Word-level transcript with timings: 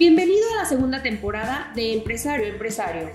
Bienvenido 0.00 0.46
a 0.54 0.62
la 0.62 0.64
segunda 0.64 1.02
temporada 1.02 1.72
de 1.74 1.92
Empresario 1.92 2.46
Empresario, 2.46 3.10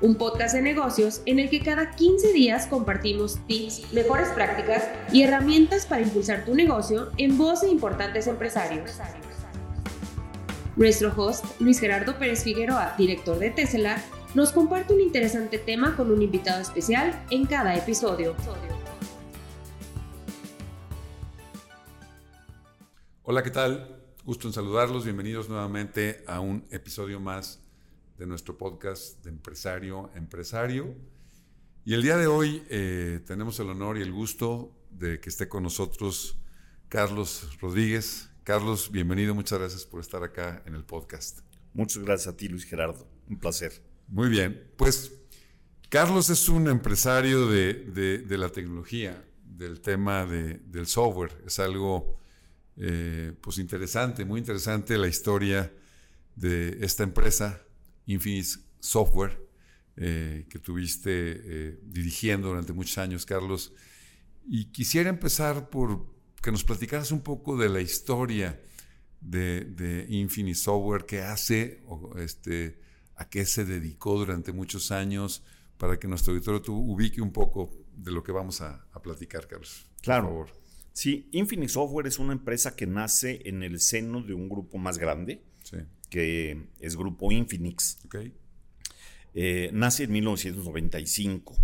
un 0.00 0.16
podcast 0.16 0.54
de 0.54 0.62
negocios 0.62 1.20
en 1.26 1.38
el 1.38 1.50
que 1.50 1.60
cada 1.60 1.90
15 1.90 2.32
días 2.32 2.66
compartimos 2.66 3.38
tips, 3.46 3.92
mejores 3.92 4.28
prácticas 4.30 4.88
y 5.12 5.20
herramientas 5.20 5.84
para 5.84 6.00
impulsar 6.00 6.46
tu 6.46 6.54
negocio 6.54 7.10
en 7.18 7.36
voz 7.36 7.60
de 7.60 7.68
importantes 7.68 8.26
empresarios. 8.26 8.90
Nuestro 10.76 11.12
host, 11.14 11.44
Luis 11.60 11.78
Gerardo 11.78 12.18
Pérez 12.18 12.42
Figueroa, 12.42 12.94
director 12.96 13.38
de 13.38 13.50
Tesla, 13.50 14.02
nos 14.32 14.52
comparte 14.52 14.94
un 14.94 15.02
interesante 15.02 15.58
tema 15.58 15.94
con 15.94 16.10
un 16.10 16.22
invitado 16.22 16.62
especial 16.62 17.12
en 17.30 17.44
cada 17.44 17.76
episodio. 17.76 18.34
Hola, 23.24 23.42
¿qué 23.42 23.50
tal? 23.50 23.95
Gusto 24.26 24.48
en 24.48 24.54
saludarlos. 24.54 25.04
Bienvenidos 25.04 25.48
nuevamente 25.48 26.24
a 26.26 26.40
un 26.40 26.66
episodio 26.72 27.20
más 27.20 27.60
de 28.18 28.26
nuestro 28.26 28.58
podcast 28.58 29.22
de 29.22 29.30
Empresario 29.30 30.10
Empresario. 30.16 30.96
Y 31.84 31.94
el 31.94 32.02
día 32.02 32.16
de 32.16 32.26
hoy 32.26 32.64
eh, 32.68 33.20
tenemos 33.24 33.60
el 33.60 33.70
honor 33.70 33.98
y 33.98 34.02
el 34.02 34.10
gusto 34.10 34.76
de 34.90 35.20
que 35.20 35.28
esté 35.28 35.48
con 35.48 35.62
nosotros 35.62 36.36
Carlos 36.88 37.56
Rodríguez. 37.60 38.28
Carlos, 38.42 38.90
bienvenido. 38.90 39.32
Muchas 39.32 39.60
gracias 39.60 39.86
por 39.86 40.00
estar 40.00 40.24
acá 40.24 40.60
en 40.66 40.74
el 40.74 40.82
podcast. 40.82 41.42
Muchas 41.72 42.02
gracias 42.02 42.34
a 42.34 42.36
ti, 42.36 42.48
Luis 42.48 42.64
Gerardo. 42.64 43.06
Un 43.28 43.38
placer. 43.38 43.80
Muy 44.08 44.28
bien. 44.28 44.72
Pues 44.76 45.12
Carlos 45.88 46.30
es 46.30 46.48
un 46.48 46.66
empresario 46.66 47.46
de, 47.46 48.26
la 48.28 48.48
tecnología, 48.48 49.24
del 49.44 49.80
tema 49.80 50.26
del 50.26 50.86
software. 50.88 51.30
Es 51.46 51.60
algo 51.60 52.18
eh, 52.78 53.32
pues 53.40 53.58
interesante, 53.58 54.24
muy 54.24 54.40
interesante 54.40 54.98
la 54.98 55.08
historia 55.08 55.72
de 56.34 56.78
esta 56.80 57.02
empresa, 57.02 57.62
Infinis 58.06 58.60
Software, 58.78 59.40
eh, 59.96 60.46
que 60.50 60.58
tuviste 60.58 61.10
eh, 61.10 61.80
dirigiendo 61.82 62.48
durante 62.48 62.72
muchos 62.72 62.98
años, 62.98 63.24
Carlos. 63.24 63.72
Y 64.46 64.66
quisiera 64.66 65.08
empezar 65.08 65.70
por 65.70 66.14
que 66.42 66.52
nos 66.52 66.64
platicaras 66.64 67.10
un 67.10 67.22
poco 67.22 67.56
de 67.56 67.68
la 67.68 67.80
historia 67.80 68.60
de, 69.20 69.64
de 69.64 70.06
Infinite 70.08 70.58
Software, 70.58 71.06
qué 71.06 71.22
hace, 71.22 71.82
o 71.86 72.16
este, 72.18 72.78
a 73.16 73.28
qué 73.28 73.44
se 73.46 73.64
dedicó 73.64 74.18
durante 74.18 74.52
muchos 74.52 74.92
años, 74.92 75.42
para 75.78 75.98
que 75.98 76.06
nuestro 76.06 76.32
auditorio 76.32 76.62
ubique 76.72 77.20
un 77.20 77.32
poco 77.32 77.70
de 77.96 78.12
lo 78.12 78.22
que 78.22 78.32
vamos 78.32 78.60
a, 78.60 78.86
a 78.92 79.02
platicar, 79.02 79.48
Carlos. 79.48 79.86
Claro. 80.02 80.28
Por 80.28 80.48
favor. 80.48 80.65
Sí, 80.96 81.28
Infinite 81.32 81.68
Software 81.68 82.06
es 82.06 82.18
una 82.18 82.32
empresa 82.32 82.74
que 82.74 82.86
nace 82.86 83.42
en 83.44 83.62
el 83.62 83.80
seno 83.80 84.22
de 84.22 84.32
un 84.32 84.48
grupo 84.48 84.78
más 84.78 84.96
grande, 84.96 85.42
que 86.08 86.68
es 86.80 86.96
Grupo 86.96 87.30
Infinix. 87.30 87.98
Eh, 89.34 89.68
nace 89.74 90.04
en 90.04 90.12
1995, 90.12 91.54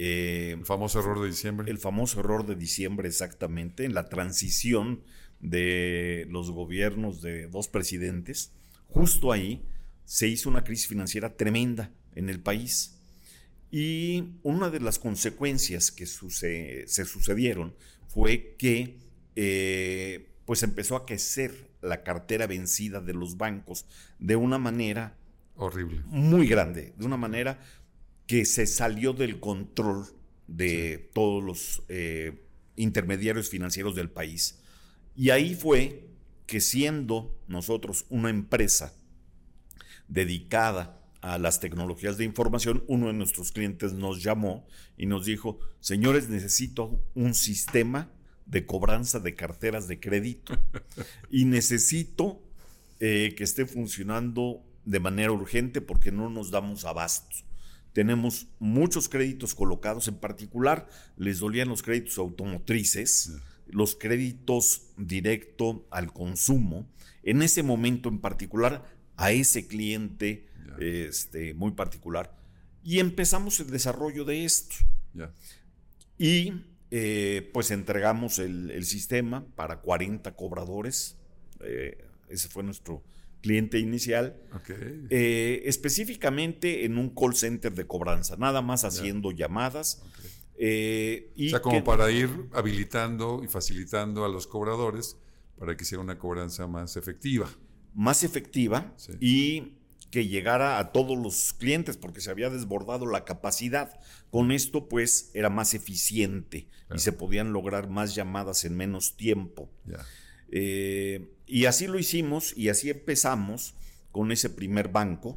eh, 0.00 0.54
el 0.56 0.64
famoso 0.64 1.00
error 1.00 1.20
de 1.20 1.26
diciembre. 1.26 1.68
El 1.68 1.78
famoso 1.78 2.20
error 2.20 2.46
de 2.46 2.54
diciembre, 2.54 3.08
exactamente, 3.08 3.84
en 3.84 3.94
la 3.94 4.08
transición 4.08 5.02
de 5.40 6.26
los 6.30 6.52
gobiernos 6.52 7.20
de 7.20 7.48
dos 7.48 7.66
presidentes. 7.66 8.52
Justo 8.86 9.32
ahí 9.32 9.64
se 10.04 10.28
hizo 10.28 10.48
una 10.48 10.62
crisis 10.62 10.86
financiera 10.86 11.36
tremenda 11.36 11.90
en 12.14 12.28
el 12.28 12.38
país. 12.38 13.00
Y 13.72 14.34
una 14.44 14.70
de 14.70 14.78
las 14.78 15.00
consecuencias 15.00 15.90
que 15.90 16.06
se 16.06 16.86
sucedieron 17.04 17.74
fue 18.06 18.54
que 18.56 18.98
eh, 19.34 20.28
pues 20.46 20.62
empezó 20.62 20.94
a 20.94 21.06
crecer 21.06 21.70
la 21.82 22.04
cartera 22.04 22.46
vencida 22.46 23.00
de 23.00 23.14
los 23.14 23.36
bancos 23.36 23.84
de 24.20 24.36
una 24.36 24.58
manera 24.58 25.16
horrible, 25.56 26.02
muy 26.06 26.46
grande, 26.46 26.94
de 26.96 27.04
una 27.04 27.16
manera 27.16 27.60
que 28.28 28.44
se 28.44 28.66
salió 28.66 29.14
del 29.14 29.40
control 29.40 30.06
de 30.46 31.10
todos 31.14 31.42
los 31.42 31.82
eh, 31.88 32.44
intermediarios 32.76 33.48
financieros 33.48 33.96
del 33.96 34.10
país. 34.10 34.60
Y 35.16 35.30
ahí 35.30 35.54
fue 35.54 36.06
que 36.46 36.60
siendo 36.60 37.34
nosotros 37.48 38.04
una 38.10 38.28
empresa 38.28 38.94
dedicada 40.08 41.00
a 41.22 41.38
las 41.38 41.58
tecnologías 41.58 42.18
de 42.18 42.24
información, 42.24 42.84
uno 42.86 43.06
de 43.06 43.14
nuestros 43.14 43.50
clientes 43.50 43.94
nos 43.94 44.22
llamó 44.22 44.66
y 44.98 45.06
nos 45.06 45.24
dijo, 45.24 45.58
señores, 45.80 46.28
necesito 46.28 47.02
un 47.14 47.32
sistema 47.32 48.12
de 48.44 48.66
cobranza 48.66 49.20
de 49.20 49.34
carteras 49.34 49.88
de 49.88 50.00
crédito 50.00 50.52
y 51.30 51.46
necesito 51.46 52.42
eh, 53.00 53.34
que 53.38 53.44
esté 53.44 53.64
funcionando 53.64 54.62
de 54.84 55.00
manera 55.00 55.32
urgente 55.32 55.80
porque 55.80 56.12
no 56.12 56.28
nos 56.28 56.50
damos 56.50 56.84
abastos. 56.84 57.47
Tenemos 57.98 58.46
muchos 58.60 59.08
créditos 59.08 59.56
colocados, 59.56 60.06
en 60.06 60.14
particular 60.14 60.88
les 61.16 61.40
dolían 61.40 61.66
los 61.66 61.82
créditos 61.82 62.16
automotrices, 62.18 63.32
los 63.66 63.96
créditos 63.96 64.82
directo 64.96 65.84
al 65.90 66.12
consumo. 66.12 66.88
En 67.24 67.42
ese 67.42 67.64
momento 67.64 68.08
en 68.08 68.20
particular, 68.20 68.84
a 69.16 69.32
ese 69.32 69.66
cliente 69.66 70.46
este, 70.78 71.54
muy 71.54 71.72
particular. 71.72 72.38
Y 72.84 73.00
empezamos 73.00 73.58
el 73.58 73.68
desarrollo 73.68 74.24
de 74.24 74.44
esto. 74.44 74.76
Y 76.18 76.52
eh, 76.92 77.50
pues 77.52 77.72
entregamos 77.72 78.38
el, 78.38 78.84
sistema 78.84 79.44
para 79.56 79.80
40 79.80 80.36
cobradores. 80.36 81.16
Eh, 81.64 81.98
ese 82.28 82.48
fue 82.48 82.62
nuestro 82.62 83.02
cliente 83.40 83.78
inicial, 83.78 84.36
eh, 85.10 85.62
específicamente 85.64 86.84
en 86.84 86.98
un 86.98 87.10
call 87.10 87.34
center 87.34 87.72
de 87.72 87.86
cobranza, 87.86 88.36
nada 88.36 88.62
más 88.62 88.84
haciendo 88.84 89.30
llamadas. 89.30 90.02
Eh, 90.60 91.30
y 91.36 91.48
o 91.48 91.50
sea, 91.50 91.62
como 91.62 91.84
para 91.84 92.10
ir 92.10 92.28
habilitando 92.52 93.42
y 93.44 93.48
facilitando 93.48 94.24
a 94.24 94.28
los 94.28 94.48
cobradores 94.48 95.16
para 95.56 95.76
que 95.76 95.84
sea 95.84 95.98
una 96.00 96.18
cobranza 96.18 96.66
más 96.66 96.96
efectiva. 96.96 97.48
Más 97.94 98.22
efectiva 98.22 98.94
y 99.20 99.74
que 100.10 100.26
llegara 100.26 100.78
a 100.78 100.92
todos 100.92 101.18
los 101.18 101.52
clientes 101.52 101.96
porque 101.96 102.20
se 102.20 102.30
había 102.30 102.50
desbordado 102.50 103.06
la 103.06 103.24
capacidad. 103.24 104.00
Con 104.30 104.52
esto 104.52 104.88
pues 104.88 105.30
era 105.34 105.50
más 105.50 105.74
eficiente 105.74 106.68
y 106.94 106.98
se 106.98 107.12
podían 107.12 107.52
lograr 107.52 107.88
más 107.88 108.14
llamadas 108.14 108.64
en 108.64 108.76
menos 108.76 109.16
tiempo. 109.16 109.70
Eh, 110.50 111.28
y 111.48 111.64
así 111.64 111.86
lo 111.86 111.98
hicimos 111.98 112.56
y 112.56 112.68
así 112.68 112.90
empezamos 112.90 113.74
con 114.12 114.30
ese 114.32 114.50
primer 114.50 114.88
banco. 114.88 115.36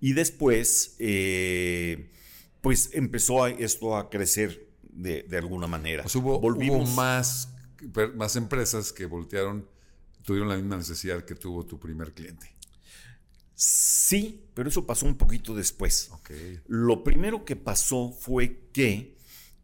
Y 0.00 0.14
después, 0.14 0.96
eh, 0.98 2.10
pues 2.60 2.90
empezó 2.92 3.46
esto 3.46 3.96
a 3.96 4.10
crecer 4.10 4.68
de, 4.82 5.24
alguna 5.36 5.68
manera. 5.68 6.02
Pues 6.02 6.16
hubo, 6.16 6.40
más, 6.86 7.48
más 8.16 8.36
empresas 8.36 8.92
que 8.92 9.06
voltearon, 9.06 9.68
tuvieron 10.24 10.48
la 10.48 10.56
misma 10.56 10.76
necesidad 10.76 11.24
que 11.24 11.34
tuvo 11.34 11.64
tu 11.64 11.78
primer 11.78 12.12
cliente. 12.12 12.52
Sí, 13.54 14.44
pero 14.54 14.68
eso 14.68 14.84
pasó 14.84 15.06
un 15.06 15.16
poquito 15.16 15.54
después. 15.54 16.10
Lo 16.66 17.04
primero 17.04 17.44
que 17.44 17.54
pasó 17.54 18.10
fue 18.10 18.68
que 18.72 19.16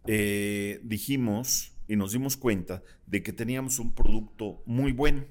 eh, 0.06 0.80
dijimos, 0.84 1.72
y 1.88 1.96
nos 1.96 2.12
dimos 2.12 2.36
cuenta 2.36 2.84
de 3.06 3.22
que 3.22 3.32
teníamos 3.32 3.78
un 3.78 3.94
producto 3.94 4.62
muy 4.66 4.92
bueno 4.92 5.24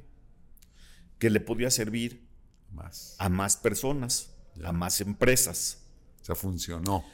que 1.20 1.30
le 1.30 1.40
podía 1.40 1.70
servir 1.70 2.28
más. 2.74 3.16
a 3.20 3.30
más 3.30 3.58
personas, 3.58 4.36
a 4.64 4.72
más 4.72 5.00
empresas. 5.00 5.84
O 6.22 6.26
sea, 6.26 6.36
funcionó. 6.36 7.06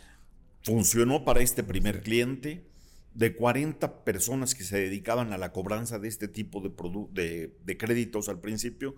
Funcionó 0.63 1.23
para 1.25 1.41
este 1.41 1.63
primer 1.63 2.01
cliente. 2.01 2.69
De 3.13 3.35
40 3.35 4.03
personas 4.03 4.55
que 4.55 4.63
se 4.63 4.79
dedicaban 4.79 5.33
a 5.33 5.37
la 5.37 5.51
cobranza 5.51 5.99
de 5.99 6.07
este 6.07 6.27
tipo 6.27 6.61
de, 6.61 7.53
de, 7.63 7.77
créditos 7.77 8.27
al 8.27 8.39
principio, 8.39 8.95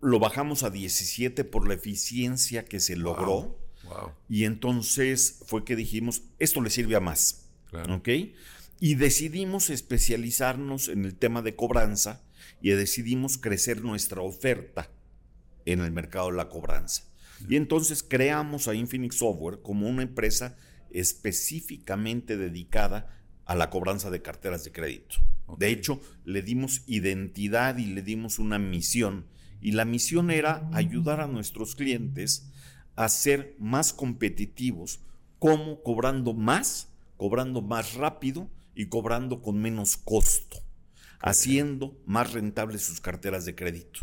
lo 0.00 0.18
bajamos 0.18 0.62
a 0.62 0.70
17 0.70 1.44
por 1.44 1.68
la 1.68 1.74
eficiencia 1.74 2.64
que 2.64 2.80
se 2.80 2.96
logró. 2.96 3.58
Y 4.30 4.44
entonces 4.44 5.42
fue 5.44 5.62
que 5.62 5.76
dijimos, 5.76 6.22
esto 6.38 6.62
le 6.62 6.70
sirve 6.70 6.96
a 6.96 7.00
más. 7.00 7.50
Claro. 7.68 7.96
¿Ok? 7.96 8.08
Y 8.84 8.96
decidimos 8.96 9.70
especializarnos 9.70 10.88
en 10.88 11.04
el 11.04 11.14
tema 11.14 11.40
de 11.40 11.54
cobranza 11.54 12.20
y 12.60 12.70
decidimos 12.70 13.38
crecer 13.38 13.80
nuestra 13.80 14.22
oferta 14.22 14.90
en 15.66 15.82
el 15.82 15.92
mercado 15.92 16.32
de 16.32 16.36
la 16.36 16.48
cobranza. 16.48 17.04
Y 17.48 17.54
entonces 17.54 18.02
creamos 18.02 18.66
a 18.66 18.74
Infinix 18.74 19.18
Software 19.18 19.60
como 19.62 19.88
una 19.88 20.02
empresa 20.02 20.56
específicamente 20.90 22.36
dedicada 22.36 23.22
a 23.44 23.54
la 23.54 23.70
cobranza 23.70 24.10
de 24.10 24.20
carteras 24.20 24.64
de 24.64 24.72
crédito. 24.72 25.14
De 25.58 25.68
hecho, 25.68 26.00
le 26.24 26.42
dimos 26.42 26.82
identidad 26.88 27.78
y 27.78 27.86
le 27.86 28.02
dimos 28.02 28.40
una 28.40 28.58
misión. 28.58 29.26
Y 29.60 29.70
la 29.70 29.84
misión 29.84 30.32
era 30.32 30.68
ayudar 30.72 31.20
a 31.20 31.28
nuestros 31.28 31.76
clientes 31.76 32.50
a 32.96 33.08
ser 33.08 33.54
más 33.60 33.92
competitivos, 33.92 34.98
como 35.38 35.84
cobrando 35.84 36.34
más, 36.34 36.88
cobrando 37.16 37.62
más 37.62 37.94
rápido 37.94 38.50
y 38.74 38.86
cobrando 38.86 39.42
con 39.42 39.60
menos 39.60 39.96
costo, 39.96 40.58
haciendo 41.20 42.00
más 42.06 42.32
rentables 42.32 42.82
sus 42.82 43.00
carteras 43.00 43.44
de 43.44 43.54
crédito. 43.54 44.00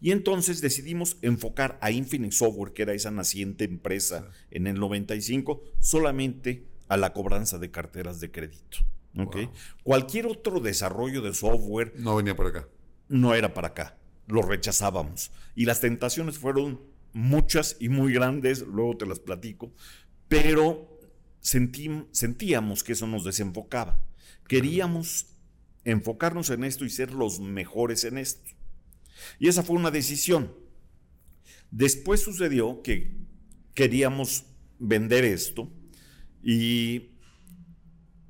Y 0.00 0.12
entonces 0.12 0.60
decidimos 0.60 1.16
enfocar 1.22 1.78
a 1.80 1.90
Infinix 1.90 2.36
Software, 2.36 2.72
que 2.72 2.82
era 2.82 2.94
esa 2.94 3.10
naciente 3.10 3.64
empresa 3.64 4.28
en 4.50 4.66
el 4.66 4.78
95, 4.78 5.62
solamente 5.80 6.66
a 6.88 6.96
la 6.96 7.12
cobranza 7.12 7.58
de 7.58 7.70
carteras 7.70 8.20
de 8.20 8.30
crédito. 8.30 8.78
Cualquier 9.82 10.26
otro 10.26 10.60
desarrollo 10.60 11.20
de 11.20 11.34
software... 11.34 11.92
No 11.96 12.16
venía 12.16 12.36
por 12.36 12.46
acá. 12.46 12.68
No 13.08 13.34
era 13.34 13.52
para 13.52 13.68
acá. 13.68 13.98
Lo 14.26 14.42
rechazábamos. 14.42 15.32
Y 15.54 15.66
las 15.66 15.80
tentaciones 15.80 16.38
fueron 16.38 16.80
muchas 17.12 17.76
y 17.78 17.88
muy 17.88 18.12
grandes, 18.12 18.60
luego 18.62 18.96
te 18.96 19.06
las 19.06 19.18
platico, 19.18 19.72
pero 20.28 20.91
sentíamos 21.42 22.82
que 22.82 22.92
eso 22.92 23.06
nos 23.06 23.24
desenfocaba. 23.24 24.00
Queríamos 24.48 25.26
enfocarnos 25.84 26.50
en 26.50 26.64
esto 26.64 26.84
y 26.84 26.90
ser 26.90 27.12
los 27.12 27.40
mejores 27.40 28.04
en 28.04 28.18
esto. 28.18 28.50
Y 29.38 29.48
esa 29.48 29.62
fue 29.62 29.76
una 29.76 29.90
decisión. 29.90 30.54
Después 31.70 32.20
sucedió 32.20 32.82
que 32.82 33.16
queríamos 33.74 34.44
vender 34.78 35.24
esto 35.24 35.70
y 36.42 37.10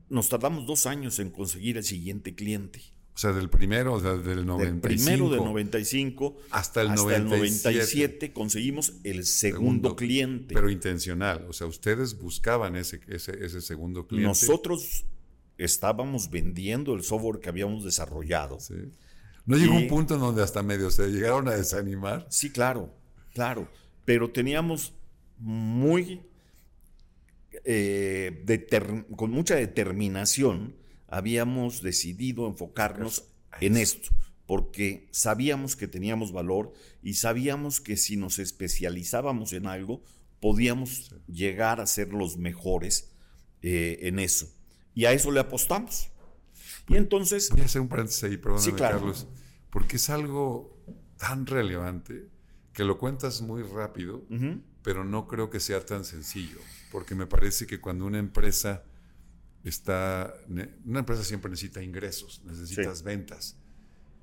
nos 0.08 0.28
tardamos 0.28 0.66
dos 0.66 0.86
años 0.86 1.18
en 1.18 1.30
conseguir 1.30 1.76
el 1.76 1.84
siguiente 1.84 2.34
cliente. 2.34 2.80
O 3.14 3.18
sea, 3.18 3.32
del 3.32 3.50
primero, 3.50 3.92
o 3.92 4.00
sea, 4.00 4.14
del 4.14 4.46
95. 4.46 4.58
Del 4.64 4.80
primero 4.80 5.30
del 5.30 5.44
95 5.44 6.36
hasta 6.50 6.80
el, 6.80 6.88
hasta 6.88 7.02
97. 7.02 7.16
el 7.16 7.28
97 7.28 8.32
conseguimos 8.32 8.94
el 9.04 9.26
segundo, 9.26 9.96
cliente. 9.96 10.54
Pero 10.54 10.70
intencional, 10.70 11.44
o 11.48 11.52
sea, 11.52 11.66
ustedes 11.66 12.18
buscaban 12.18 12.74
ese, 12.74 13.00
ese, 13.08 13.44
ese 13.44 13.60
segundo 13.60 14.06
cliente. 14.06 14.28
Nosotros 14.28 15.04
estábamos 15.58 16.30
vendiendo 16.30 16.94
el 16.94 17.02
software 17.02 17.40
que 17.40 17.50
habíamos 17.50 17.84
desarrollado. 17.84 18.58
Sí. 18.60 18.74
¿No 19.44 19.56
llegó 19.56 19.74
un 19.74 19.88
punto 19.88 20.14
en 20.14 20.20
donde 20.20 20.42
hasta 20.42 20.62
medio 20.62 20.90
se 20.90 21.08
llegaron 21.08 21.48
a 21.48 21.52
desanimar? 21.52 22.26
Sí, 22.30 22.50
claro, 22.50 22.94
claro. 23.34 23.68
Pero 24.04 24.30
teníamos 24.30 24.94
muy, 25.38 26.22
eh, 27.64 28.66
con 29.16 29.30
mucha 29.30 29.56
determinación, 29.56 30.74
habíamos 31.12 31.82
decidido 31.82 32.46
enfocarnos 32.46 33.28
en 33.60 33.76
esto, 33.76 34.08
porque 34.46 35.08
sabíamos 35.10 35.76
que 35.76 35.86
teníamos 35.86 36.32
valor 36.32 36.72
y 37.02 37.14
sabíamos 37.14 37.82
que 37.82 37.98
si 37.98 38.16
nos 38.16 38.38
especializábamos 38.38 39.52
en 39.52 39.66
algo, 39.66 40.02
podíamos 40.40 41.14
llegar 41.26 41.82
a 41.82 41.86
ser 41.86 42.14
los 42.14 42.38
mejores 42.38 43.12
eh, 43.60 43.98
en 44.02 44.18
eso. 44.20 44.48
Y 44.94 45.04
a 45.04 45.12
eso 45.12 45.30
le 45.30 45.40
apostamos. 45.40 46.08
Y 46.88 46.96
entonces... 46.96 47.50
Voy 47.50 47.60
a 47.60 47.66
hacer 47.66 47.82
un 47.82 47.88
paréntesis 47.88 48.24
ahí, 48.24 48.38
perdóname, 48.38 48.72
Carlos, 48.72 49.28
porque 49.68 49.96
es 49.96 50.08
algo 50.08 50.82
tan 51.18 51.44
relevante 51.44 52.26
que 52.72 52.84
lo 52.84 52.96
cuentas 52.96 53.42
muy 53.42 53.62
rápido, 53.62 54.24
pero 54.82 55.04
no 55.04 55.28
creo 55.28 55.50
que 55.50 55.60
sea 55.60 55.84
tan 55.84 56.06
sencillo, 56.06 56.58
porque 56.90 57.14
me 57.14 57.26
parece 57.26 57.66
que 57.66 57.82
cuando 57.82 58.06
una 58.06 58.18
empresa 58.18 58.82
está, 59.64 60.34
una 60.84 60.98
empresa 61.00 61.24
siempre 61.24 61.50
necesita 61.50 61.82
ingresos, 61.82 62.42
necesitas 62.44 63.02
ventas, 63.02 63.56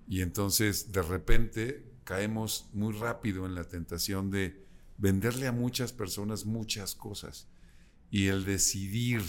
y 0.07 0.21
entonces 0.21 0.91
de 0.91 1.01
repente 1.01 1.85
caemos 2.03 2.69
muy 2.73 2.93
rápido 2.93 3.45
en 3.45 3.55
la 3.55 3.63
tentación 3.63 4.31
de 4.31 4.65
venderle 4.97 5.47
a 5.47 5.51
muchas 5.51 5.93
personas 5.93 6.45
muchas 6.45 6.95
cosas, 6.95 7.47
y 8.11 8.27
el 8.27 8.43
decidir 8.43 9.21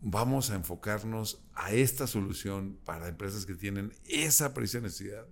vamos 0.00 0.50
a 0.50 0.54
enfocarnos 0.54 1.42
a 1.54 1.72
esta 1.72 2.06
solución 2.06 2.78
para 2.84 3.08
empresas 3.08 3.46
que 3.46 3.54
tienen 3.54 3.92
esa 4.06 4.54
precisa 4.54 4.80
necesidad, 4.80 5.26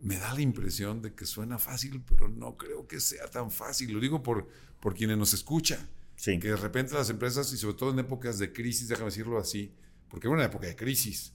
me 0.00 0.16
da 0.16 0.34
la 0.34 0.40
impresión 0.40 1.02
de 1.02 1.14
que 1.14 1.26
suena 1.26 1.58
fácil, 1.58 2.02
pero 2.06 2.28
no 2.28 2.56
creo 2.56 2.86
que 2.86 3.00
sea 3.00 3.28
tan 3.28 3.50
fácil. 3.50 3.92
Lo 3.92 4.00
digo 4.00 4.22
por, 4.22 4.48
por 4.80 4.94
quienes 4.94 5.18
nos 5.18 5.34
escuchan. 5.34 5.88
Que 6.24 6.38
de 6.38 6.56
repente 6.56 6.94
las 6.94 7.10
empresas, 7.10 7.52
y 7.52 7.56
sobre 7.56 7.76
todo 7.76 7.90
en 7.92 8.00
épocas 8.00 8.38
de 8.38 8.52
crisis, 8.52 8.88
déjame 8.88 9.06
decirlo 9.06 9.38
así, 9.38 9.72
porque 10.08 10.26
es 10.26 10.32
una 10.32 10.44
época 10.44 10.66
de 10.66 10.76
crisis. 10.76 11.32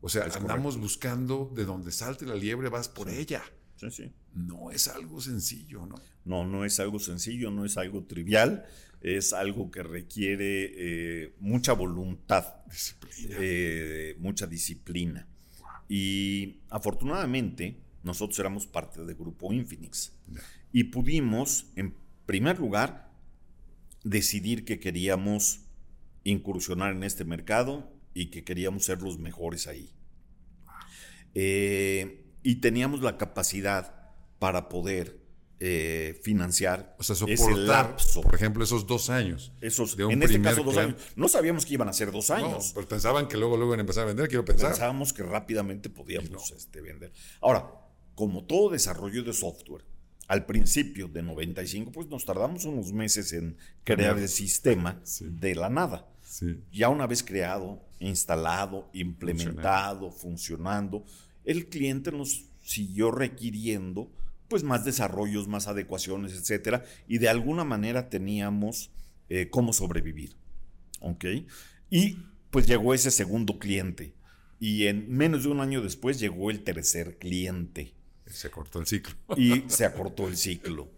O 0.00 0.08
sea, 0.08 0.24
andamos 0.24 0.78
buscando 0.78 1.52
de 1.54 1.64
donde 1.64 1.92
salte 1.92 2.26
la 2.26 2.34
liebre, 2.34 2.68
vas 2.68 2.88
por 2.88 3.08
ella. 3.08 3.42
Sí, 3.76 3.90
sí. 3.90 4.12
No 4.34 4.70
es 4.70 4.88
algo 4.88 5.20
sencillo, 5.20 5.86
¿no? 5.86 5.96
No, 6.24 6.46
no 6.46 6.64
es 6.64 6.80
algo 6.80 6.98
sencillo, 6.98 7.50
no 7.50 7.64
es 7.64 7.76
algo 7.76 8.04
trivial 8.04 8.64
es 9.02 9.32
algo 9.32 9.70
que 9.70 9.82
requiere 9.82 10.72
eh, 11.24 11.34
mucha 11.40 11.72
voluntad, 11.72 12.54
eh, 13.40 14.16
mucha 14.18 14.46
disciplina. 14.46 15.26
Y 15.88 16.60
afortunadamente 16.70 17.76
nosotros 18.04 18.38
éramos 18.38 18.66
parte 18.66 19.04
del 19.04 19.14
grupo 19.16 19.52
Infinix 19.52 20.12
y 20.72 20.84
pudimos, 20.84 21.66
en 21.76 21.94
primer 22.24 22.58
lugar, 22.58 23.11
decidir 24.04 24.64
que 24.64 24.80
queríamos 24.80 25.60
incursionar 26.24 26.92
en 26.92 27.02
este 27.02 27.24
mercado 27.24 27.90
y 28.14 28.26
que 28.26 28.44
queríamos 28.44 28.84
ser 28.84 29.02
los 29.02 29.18
mejores 29.18 29.66
ahí. 29.66 29.90
Eh, 31.34 32.24
y 32.42 32.56
teníamos 32.56 33.00
la 33.00 33.16
capacidad 33.16 34.10
para 34.38 34.68
poder 34.68 35.22
eh, 35.60 36.20
financiar 36.24 36.96
o 36.98 37.04
sea, 37.04 37.14
ese 37.28 37.54
lapso. 37.54 38.20
Por 38.20 38.34
ejemplo, 38.34 38.64
esos 38.64 38.86
dos 38.86 39.10
años. 39.10 39.52
Esos, 39.60 39.96
en 39.98 40.22
este 40.22 40.42
caso, 40.42 40.64
dos 40.64 40.76
años. 40.76 41.00
No 41.14 41.28
sabíamos 41.28 41.64
que 41.64 41.74
iban 41.74 41.88
a 41.88 41.92
ser 41.92 42.10
dos 42.10 42.30
años. 42.30 42.68
No, 42.68 42.74
pero 42.74 42.88
pensaban 42.88 43.28
que 43.28 43.36
luego, 43.36 43.56
luego 43.56 43.70
iban 43.70 43.78
a 43.78 43.82
empezar 43.82 44.02
a 44.02 44.06
vender, 44.06 44.28
quiero 44.28 44.44
pensar. 44.44 44.70
Pensábamos 44.70 45.12
que 45.12 45.22
rápidamente 45.22 45.88
podíamos 45.88 46.50
este, 46.50 46.80
vender. 46.80 47.12
Ahora, 47.40 47.70
como 48.16 48.44
todo 48.44 48.70
desarrollo 48.70 49.22
de 49.22 49.32
software, 49.32 49.84
al 50.32 50.46
principio 50.46 51.08
de 51.08 51.22
95, 51.22 51.92
pues 51.92 52.08
nos 52.08 52.24
tardamos 52.24 52.64
unos 52.64 52.90
meses 52.90 53.34
en 53.34 53.54
crear 53.84 54.18
el 54.18 54.30
sistema 54.30 54.98
de 55.20 55.54
la 55.54 55.68
nada. 55.68 56.08
Ya 56.72 56.88
una 56.88 57.06
vez 57.06 57.22
creado, 57.22 57.82
instalado, 58.00 58.88
implementado, 58.94 60.10
funcionando, 60.10 61.04
el 61.44 61.66
cliente 61.66 62.12
nos 62.12 62.46
siguió 62.62 63.10
requiriendo 63.10 64.10
pues 64.48 64.62
más 64.62 64.86
desarrollos, 64.86 65.48
más 65.48 65.68
adecuaciones, 65.68 66.32
etcétera, 66.32 66.82
y 67.06 67.18
de 67.18 67.28
alguna 67.28 67.64
manera 67.64 68.08
teníamos 68.08 68.90
eh, 69.28 69.50
cómo 69.50 69.74
sobrevivir. 69.74 70.34
¿Ok? 71.00 71.26
Y 71.90 72.20
pues 72.50 72.66
llegó 72.66 72.94
ese 72.94 73.10
segundo 73.10 73.58
cliente. 73.58 74.14
Y 74.58 74.86
en 74.86 75.10
menos 75.10 75.42
de 75.42 75.50
un 75.50 75.60
año 75.60 75.82
después 75.82 76.18
llegó 76.18 76.50
el 76.50 76.64
tercer 76.64 77.18
cliente. 77.18 77.92
Se 78.32 78.50
cortó 78.50 78.80
el 78.80 78.86
ciclo. 78.86 79.14
Y 79.36 79.64
se 79.68 79.84
acortó 79.84 80.28
el 80.28 80.36
ciclo. 80.36 80.88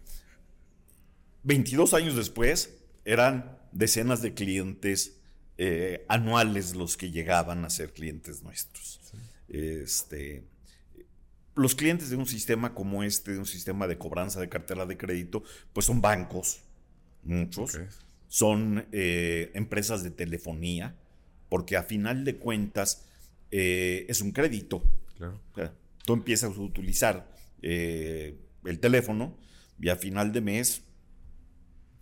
22 1.43 1.93
años 1.93 2.15
después 2.15 2.75
eran 3.03 3.59
decenas 3.71 4.21
de 4.21 4.33
clientes 4.33 5.17
eh, 5.57 6.05
anuales 6.09 6.75
los 6.75 6.97
que 6.97 7.11
llegaban 7.11 7.63
a 7.65 7.69
ser 7.69 7.93
clientes 7.93 8.41
nuestros. 8.41 8.99
Este, 9.47 10.43
los 11.55 11.75
clientes 11.75 12.09
de 12.09 12.17
un 12.17 12.25
sistema 12.25 12.73
como 12.73 13.03
este, 13.03 13.33
de 13.33 13.39
un 13.39 13.45
sistema 13.45 13.87
de 13.87 13.97
cobranza 13.97 14.39
de 14.39 14.49
cartera 14.49 14.85
de 14.85 14.97
crédito, 14.97 15.43
pues 15.71 15.85
son 15.85 16.01
bancos, 16.01 16.61
muchos, 17.23 17.79
son 18.27 18.85
eh, 18.91 19.51
empresas 19.53 20.03
de 20.03 20.11
telefonía, 20.11 20.95
porque 21.47 21.77
a 21.77 21.83
final 21.83 22.25
de 22.25 22.37
cuentas 22.37 23.05
eh, 23.51 24.05
es 24.09 24.21
un 24.21 24.31
crédito. 24.31 24.83
Tú 26.05 26.13
empiezas 26.13 26.55
a 26.55 26.61
utilizar 26.61 27.31
eh, 27.61 28.39
el 28.63 28.79
teléfono 28.79 29.37
y 29.79 29.89
a 29.89 29.95
final 29.95 30.31
de 30.31 30.41
mes 30.41 30.83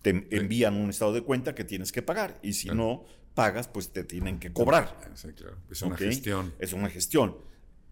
te 0.02 0.28
envían 0.32 0.76
un 0.76 0.90
estado 0.90 1.14
de 1.14 1.22
cuenta 1.22 1.56
que 1.56 1.64
tienes 1.64 1.92
que 1.92 2.02
pagar 2.02 2.40
y 2.44 2.54
si 2.54 2.68
no 2.70 3.06
pagas, 3.34 3.68
pues 3.68 3.92
te 3.92 4.04
tienen 4.04 4.40
que 4.40 4.52
cobrar. 4.52 5.00
Es 5.72 5.82
una 5.82 5.98
gestión. 5.98 6.54
Es 6.60 6.74
una 6.74 6.90
gestión 6.90 7.38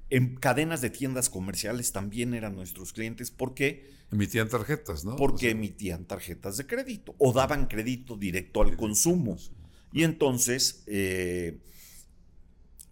En 0.10 0.36
cadenas 0.36 0.82
de 0.82 0.90
tiendas 0.90 1.30
comerciales 1.30 1.94
también 1.94 2.34
eran 2.34 2.56
nuestros 2.56 2.92
clientes. 2.94 3.32
¿Por 3.32 3.54
qué? 3.54 3.90
Emitían 4.12 4.50
tarjetas, 4.50 5.06
¿no? 5.06 5.16
Porque 5.16 5.52
emitían 5.52 6.04
tarjetas 6.06 6.58
de 6.58 6.68
crédito 6.68 7.16
o 7.18 7.32
daban 7.32 7.68
crédito 7.68 8.18
directo 8.18 8.62
al 8.62 8.76
consumo. 8.76 9.38
Y 9.94 10.04
entonces, 10.04 10.84
eh, 10.88 11.62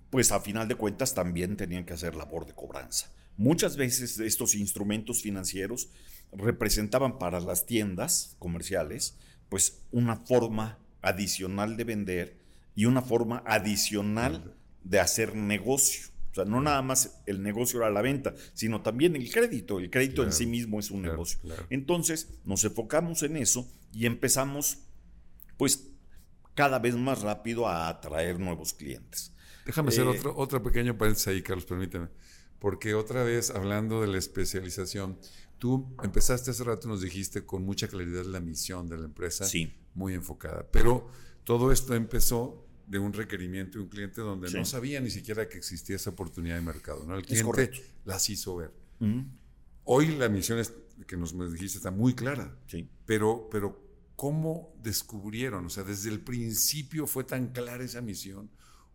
pues 0.10 0.32
a 0.32 0.40
final 0.40 0.68
de 0.68 0.76
cuentas 0.76 1.14
también 1.14 1.58
tenían 1.58 1.86
que 1.86 1.94
hacer 1.94 2.16
labor 2.16 2.46
de 2.46 2.54
cobranza. 2.54 3.12
Muchas 3.38 3.78
veces 3.78 4.20
estos 4.20 4.56
instrumentos 4.56 5.22
financieros 5.22 5.90
representaban 6.32 7.18
para 7.20 7.40
las 7.40 7.66
tiendas 7.66 8.36
comerciales 8.40 9.18
pues 9.50 9.82
una 9.92 10.16
forma 10.16 10.78
adicional 11.02 11.76
de 11.76 11.84
vender 11.84 12.38
y 12.76 12.86
una 12.86 13.02
forma 13.02 13.44
adicional 13.46 14.56
de 14.84 15.00
hacer 15.00 15.36
negocio. 15.36 16.08
O 16.32 16.36
sea, 16.36 16.46
no 16.46 16.62
nada 16.62 16.82
más 16.82 17.22
el 17.26 17.42
negocio 17.42 17.80
era 17.80 17.90
la 17.90 18.02
venta, 18.02 18.36
sino 18.54 18.82
también 18.82 19.16
el 19.16 19.32
crédito. 19.32 19.80
El 19.80 19.90
crédito 19.90 20.24
en 20.24 20.32
sí 20.32 20.46
mismo 20.46 20.80
es 20.80 20.92
un 20.92 21.02
negocio. 21.02 21.40
Entonces, 21.70 22.30
nos 22.46 22.64
enfocamos 22.64 23.24
en 23.24 23.38
eso 23.38 23.68
y 23.92 24.06
empezamos, 24.06 24.78
pues, 25.58 25.88
cada 26.54 26.78
vez 26.78 26.96
más 26.96 27.22
rápido 27.22 27.68
a 27.68 27.90
atraer 27.90 28.40
nuevos 28.40 28.74
clientes. 28.74 29.34
Déjame 29.70 29.90
hacer 29.90 30.08
eh, 30.08 30.10
otro, 30.10 30.36
otro 30.36 30.64
pequeño 30.64 30.98
paréntesis 30.98 31.28
ahí, 31.28 31.44
Carlos, 31.44 31.64
permíteme. 31.64 32.08
Porque 32.58 32.96
otra 32.96 33.24
vez, 33.24 33.52
hablando 33.52 34.02
de 34.02 34.08
la 34.08 34.18
especialización, 34.18 35.20
tú 35.60 35.96
empezaste 36.02 36.50
hace 36.50 36.64
rato, 36.64 36.88
nos 36.88 37.02
dijiste 37.02 37.46
con 37.46 37.64
mucha 37.64 37.88
claridad 37.88 38.26
la 38.26 38.40
misión 38.40 38.90
de 38.90 38.98
la 38.98 39.06
empresa. 39.06 39.46
Sí. 39.46 39.72
Muy 39.94 40.16
enfocada. 40.16 40.66
Pero 40.72 41.08
todo 41.44 41.72
esto 41.72 41.94
empezó 41.94 42.66
de 42.88 42.98
un 42.98 43.14
requerimiento 43.14 43.78
de 43.78 43.84
un 43.84 43.90
cliente 43.92 44.22
donde 44.22 44.50
no 44.50 44.66
sabía 44.66 45.00
ni 45.02 45.12
siquiera 45.12 45.48
que 45.48 45.60
existía 45.60 45.98
esa 45.98 46.10
oportunidad 46.10 46.56
de 46.56 46.62
mercado. 46.62 47.06
¿no? 47.06 47.16
El 47.16 47.24
cliente 47.24 47.72
las 48.06 48.28
hizo 48.32 48.56
ver. 48.56 48.72
Hoy 49.84 50.08
la 50.16 50.30
misión 50.30 50.60
que 51.06 51.16
nos 51.16 51.32
dijiste 51.54 51.78
está 51.78 51.92
muy 51.92 52.16
clara. 52.16 52.58
Sí. 52.66 52.90
Pero, 53.06 53.48
pero, 53.52 53.80
¿cómo 54.16 54.74
descubrieron? 54.82 55.68
O 55.68 55.70
sea, 55.70 55.84
desde 55.84 56.10
el 56.10 56.22
principio 56.22 57.06
fue 57.06 57.24
tan 57.24 57.50
clara 57.50 57.84
esa 57.84 58.02
misión. 58.02 58.50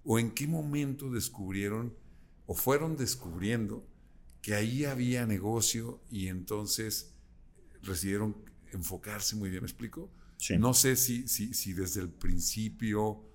¿O 0.04 0.18
en 0.18 0.30
qué 0.30 0.46
momento 0.46 1.10
descubrieron 1.10 1.94
o 2.46 2.54
fueron 2.54 2.96
descubriendo 2.96 3.86
que 4.42 4.54
ahí 4.54 4.84
había 4.84 5.26
negocio 5.26 6.02
y 6.10 6.28
entonces 6.28 7.14
decidieron 7.82 8.36
enfocarse 8.72 9.36
muy 9.36 9.50
bien? 9.50 9.62
¿Me 9.62 9.68
explico? 9.68 10.10
No 10.58 10.74
sé 10.74 10.96
si, 10.96 11.26
si, 11.26 11.54
si 11.54 11.72
desde 11.72 12.02
el 12.02 12.10
principio 12.10 13.34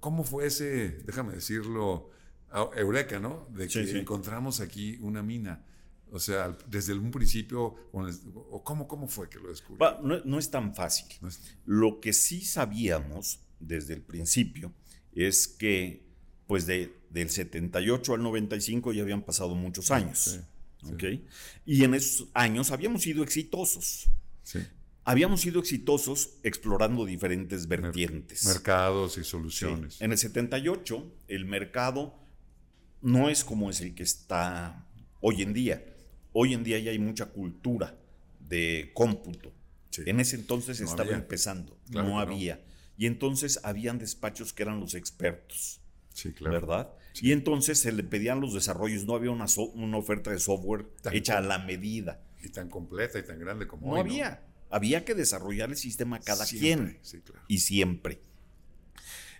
¿Cómo 0.00 0.24
fue 0.24 0.46
ese, 0.46 0.90
déjame 1.04 1.34
decirlo, 1.34 2.10
eureka, 2.76 3.20
¿no? 3.20 3.46
De 3.50 3.68
que 3.68 3.98
encontramos 3.98 4.60
aquí 4.60 4.98
una 5.00 5.22
mina. 5.22 5.64
O 6.12 6.18
sea, 6.18 6.56
desde 6.66 6.94
un 6.94 7.10
principio, 7.10 7.76
¿cómo, 8.64 8.88
cómo 8.88 9.06
fue 9.06 9.28
que 9.28 9.38
lo 9.38 9.48
descubrieron? 9.48 10.22
No, 10.24 10.38
es 10.38 10.50
tan 10.50 10.74
fácil. 10.74 11.06
Lo 11.66 12.00
que 12.00 12.12
sí 12.12 12.40
sabíamos 12.40 13.40
desde 13.60 13.94
el 13.94 14.02
principio 14.02 14.72
es 15.14 15.48
que, 15.48 16.02
pues, 16.46 16.66
de, 16.66 16.92
del 17.10 17.30
78 17.30 18.14
al 18.14 18.22
95 18.22 18.92
ya 18.92 19.02
habían 19.02 19.22
pasado 19.22 19.54
muchos 19.54 19.90
años. 19.90 20.40
Y 21.66 21.84
en 21.84 21.94
esos 21.94 22.28
años 22.34 22.70
habíamos 22.70 23.02
sido 23.02 23.22
exitosos. 23.22 24.08
Sí 24.42 24.60
habíamos 25.04 25.40
sido 25.40 25.60
exitosos 25.60 26.34
explorando 26.42 27.04
diferentes 27.04 27.66
vertientes. 27.66 28.44
Mercados 28.46 29.18
y 29.18 29.24
soluciones. 29.24 30.00
En 30.00 30.12
el 30.12 30.18
78, 30.18 31.12
el 31.28 31.44
mercado 31.46 32.14
no 33.02 33.28
es 33.28 33.44
como 33.44 33.70
es 33.70 33.80
el 33.80 33.94
que 33.94 34.02
está 34.02 34.86
hoy 35.20 35.42
en 35.42 35.52
día. 35.52 35.84
Hoy 36.32 36.54
en 36.54 36.62
día 36.62 36.78
ya 36.78 36.90
hay 36.90 36.98
mucha 36.98 37.26
cultura 37.26 37.98
de 38.38 38.90
cómputo. 38.94 39.52
En 39.96 40.20
ese 40.20 40.36
entonces 40.36 40.80
estaba 40.80 41.10
empezando, 41.10 41.76
no 41.88 42.20
había. 42.20 42.60
Y 43.00 43.06
entonces 43.06 43.60
habían 43.62 43.98
despachos 43.98 44.52
que 44.52 44.62
eran 44.62 44.78
los 44.78 44.92
expertos. 44.92 45.80
Sí, 46.12 46.34
claro. 46.34 46.60
¿Verdad? 46.60 46.90
Y 47.22 47.32
entonces 47.32 47.78
se 47.78 47.92
le 47.92 48.04
pedían 48.04 48.42
los 48.42 48.52
desarrollos, 48.52 49.06
no 49.06 49.14
había 49.14 49.30
una, 49.30 49.46
una 49.72 49.96
oferta 49.96 50.30
de 50.30 50.38
software 50.38 50.84
hecha 51.10 51.38
a 51.38 51.40
la 51.40 51.60
medida. 51.60 52.22
Y 52.42 52.50
tan 52.50 52.68
completa 52.68 53.18
y 53.18 53.22
tan 53.22 53.38
grande 53.38 53.66
como 53.66 53.86
no 53.86 53.92
hoy. 53.94 54.00
Había. 54.00 54.44
Había 54.68 55.06
que 55.06 55.14
desarrollar 55.14 55.70
el 55.70 55.78
sistema 55.78 56.20
cada 56.20 56.44
quien. 56.44 57.00
Y 57.48 57.60
siempre. 57.60 58.20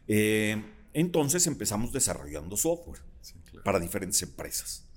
Eh, 0.09 0.65
entonces 0.95 1.47
empezamos 1.47 1.93
desarrollando 1.93 2.57
software 2.57 3.03
para 3.63 3.79
diferentes 3.79 4.23
empresas. 4.23 4.89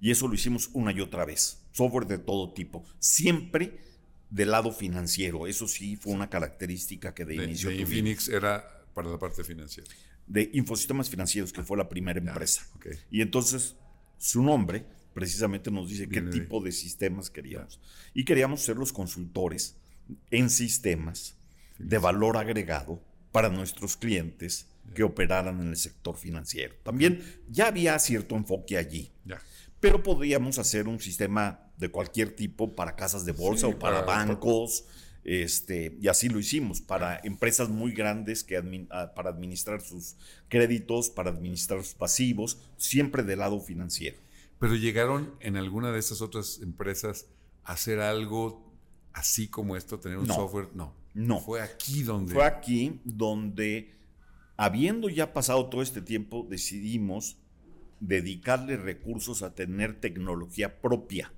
Y 0.00 0.12
eso 0.12 0.28
lo 0.28 0.34
hicimos 0.34 0.70
una 0.74 0.92
y 0.92 1.00
otra 1.00 1.24
vez. 1.24 1.60
Software 1.72 2.06
de 2.06 2.18
todo 2.18 2.52
tipo. 2.52 2.84
Siempre 3.00 3.80
del 4.32 4.50
lado 4.50 4.72
financiero. 4.72 5.46
Eso 5.46 5.68
sí 5.68 5.96
fue 5.96 6.12
una 6.12 6.30
característica 6.30 7.14
que 7.14 7.24
de, 7.26 7.34
inicio 7.34 7.68
de 7.68 7.76
Infinix 7.76 8.28
era 8.28 8.64
para 8.94 9.10
la 9.10 9.18
parte 9.18 9.44
financiera. 9.44 9.88
De 10.26 10.50
Infosistemas 10.54 11.10
Financieros, 11.10 11.52
que 11.52 11.62
fue 11.62 11.76
la 11.76 11.88
primera 11.88 12.18
empresa. 12.18 12.66
Y 13.10 13.20
entonces 13.20 13.76
su 14.16 14.42
nombre 14.42 14.86
precisamente 15.12 15.70
nos 15.70 15.90
dice 15.90 16.08
qué 16.08 16.22
tipo 16.22 16.62
de 16.62 16.72
sistemas 16.72 17.28
queríamos. 17.28 17.78
Y 18.14 18.24
queríamos 18.24 18.62
ser 18.62 18.76
los 18.76 18.92
consultores 18.92 19.76
en 20.30 20.48
sistemas 20.48 21.36
de 21.78 21.98
valor 21.98 22.38
agregado 22.38 23.02
para 23.32 23.50
nuestros 23.50 23.98
clientes 23.98 24.66
que 24.94 25.02
operaran 25.02 25.60
en 25.60 25.68
el 25.68 25.76
sector 25.76 26.16
financiero. 26.16 26.74
También 26.82 27.22
ya 27.50 27.66
había 27.66 27.98
cierto 27.98 28.34
enfoque 28.34 28.78
allí, 28.78 29.10
pero 29.78 30.02
podríamos 30.02 30.58
hacer 30.58 30.88
un 30.88 31.00
sistema 31.00 31.71
de 31.82 31.90
cualquier 31.90 32.34
tipo 32.34 32.74
para 32.74 32.96
casas 32.96 33.26
de 33.26 33.32
bolsa 33.32 33.66
o 33.66 33.78
para, 33.78 34.02
bancos. 34.02 34.86
Este, 35.24 35.96
y 36.00 36.08
así 36.08 36.28
lo 36.28 36.38
hicimos 36.38 36.80
para 36.80 37.20
empresas 37.22 37.68
muy 37.68 37.92
grandes 37.92 38.42
que 38.42 38.56
ah, 38.90 39.12
para 39.14 39.30
administrar 39.30 39.80
sus 39.80 40.16
créditos, 40.48 41.10
para 41.10 41.30
administrar 41.30 41.82
sus 41.84 41.94
pasivos, 41.94 42.58
siempre 42.76 43.22
del 43.22 43.40
lado 43.40 43.60
financiero. 43.60 44.16
Pero 44.58 44.74
llegaron 44.76 45.34
en 45.40 45.56
alguna 45.56 45.92
de 45.92 45.98
esas 45.98 46.22
otras 46.22 46.60
empresas 46.62 47.26
a 47.64 47.72
hacer 47.72 48.00
algo 48.00 48.72
así 49.12 49.48
como 49.48 49.76
esto, 49.76 49.98
tener 49.98 50.18
un 50.18 50.26
software. 50.26 50.68
No. 50.74 50.94
No. 51.14 51.40
Fue 51.40 51.60
aquí 51.60 52.02
donde. 52.02 52.32
Fue 52.32 52.44
aquí 52.44 53.00
donde, 53.04 53.94
habiendo 54.56 55.08
ya 55.08 55.32
pasado 55.32 55.66
todo 55.66 55.82
este 55.82 56.00
tiempo, 56.00 56.46
decidimos 56.48 57.36
dedicarle 58.00 58.76
recursos 58.76 59.42
a 59.42 59.54
tener 59.54 60.00
tecnología 60.00 60.80
propia 60.80 61.32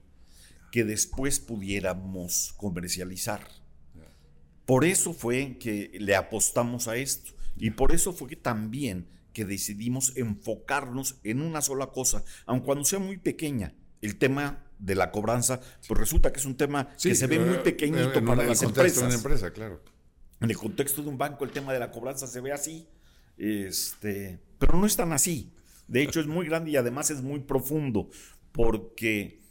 que 0.74 0.82
después 0.82 1.38
pudiéramos 1.38 2.52
comercializar. 2.56 3.46
Por 4.66 4.84
eso 4.84 5.14
fue 5.14 5.56
que 5.58 5.92
le 6.00 6.16
apostamos 6.16 6.88
a 6.88 6.96
esto. 6.96 7.30
Y 7.56 7.70
por 7.70 7.92
eso 7.92 8.12
fue 8.12 8.26
que 8.26 8.34
también 8.34 9.06
que 9.32 9.44
decidimos 9.44 10.16
enfocarnos 10.16 11.20
en 11.22 11.42
una 11.42 11.60
sola 11.60 11.92
cosa, 11.92 12.24
aun 12.44 12.58
cuando 12.58 12.84
sea 12.84 12.98
muy 12.98 13.18
pequeña. 13.18 13.72
El 14.02 14.16
tema 14.16 14.66
de 14.80 14.96
la 14.96 15.12
cobranza, 15.12 15.60
pues 15.86 16.00
resulta 16.00 16.32
que 16.32 16.40
es 16.40 16.44
un 16.44 16.56
tema 16.56 16.88
que 17.00 17.14
se 17.14 17.28
ve 17.28 17.38
muy 17.38 17.58
pequeñito 17.58 18.24
para 18.24 18.44
las 18.44 18.60
empresas. 18.64 18.98
De 18.98 19.06
una 19.06 19.14
empresa, 19.14 19.52
claro. 19.52 19.80
En 20.40 20.50
el 20.50 20.56
contexto 20.56 21.04
de 21.04 21.08
un 21.08 21.18
banco, 21.18 21.44
el 21.44 21.52
tema 21.52 21.72
de 21.72 21.78
la 21.78 21.92
cobranza 21.92 22.26
se 22.26 22.40
ve 22.40 22.50
así, 22.50 22.88
este, 23.36 24.40
pero 24.58 24.76
no 24.76 24.86
es 24.86 24.96
tan 24.96 25.12
así. 25.12 25.52
De 25.86 26.02
hecho, 26.02 26.18
es 26.18 26.26
muy 26.26 26.46
grande 26.46 26.72
y 26.72 26.76
además 26.76 27.12
es 27.12 27.22
muy 27.22 27.38
profundo, 27.38 28.10
porque 28.50 29.43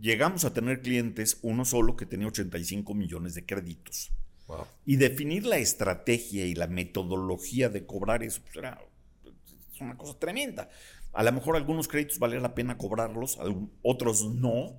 llegamos 0.00 0.44
a 0.44 0.52
tener 0.52 0.82
clientes, 0.82 1.38
uno 1.42 1.64
solo 1.64 1.96
que 1.96 2.06
tenía 2.06 2.28
85 2.28 2.94
millones 2.94 3.34
de 3.34 3.44
créditos. 3.44 4.12
Y 4.84 4.96
definir 4.96 5.46
la 5.46 5.58
estrategia 5.58 6.44
y 6.44 6.54
la 6.54 6.66
metodología 6.66 7.68
de 7.68 7.86
cobrar 7.86 8.22
eso 8.24 8.40
pues, 8.42 8.56
era 8.56 8.80
una 9.80 9.96
cosa 9.96 10.18
tremenda. 10.18 10.68
A 11.12 11.22
lo 11.22 11.32
mejor 11.32 11.56
algunos 11.56 11.88
créditos 11.88 12.18
valía 12.18 12.40
la 12.40 12.54
pena 12.54 12.76
cobrarlos, 12.76 13.38
otros 13.82 14.24
no. 14.26 14.76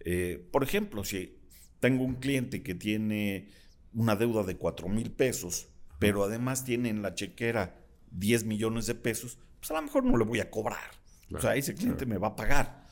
Eh, 0.00 0.48
por 0.52 0.62
ejemplo, 0.62 1.04
si 1.04 1.38
tengo 1.80 2.04
un 2.04 2.16
cliente 2.16 2.62
que 2.62 2.74
tiene 2.74 3.50
una 3.92 4.16
deuda 4.16 4.42
de 4.42 4.56
4 4.56 4.88
mil 4.88 5.10
pesos, 5.10 5.68
pero 5.98 6.24
además 6.24 6.64
tiene 6.64 6.88
en 6.88 7.02
la 7.02 7.14
chequera 7.14 7.80
10 8.10 8.44
millones 8.44 8.86
de 8.86 8.94
pesos, 8.94 9.38
pues 9.60 9.70
a 9.70 9.74
lo 9.74 9.82
mejor 9.82 10.04
no 10.04 10.16
le 10.16 10.24
voy 10.24 10.40
a 10.40 10.50
cobrar. 10.50 10.90
o 11.32 11.40
sea, 11.40 11.56
ese 11.56 11.74
cliente 11.74 12.06
me 12.06 12.18
va 12.18 12.28
a 12.28 12.36
pagar. 12.36 12.84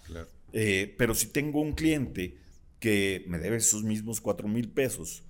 Eh, 0.53 0.95
pero 0.99 1.15
si 1.15 1.29
tengo 1.29 1.61
un 1.61 1.73
cliente 1.73 2.39
que 2.79 3.25
me 3.29 3.39
debe 3.39 3.57
esos 3.57 3.85
mismos 3.85 4.21
4 4.21 4.49
mil 4.49 4.69
pesos 4.69 5.25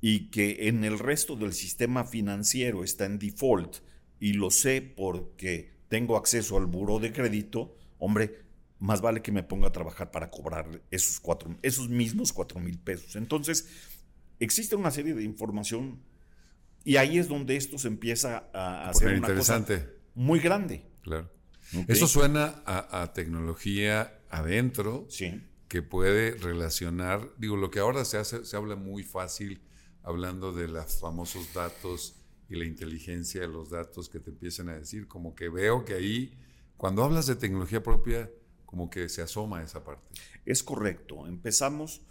y 0.00 0.30
que 0.30 0.68
en 0.68 0.84
el 0.84 0.98
resto 0.98 1.36
del 1.36 1.52
sistema 1.52 2.04
financiero 2.04 2.82
está 2.82 3.04
en 3.04 3.18
default 3.18 3.76
y 4.18 4.32
lo 4.32 4.50
sé 4.50 4.82
porque 4.82 5.74
tengo 5.88 6.16
acceso 6.16 6.56
al 6.56 6.66
buro 6.66 6.98
de 6.98 7.12
crédito, 7.12 7.76
hombre, 7.98 8.44
más 8.78 9.00
vale 9.00 9.22
que 9.22 9.32
me 9.32 9.42
ponga 9.42 9.68
a 9.68 9.72
trabajar 9.72 10.10
para 10.10 10.30
cobrar 10.30 10.82
esos, 10.90 11.20
cuatro, 11.20 11.56
esos 11.62 11.88
mismos 11.88 12.32
cuatro 12.32 12.60
mil 12.60 12.78
pesos. 12.78 13.16
Entonces, 13.16 13.68
existe 14.40 14.76
una 14.76 14.90
serie 14.90 15.14
de 15.14 15.24
información 15.24 16.00
y 16.84 16.96
ahí 16.96 17.18
es 17.18 17.28
donde 17.28 17.56
esto 17.56 17.78
se 17.78 17.88
empieza 17.88 18.48
a, 18.52 18.88
hacer 18.90 19.18
una 19.18 19.34
cosa 19.34 19.64
muy 20.14 20.38
grande. 20.40 20.84
Claro. 21.02 21.30
Eso 21.88 22.06
suena 22.06 22.62
a, 22.66 23.12
tecnología 23.14 24.20
adentro 24.34 25.06
sí. 25.08 25.42
que 25.68 25.82
puede 25.82 26.32
relacionar, 26.32 27.30
digo, 27.38 27.56
lo 27.56 27.70
que 27.70 27.78
ahora 27.78 28.04
se 28.04 28.18
hace, 28.18 28.44
se 28.44 28.56
habla 28.56 28.76
muy 28.76 29.02
fácil 29.04 29.62
hablando 30.02 30.52
de 30.52 30.68
los 30.68 30.98
famosos 30.98 31.54
datos 31.54 32.16
y 32.48 32.56
la 32.56 32.64
inteligencia 32.64 33.40
de 33.40 33.48
los 33.48 33.70
datos 33.70 34.08
que 34.08 34.20
te 34.20 34.30
empiezan 34.30 34.68
a 34.68 34.74
decir, 34.74 35.08
como 35.08 35.34
que 35.34 35.48
veo 35.48 35.84
que 35.84 35.94
ahí, 35.94 36.36
cuando 36.76 37.04
hablas 37.04 37.26
de 37.26 37.36
tecnología 37.36 37.82
propia, 37.82 38.30
como 38.66 38.90
que 38.90 39.08
se 39.08 39.22
asoma 39.22 39.62
esa 39.62 39.84
parte. 39.84 40.02
Es 40.44 40.62
correcto, 40.62 41.26
empezamos 41.26 42.02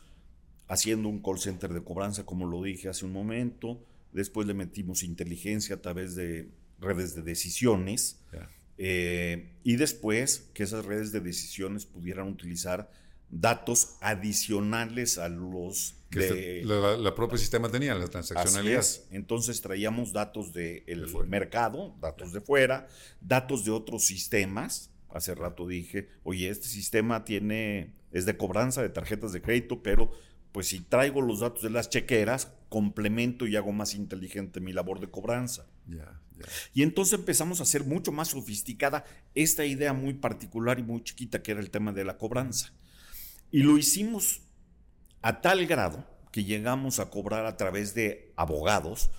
haciendo 0.68 1.10
un 1.10 1.22
call 1.22 1.40
center 1.40 1.74
de 1.74 1.84
cobranza, 1.84 2.26
como 2.26 2.48
lo 2.48 2.64
dije 2.64 2.88
hace 2.88 3.06
un 3.06 3.12
momento, 3.12 3.86
después 4.14 4.48
le 4.48 4.54
metimos 4.54 5.04
inteligencia 5.04 5.76
a 5.76 5.82
través 5.82 6.16
de 6.16 6.50
redes 6.80 7.16
de 7.16 7.22
decisiones, 7.22 8.24
eh, 8.78 9.52
y 9.64 9.76
después 9.76 10.50
que 10.54 10.64
esas 10.64 10.86
redes 10.86 11.12
de 11.12 11.20
decisiones 11.20 11.86
pudieran 11.86 12.28
utilizar 12.28 12.90
datos 13.30 13.98
adicionales 14.02 15.18
a 15.18 15.30
los 15.30 15.96
que 16.10 16.62
la, 16.64 17.16
propia 17.16 17.40
sistema 17.40 17.70
tenía, 17.70 17.96
la 17.96 18.08
transaccionalidad. 18.08 18.86
Entonces 19.10 19.62
traíamos 19.62 20.14
datos 20.14 20.54
del 20.54 21.08
mercado, 21.28 21.96
datos 22.00 22.34
de 22.34 22.42
fuera, 22.42 22.88
datos 23.20 23.66
de 23.66 23.72
otros 23.72 24.04
sistemas. 24.04 24.92
Hace 25.10 25.34
rato 25.34 25.68
dije, 25.68 26.10
oye, 26.24 26.50
este 26.50 26.68
sistema 26.68 27.26
tiene, 27.26 27.94
es 28.12 28.26
de 28.26 28.38
cobranza 28.38 28.82
de 28.82 28.90
tarjetas 28.90 29.32
de 29.32 29.42
crédito, 29.42 29.82
pero 29.82 30.12
pues 30.54 30.68
si 30.68 30.80
traigo 30.80 31.22
los 31.22 31.42
datos 31.42 31.64
de 31.64 31.72
las 31.72 31.90
chequeras, 31.90 32.54
complemento 32.70 33.48
y 33.48 33.56
hago 33.56 33.74
más 33.74 33.96
inteligente 33.96 34.62
mi 34.62 34.72
labor 34.72 35.00
de 35.00 35.10
cobranza. 35.10 35.66
Y 36.74 36.84
entonces 36.84 37.20
empezamos 37.20 37.60
a 37.60 37.64
hacer 37.64 37.84
mucho 37.84 38.12
más 38.12 38.30
sofisticada 38.30 39.04
esta 39.36 39.66
idea 39.66 39.94
muy 39.94 40.14
particular 40.14 40.80
y 40.80 40.84
muy 40.84 41.04
chiquita 41.04 41.42
que 41.42 41.52
era 41.52 41.60
el 41.60 41.72
tema 41.72 41.92
de 41.92 42.06
la 42.06 42.18
cobranza. 42.18 42.72
Y 43.52 43.64
lo 43.64 43.78
hicimos 43.78 44.42
a 45.22 45.42
tal 45.42 45.66
grado 45.66 46.08
que 46.32 46.44
llegamos 46.44 47.00
a 47.00 47.10
cobrar 47.10 47.46
a 47.46 47.58
través 47.58 47.96
de 47.96 48.32
abogados, 48.36 49.10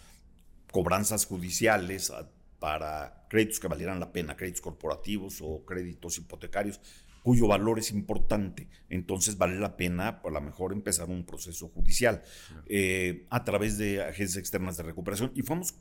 cobranzas 0.71 1.27
judiciales 1.27 2.13
para 2.61 3.27
créditos 3.29 3.59
que 3.59 3.69
valieran 3.69 3.99
la 3.99 4.13
pena, 4.13 4.37
créditos 4.37 4.61
corporativos 4.61 5.39
o 5.41 5.65
créditos 5.65 6.19
hipotecarios, 6.19 6.81
cuyo 7.25 7.49
valor 7.49 7.79
es 7.79 7.91
importante. 7.91 8.69
Entonces 8.91 9.39
vale 9.39 9.59
la 9.59 9.79
pena, 9.79 10.21
por 10.21 10.35
lo 10.35 10.43
mejor, 10.43 10.75
empezar 10.75 11.09
un 11.09 11.25
proceso 11.25 11.69
judicial 11.69 12.23
eh, 12.67 13.27
a 13.31 13.45
través 13.45 13.79
de 13.79 14.03
agencias 14.03 14.37
externas 14.37 14.77
de 14.77 14.83
recuperación. 14.83 15.33
Y 15.35 15.41
fuimos 15.41 15.75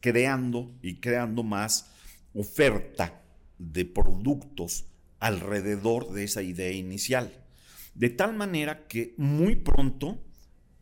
creando 0.00 0.74
y 0.82 0.96
creando 0.96 1.44
más 1.44 1.92
oferta 2.34 3.22
de 3.56 3.84
productos 3.84 4.86
alrededor 5.20 6.12
de 6.12 6.24
esa 6.24 6.42
idea 6.42 6.72
inicial. 6.72 7.32
De 7.94 8.10
tal 8.10 8.34
manera 8.34 8.88
que 8.88 9.14
muy 9.16 9.54
pronto 9.54 10.18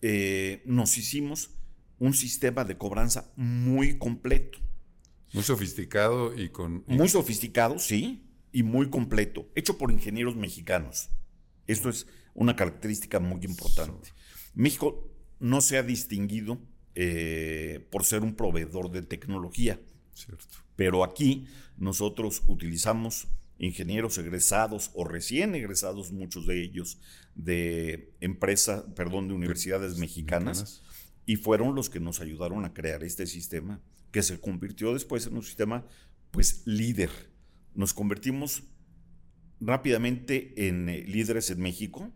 eh, 0.00 0.62
nos 0.64 0.96
hicimos 0.96 1.50
un 1.98 2.14
sistema 2.14 2.64
de 2.64 2.78
cobranza 2.78 3.30
muy 3.36 3.98
completo. 3.98 4.58
Muy 5.34 5.42
sofisticado 5.42 6.34
y 6.34 6.48
con... 6.48 6.82
Muy 6.86 7.10
sofisticado, 7.10 7.78
sí, 7.78 8.25
y 8.56 8.62
muy 8.62 8.88
completo, 8.88 9.46
hecho 9.54 9.76
por 9.76 9.92
ingenieros 9.92 10.34
mexicanos. 10.34 11.10
Esto 11.66 11.90
es 11.90 12.06
una 12.32 12.56
característica 12.56 13.20
muy 13.20 13.44
importante. 13.44 14.14
México 14.54 15.10
no 15.38 15.60
se 15.60 15.76
ha 15.76 15.82
distinguido 15.82 16.58
eh, 16.94 17.86
por 17.90 18.06
ser 18.06 18.22
un 18.22 18.34
proveedor 18.34 18.90
de 18.90 19.02
tecnología. 19.02 19.78
Pero 20.74 21.04
aquí 21.04 21.46
nosotros 21.76 22.44
utilizamos 22.46 23.28
ingenieros 23.58 24.16
egresados 24.16 24.90
o 24.94 25.04
recién 25.04 25.54
egresados, 25.54 26.10
muchos 26.10 26.46
de 26.46 26.62
ellos, 26.62 26.98
de 27.34 28.14
empresas, 28.22 28.84
perdón, 28.94 29.28
de 29.28 29.34
universidades 29.34 29.98
mexicanas, 29.98 30.82
y 31.26 31.36
fueron 31.36 31.74
los 31.74 31.90
que 31.90 32.00
nos 32.00 32.22
ayudaron 32.22 32.64
a 32.64 32.72
crear 32.72 33.04
este 33.04 33.26
sistema 33.26 33.82
que 34.12 34.22
se 34.22 34.40
convirtió 34.40 34.94
después 34.94 35.26
en 35.26 35.36
un 35.36 35.42
sistema 35.42 35.84
pues 36.30 36.62
líder 36.64 37.35
nos 37.76 37.94
convertimos 37.94 38.64
rápidamente 39.60 40.68
en 40.68 40.88
eh, 40.88 41.04
líderes 41.06 41.50
en 41.50 41.60
México. 41.60 42.12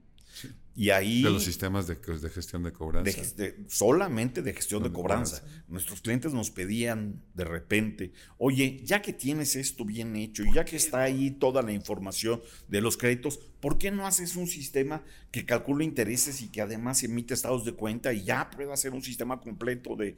Y 0.75 0.90
ahí... 0.90 1.23
De 1.23 1.31
los 1.31 1.44
sistemas 1.44 1.87
de, 1.87 1.96
gestión 2.31 2.62
de 2.62 2.73
cobranza. 2.73 3.20
solamente 3.68 4.40
de 4.40 4.55
gestión 4.55 4.83
de, 4.83 4.90
cobranza. 4.90 5.42
Nuestros 5.68 6.01
clientes 6.01 6.33
nos 6.33 6.51
pedían 6.51 7.23
de 7.35 7.44
repente, 7.44 8.12
oye, 8.38 8.81
ya 8.85 9.03
que 9.03 9.12
tienes 9.12 9.57
esto 9.57 9.85
bien 9.85 10.16
hecho 10.16 10.42
y 10.44 10.55
ya 10.55 10.64
que 10.64 10.77
está 10.77 11.03
ahí 11.03 11.33
toda 11.33 11.62
la 11.62 11.73
información 11.73 12.40
de 12.68 12.81
los 12.81 12.96
créditos, 12.96 13.38
¿por 13.61 13.77
qué 13.79 13.90
no 13.90 14.07
haces 14.07 14.37
un 14.37 14.46
sistema 14.46 15.03
que 15.33 15.44
calcule 15.44 15.85
intereses 15.85 16.40
y 16.40 16.49
que 16.49 16.62
además 16.62 17.03
emite 17.03 17.35
estados 17.35 17.64
de 17.64 17.73
cuenta 17.73 18.12
y 18.12 18.25
ya 18.25 18.49
pueda 18.49 18.73
hacer 18.73 18.92
un 18.92 19.03
sistema 19.03 19.40
completo 19.40 19.96
de... 19.96 20.16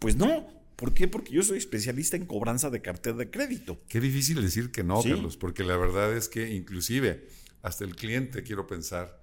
Pues 0.00 0.16
no, 0.16 0.48
¿Por 0.78 0.94
qué? 0.94 1.08
Porque 1.08 1.32
yo 1.32 1.42
soy 1.42 1.58
especialista 1.58 2.16
en 2.16 2.24
cobranza 2.24 2.70
de 2.70 2.80
cartera 2.80 3.16
de 3.16 3.28
crédito. 3.30 3.80
Qué 3.88 4.00
difícil 4.00 4.40
decir 4.40 4.70
que 4.70 4.84
no, 4.84 5.02
Carlos, 5.02 5.36
porque 5.36 5.64
la 5.64 5.76
verdad 5.76 6.16
es 6.16 6.28
que 6.28 6.54
inclusive 6.54 7.26
hasta 7.62 7.84
el 7.84 7.96
cliente, 7.96 8.44
quiero 8.44 8.68
pensar, 8.68 9.20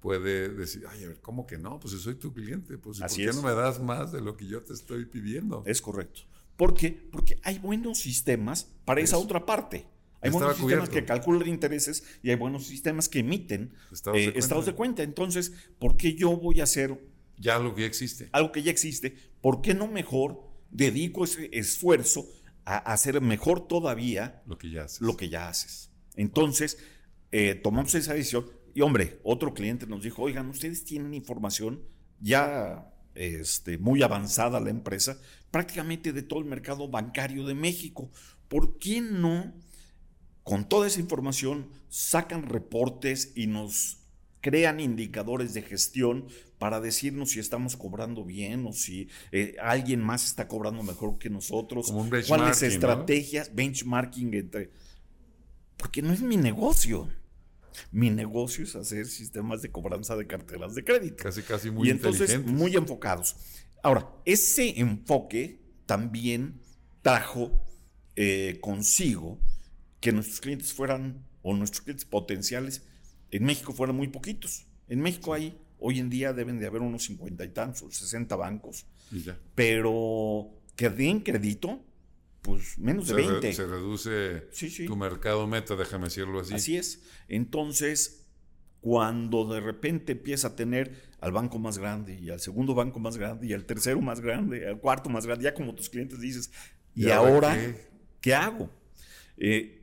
puede 0.00 0.48
decir, 0.48 0.86
ay, 0.88 1.04
a 1.04 1.08
ver, 1.08 1.20
¿cómo 1.20 1.46
que 1.46 1.58
no? 1.58 1.78
Pues 1.78 1.92
soy 1.92 2.14
tu 2.14 2.32
cliente, 2.32 2.78
pues 2.78 3.00
¿por 3.00 3.14
qué 3.14 3.26
no 3.26 3.42
me 3.42 3.52
das 3.52 3.82
más 3.82 4.12
de 4.12 4.22
lo 4.22 4.38
que 4.38 4.46
yo 4.46 4.62
te 4.62 4.72
estoy 4.72 5.04
pidiendo? 5.04 5.62
Es 5.66 5.82
correcto. 5.82 6.22
¿Por 6.56 6.72
qué? 6.72 7.06
Porque 7.12 7.38
hay 7.42 7.58
buenos 7.58 7.98
sistemas 7.98 8.70
para 8.86 9.02
esa 9.02 9.18
otra 9.18 9.44
parte. 9.44 9.86
Hay 10.22 10.30
buenos 10.30 10.56
sistemas 10.56 10.88
que 10.88 11.04
calculan 11.04 11.46
intereses 11.48 12.02
y 12.22 12.30
hay 12.30 12.36
buenos 12.36 12.66
sistemas 12.66 13.10
que 13.10 13.18
emiten 13.18 13.74
estados, 13.92 14.18
de, 14.18 14.24
eh, 14.24 14.32
estados 14.36 14.64
de 14.64 14.72
cuenta. 14.72 15.02
Entonces, 15.02 15.52
¿por 15.78 15.98
qué 15.98 16.14
yo 16.14 16.34
voy 16.34 16.60
a 16.60 16.62
hacer... 16.62 16.98
Ya 17.36 17.56
algo 17.56 17.74
que 17.74 17.82
ya 17.82 17.88
existe. 17.88 18.30
Algo 18.32 18.52
que 18.52 18.62
ya 18.62 18.70
existe. 18.70 19.14
¿Por 19.42 19.60
qué 19.60 19.74
no 19.74 19.86
mejor 19.86 20.53
dedico 20.74 21.24
ese 21.24 21.48
esfuerzo 21.52 22.26
a 22.66 22.76
hacer 22.76 23.20
mejor 23.20 23.66
todavía 23.66 24.42
lo 24.46 24.58
que 24.58 24.70
ya 24.70 24.84
haces. 24.84 25.00
Lo 25.00 25.16
que 25.16 25.28
ya 25.28 25.48
haces. 25.48 25.90
Entonces, 26.16 26.78
eh, 27.30 27.54
tomamos 27.54 27.94
esa 27.94 28.14
decisión 28.14 28.46
y, 28.74 28.80
hombre, 28.80 29.20
otro 29.22 29.54
cliente 29.54 29.86
nos 29.86 30.02
dijo, 30.02 30.22
oigan, 30.22 30.48
ustedes 30.50 30.84
tienen 30.84 31.14
información 31.14 31.82
ya 32.20 32.92
este, 33.14 33.78
muy 33.78 34.02
avanzada 34.02 34.60
la 34.60 34.70
empresa, 34.70 35.20
prácticamente 35.50 36.12
de 36.12 36.22
todo 36.22 36.40
el 36.40 36.46
mercado 36.46 36.88
bancario 36.88 37.46
de 37.46 37.54
México. 37.54 38.10
¿Por 38.48 38.78
qué 38.78 39.00
no, 39.00 39.54
con 40.42 40.68
toda 40.68 40.88
esa 40.88 41.00
información, 41.00 41.70
sacan 41.88 42.48
reportes 42.48 43.32
y 43.36 43.46
nos 43.46 44.03
crean 44.44 44.78
indicadores 44.78 45.54
de 45.54 45.62
gestión 45.62 46.26
para 46.58 46.78
decirnos 46.78 47.30
si 47.30 47.40
estamos 47.40 47.78
cobrando 47.78 48.26
bien 48.26 48.66
o 48.66 48.74
si 48.74 49.08
eh, 49.32 49.56
alguien 49.58 50.02
más 50.02 50.26
está 50.26 50.46
cobrando 50.48 50.82
mejor 50.82 51.18
que 51.18 51.30
nosotros. 51.30 51.90
¿Cuáles 52.28 52.62
estrategias, 52.62 53.54
benchmarking 53.54 54.34
entre... 54.34 54.70
Porque 55.78 56.02
no 56.02 56.12
es 56.12 56.20
mi 56.20 56.36
negocio. 56.36 57.08
Mi 57.90 58.10
negocio 58.10 58.64
es 58.64 58.76
hacer 58.76 59.06
sistemas 59.06 59.62
de 59.62 59.70
cobranza 59.70 60.14
de 60.14 60.26
carteras 60.26 60.74
de 60.74 60.84
crédito. 60.84 61.24
Casi, 61.24 61.40
casi 61.40 61.70
muy 61.70 61.88
Y 61.88 61.90
entonces 61.90 62.44
muy 62.44 62.76
enfocados. 62.76 63.36
Ahora, 63.82 64.10
ese 64.26 64.78
enfoque 64.78 65.58
también 65.86 66.60
trajo 67.00 67.64
eh, 68.14 68.58
consigo 68.60 69.38
que 70.00 70.12
nuestros 70.12 70.42
clientes 70.42 70.74
fueran, 70.74 71.24
o 71.40 71.54
nuestros 71.54 71.80
clientes 71.80 72.04
potenciales, 72.04 72.82
en 73.36 73.44
México 73.44 73.72
fueron 73.72 73.96
muy 73.96 74.06
poquitos. 74.08 74.64
En 74.88 75.00
México 75.00 75.34
hay, 75.34 75.58
hoy 75.80 75.98
en 75.98 76.08
día 76.08 76.32
deben 76.32 76.60
de 76.60 76.68
haber 76.68 76.82
unos 76.82 77.02
cincuenta 77.02 77.44
y 77.44 77.48
tantos, 77.48 77.92
60 77.96 78.36
bancos. 78.36 78.86
Pero 79.56 80.50
que 80.76 80.88
den 80.88 81.18
crédito, 81.18 81.84
pues 82.42 82.78
menos 82.78 83.08
de 83.08 83.14
20. 83.14 83.52
se 83.52 83.66
reduce 83.66 84.48
tu 84.86 84.94
mercado 84.94 85.48
meta, 85.48 85.74
déjame 85.74 86.04
decirlo 86.04 86.38
así. 86.38 86.54
Así 86.54 86.76
es. 86.76 87.02
Entonces, 87.26 88.24
cuando 88.80 89.46
de 89.46 89.60
repente 89.60 90.12
empieza 90.12 90.48
a 90.48 90.56
tener 90.56 91.02
al 91.18 91.32
banco 91.32 91.58
más 91.58 91.78
grande 91.78 92.16
y 92.20 92.30
al 92.30 92.38
segundo 92.38 92.72
banco 92.74 93.00
más 93.00 93.16
grande 93.16 93.48
y 93.48 93.52
al 93.52 93.64
tercero 93.64 94.00
más 94.00 94.20
grande, 94.20 94.68
al 94.68 94.78
cuarto 94.78 95.10
más 95.10 95.26
grande, 95.26 95.42
ya 95.42 95.54
como 95.54 95.74
tus 95.74 95.88
clientes 95.88 96.20
dices, 96.20 96.52
¿y, 96.94 97.10
ahora 97.10 97.56
qué, 98.20 98.32
hago? 98.32 98.70
Eh, 99.38 99.82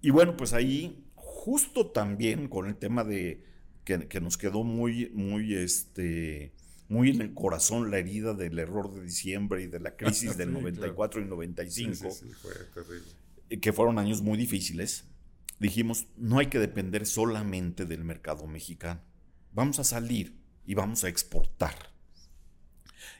y 0.00 0.08
bueno, 0.08 0.38
pues 0.38 0.54
ahí 0.54 1.04
justo 1.48 1.86
también 1.86 2.46
con 2.46 2.66
el 2.66 2.76
tema 2.76 3.04
de 3.04 3.42
que, 3.82 4.20
nos 4.20 4.36
quedó 4.36 4.64
muy, 4.64 5.08
muy, 5.14 5.54
este, 5.54 6.52
muy 6.90 7.08
en 7.08 7.22
el 7.22 7.32
corazón 7.32 7.90
la 7.90 7.96
herida 7.96 8.34
del 8.34 8.58
error 8.58 8.92
de 8.92 9.02
diciembre 9.02 9.62
y 9.62 9.66
de 9.66 9.80
la 9.80 9.96
crisis 9.96 10.36
del 10.36 10.52
94 10.62 11.22
y 11.22 11.24
95, 11.24 12.10
sí, 12.10 12.26
fue 12.34 12.52
terrible. 12.74 13.60
que 13.62 13.72
fueron 13.72 13.98
años 13.98 14.20
muy 14.20 14.36
difíciles, 14.36 15.06
dijimos, 15.58 16.06
no 16.18 16.38
hay 16.38 16.48
que 16.48 16.58
depender 16.58 17.06
solamente 17.06 17.86
del 17.86 18.04
mercado 18.04 18.46
mexicano. 18.46 19.00
Vamos 19.54 19.78
a 19.78 19.84
salir 19.84 20.36
y 20.66 20.74
vamos 20.74 21.02
a 21.04 21.08
exportar. 21.08 21.94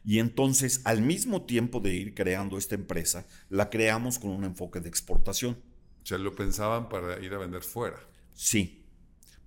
Y 0.05 0.19
entonces, 0.19 0.83
al 0.85 1.01
mismo 1.01 1.47
tiempo 1.47 1.81
de 1.81 1.95
ir 1.95 2.15
creando 2.15 2.59
esta 2.59 2.75
empresa, 2.75 3.27
la 3.49 3.71
creamos 3.71 4.19
con 4.19 4.33
un 4.33 4.45
enfoque 4.45 4.81
de 4.81 4.91
exportación. 4.91 5.57
O 6.03 6.07
sea, 6.07 6.19
lo 6.19 6.37
pensaban 6.37 6.91
para 6.91 7.19
ir 7.25 7.33
a 7.33 7.39
vender 7.39 7.63
fuera. 7.63 7.99
Sí, 8.39 8.85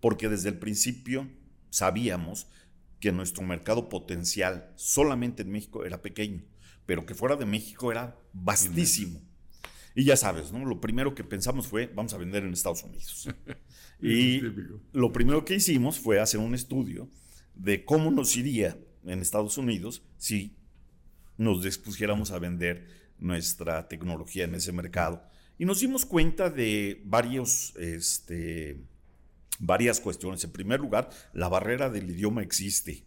porque 0.02 0.28
desde 0.28 0.50
el 0.50 0.60
principio 0.60 1.26
sabíamos 1.70 2.48
que 3.00 3.14
nuestro 3.14 3.42
mercado 3.42 3.88
potencial 3.88 4.70
solamente 4.76 5.44
en 5.44 5.50
México 5.50 5.86
era 5.86 6.02
pequeño, 6.02 6.44
pero 6.86 7.06
que 7.06 7.16
fuera 7.16 7.38
de 7.38 7.46
México 7.46 7.90
era 7.90 8.20
vastísimo. 8.34 9.22
Y 9.96 10.04
ya 10.04 10.18
sabes, 10.18 10.52
¿no? 10.52 10.66
Lo 10.66 10.82
primero 10.82 11.16
que 11.16 11.24
pensamos 11.24 11.68
fue, 11.68 11.88
vamos 11.88 12.14
a 12.14 12.18
vender 12.18 12.44
en 12.44 12.52
Estados 12.52 12.84
Unidos. 12.84 13.30
y 14.02 14.42
lo 14.92 15.14
primero 15.14 15.46
que 15.46 15.56
hicimos 15.56 15.98
fue 15.98 16.20
hacer 16.20 16.42
un 16.42 16.54
estudio 16.54 17.10
de 17.56 17.86
cómo 17.86 18.12
nos 18.12 18.36
iría 18.36 18.78
en 19.06 19.22
Estados 19.22 19.58
Unidos 19.58 20.04
si 20.18 20.58
nos 21.38 21.64
dispusiéramos 21.64 22.32
a 22.32 22.40
vender 22.40 22.88
nuestra 23.20 23.88
tecnología 23.88 24.44
en 24.44 24.56
ese 24.56 24.74
mercado. 24.74 25.31
Y 25.62 25.66
nos 25.66 25.80
dimos 25.80 26.08
cuenta 26.08 26.50
de 26.50 27.04
varios, 27.06 27.76
este, 27.78 28.82
varias 29.60 30.00
cuestiones. 30.00 30.44
En 30.44 30.52
primer 30.52 30.80
lugar, 30.80 31.12
la 31.34 31.50
barrera 31.50 31.92
del 31.92 32.10
idioma 32.10 32.42
existe. 32.42 33.04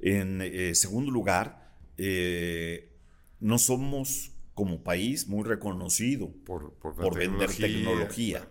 En 0.00 0.40
eh, 0.40 0.74
segundo 0.74 1.10
lugar, 1.10 1.74
eh, 1.98 2.90
no 3.38 3.58
somos 3.58 4.32
como 4.54 4.82
país 4.82 5.28
muy 5.28 5.44
reconocido 5.44 6.32
por, 6.46 6.74
vender 7.14 7.54
tecnología. 7.54 8.48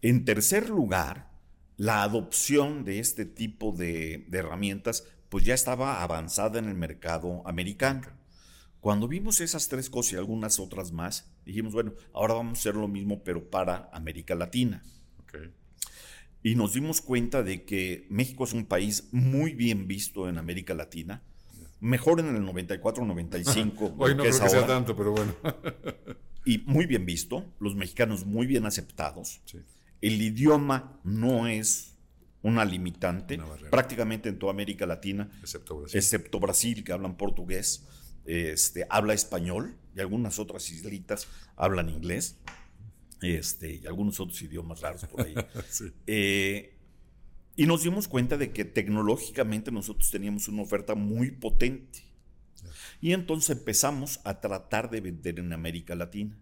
En 0.00 0.24
tercer 0.24 0.70
lugar, 0.70 1.32
la 1.76 2.02
adopción 2.02 2.86
de 2.86 2.98
este 2.98 3.26
tipo 3.26 3.72
de, 3.72 4.26
herramientas 4.32 5.06
pues 5.28 5.44
ya 5.44 5.52
estaba 5.52 6.02
avanzada 6.02 6.58
en 6.60 6.64
el 6.64 6.76
mercado 6.76 7.46
americano. 7.46 8.08
Cuando 8.84 9.08
vimos 9.08 9.40
esas 9.40 9.70
tres 9.70 9.88
cosas 9.88 10.12
y 10.12 10.16
algunas 10.16 10.60
otras 10.60 10.92
más, 10.92 11.32
dijimos, 11.46 11.72
bueno, 11.72 11.94
ahora 12.12 12.34
vamos 12.34 12.58
a 12.58 12.60
hacer 12.60 12.74
lo 12.74 12.86
mismo, 12.86 13.24
pero 13.24 13.48
para 13.48 13.88
América 13.94 14.34
Latina. 14.34 14.82
Y 16.42 16.54
nos 16.54 16.74
dimos 16.74 17.00
cuenta 17.00 17.42
de 17.42 17.64
que 17.64 18.06
México 18.10 18.44
es 18.44 18.52
un 18.52 18.66
país 18.66 19.08
muy 19.10 19.54
bien 19.54 19.88
visto 19.88 20.28
en 20.28 20.36
América 20.36 20.74
Latina, 20.74 21.22
mejor 21.80 22.20
en 22.20 22.36
el 22.36 22.42
94-95. 22.42 23.94
Hoy 23.96 24.14
no 24.16 24.22
creo 24.22 24.38
que 24.38 24.48
sea 24.50 24.66
tanto, 24.66 24.94
pero 24.94 25.12
bueno. 25.12 25.34
y 26.44 26.58
muy 26.66 26.84
bien 26.84 27.06
visto, 27.06 27.54
los 27.60 27.74
mexicanos 27.76 28.26
muy 28.26 28.46
bien 28.46 28.66
aceptados. 28.66 29.40
El 30.02 30.20
idioma 30.20 31.00
no 31.04 31.46
es 31.46 31.96
una 32.42 32.66
limitante, 32.66 33.40
prácticamente 33.70 34.28
en 34.28 34.38
toda 34.38 34.52
América 34.52 34.84
Latina, 34.84 35.30
excepto 35.42 36.38
Brasil, 36.38 36.84
que 36.84 36.92
hablan 36.92 37.16
portugués, 37.16 37.86
este, 38.26 38.86
habla 38.90 39.14
español 39.14 39.76
y 39.94 40.00
algunas 40.00 40.38
otras 40.38 40.70
islitas 40.70 41.28
hablan 41.56 41.88
inglés 41.88 42.38
este, 43.22 43.76
y 43.76 43.86
algunos 43.86 44.20
otros 44.20 44.40
idiomas 44.42 44.80
raros 44.80 45.04
por 45.06 45.22
ahí. 45.22 45.34
Eh, 46.06 46.70
y 47.56 47.66
nos 47.66 47.84
dimos 47.84 48.08
cuenta 48.08 48.36
de 48.36 48.50
que 48.50 48.64
tecnológicamente 48.64 49.70
nosotros 49.70 50.10
teníamos 50.10 50.48
una 50.48 50.62
oferta 50.62 50.94
muy 50.94 51.30
potente. 51.30 52.02
Y 53.00 53.12
entonces 53.12 53.56
empezamos 53.58 54.20
a 54.24 54.40
tratar 54.40 54.90
de 54.90 55.00
vender 55.00 55.38
en 55.38 55.52
América 55.52 55.94
Latina. 55.94 56.36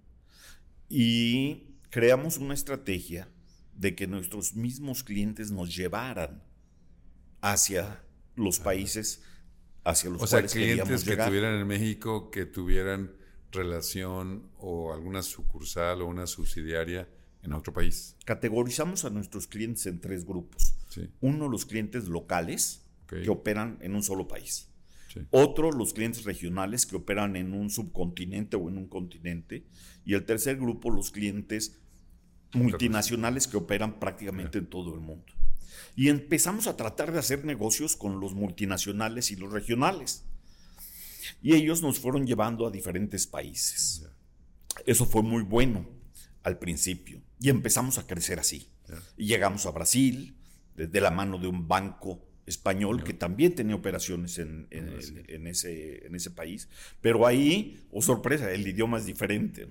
Y 0.88 1.76
creamos 1.90 2.38
una 2.38 2.54
estrategia 2.54 3.28
de 3.74 3.94
que 3.94 4.06
nuestros 4.06 4.54
mismos 4.54 5.02
clientes 5.02 5.50
nos 5.50 5.74
llevaran 5.74 6.42
hacia 7.42 8.02
los 8.34 8.58
países 8.58 9.22
hacia 9.84 10.10
los 10.10 10.22
o 10.22 10.26
sea, 10.26 10.44
clientes 10.44 11.04
que 11.04 11.16
tuvieran 11.16 11.58
en 11.58 11.66
México 11.66 12.30
que 12.30 12.46
tuvieran 12.46 13.12
relación 13.50 14.50
o 14.58 14.92
alguna 14.92 15.22
sucursal 15.22 16.02
o 16.02 16.06
una 16.06 16.26
subsidiaria 16.26 17.08
en 17.42 17.52
otro 17.52 17.72
país. 17.72 18.16
Categorizamos 18.24 19.04
a 19.04 19.10
nuestros 19.10 19.46
clientes 19.46 19.86
en 19.86 20.00
tres 20.00 20.24
grupos. 20.24 20.74
Uno, 21.20 21.48
los 21.48 21.66
clientes 21.66 22.08
locales 22.08 22.84
que 23.06 23.28
operan 23.28 23.78
en 23.82 23.94
un 23.94 24.02
solo 24.02 24.28
país. 24.28 24.68
Otro, 25.30 25.70
los 25.70 25.92
clientes 25.92 26.24
regionales 26.24 26.86
que 26.86 26.96
operan 26.96 27.36
en 27.36 27.52
un 27.52 27.68
subcontinente 27.68 28.56
o 28.56 28.68
en 28.68 28.78
un 28.78 28.88
continente. 28.88 29.66
Y 30.04 30.14
el 30.14 30.24
tercer 30.24 30.56
grupo, 30.56 30.90
los 30.90 31.10
clientes 31.10 31.78
multinacionales 32.54 33.46
que 33.46 33.56
operan 33.56 33.98
prácticamente 33.98 34.58
en 34.58 34.66
todo 34.66 34.94
el 34.94 35.00
mundo. 35.00 35.31
Y 35.96 36.08
empezamos 36.08 36.66
a 36.66 36.76
tratar 36.76 37.12
de 37.12 37.18
hacer 37.18 37.44
negocios 37.44 37.96
con 37.96 38.20
los 38.20 38.34
multinacionales 38.34 39.30
y 39.30 39.36
los 39.36 39.52
regionales. 39.52 40.24
Y 41.42 41.54
ellos 41.54 41.82
nos 41.82 41.98
fueron 41.98 42.26
llevando 42.26 42.66
a 42.66 42.70
diferentes 42.70 43.26
países. 43.26 44.06
Eso 44.86 45.06
fue 45.06 45.22
muy 45.22 45.42
bueno 45.42 45.86
al 46.42 46.58
principio. 46.58 47.20
Y 47.40 47.50
empezamos 47.50 47.98
a 47.98 48.06
crecer 48.06 48.38
así. 48.38 48.68
Y 49.16 49.26
llegamos 49.26 49.66
a 49.66 49.70
Brasil, 49.70 50.36
de 50.74 51.00
la 51.00 51.10
mano 51.10 51.38
de 51.38 51.46
un 51.46 51.68
banco 51.68 52.20
español 52.46 53.04
que 53.04 53.14
también 53.14 53.54
tenía 53.54 53.76
operaciones 53.76 54.38
en, 54.38 54.66
ese, 55.46 56.06
en 56.06 56.14
ese 56.14 56.30
país. 56.30 56.68
Pero 57.00 57.26
ahí, 57.26 57.86
oh 57.92 58.02
sorpresa, 58.02 58.50
el 58.52 58.66
idioma 58.66 58.98
es 58.98 59.06
diferente. 59.06 59.68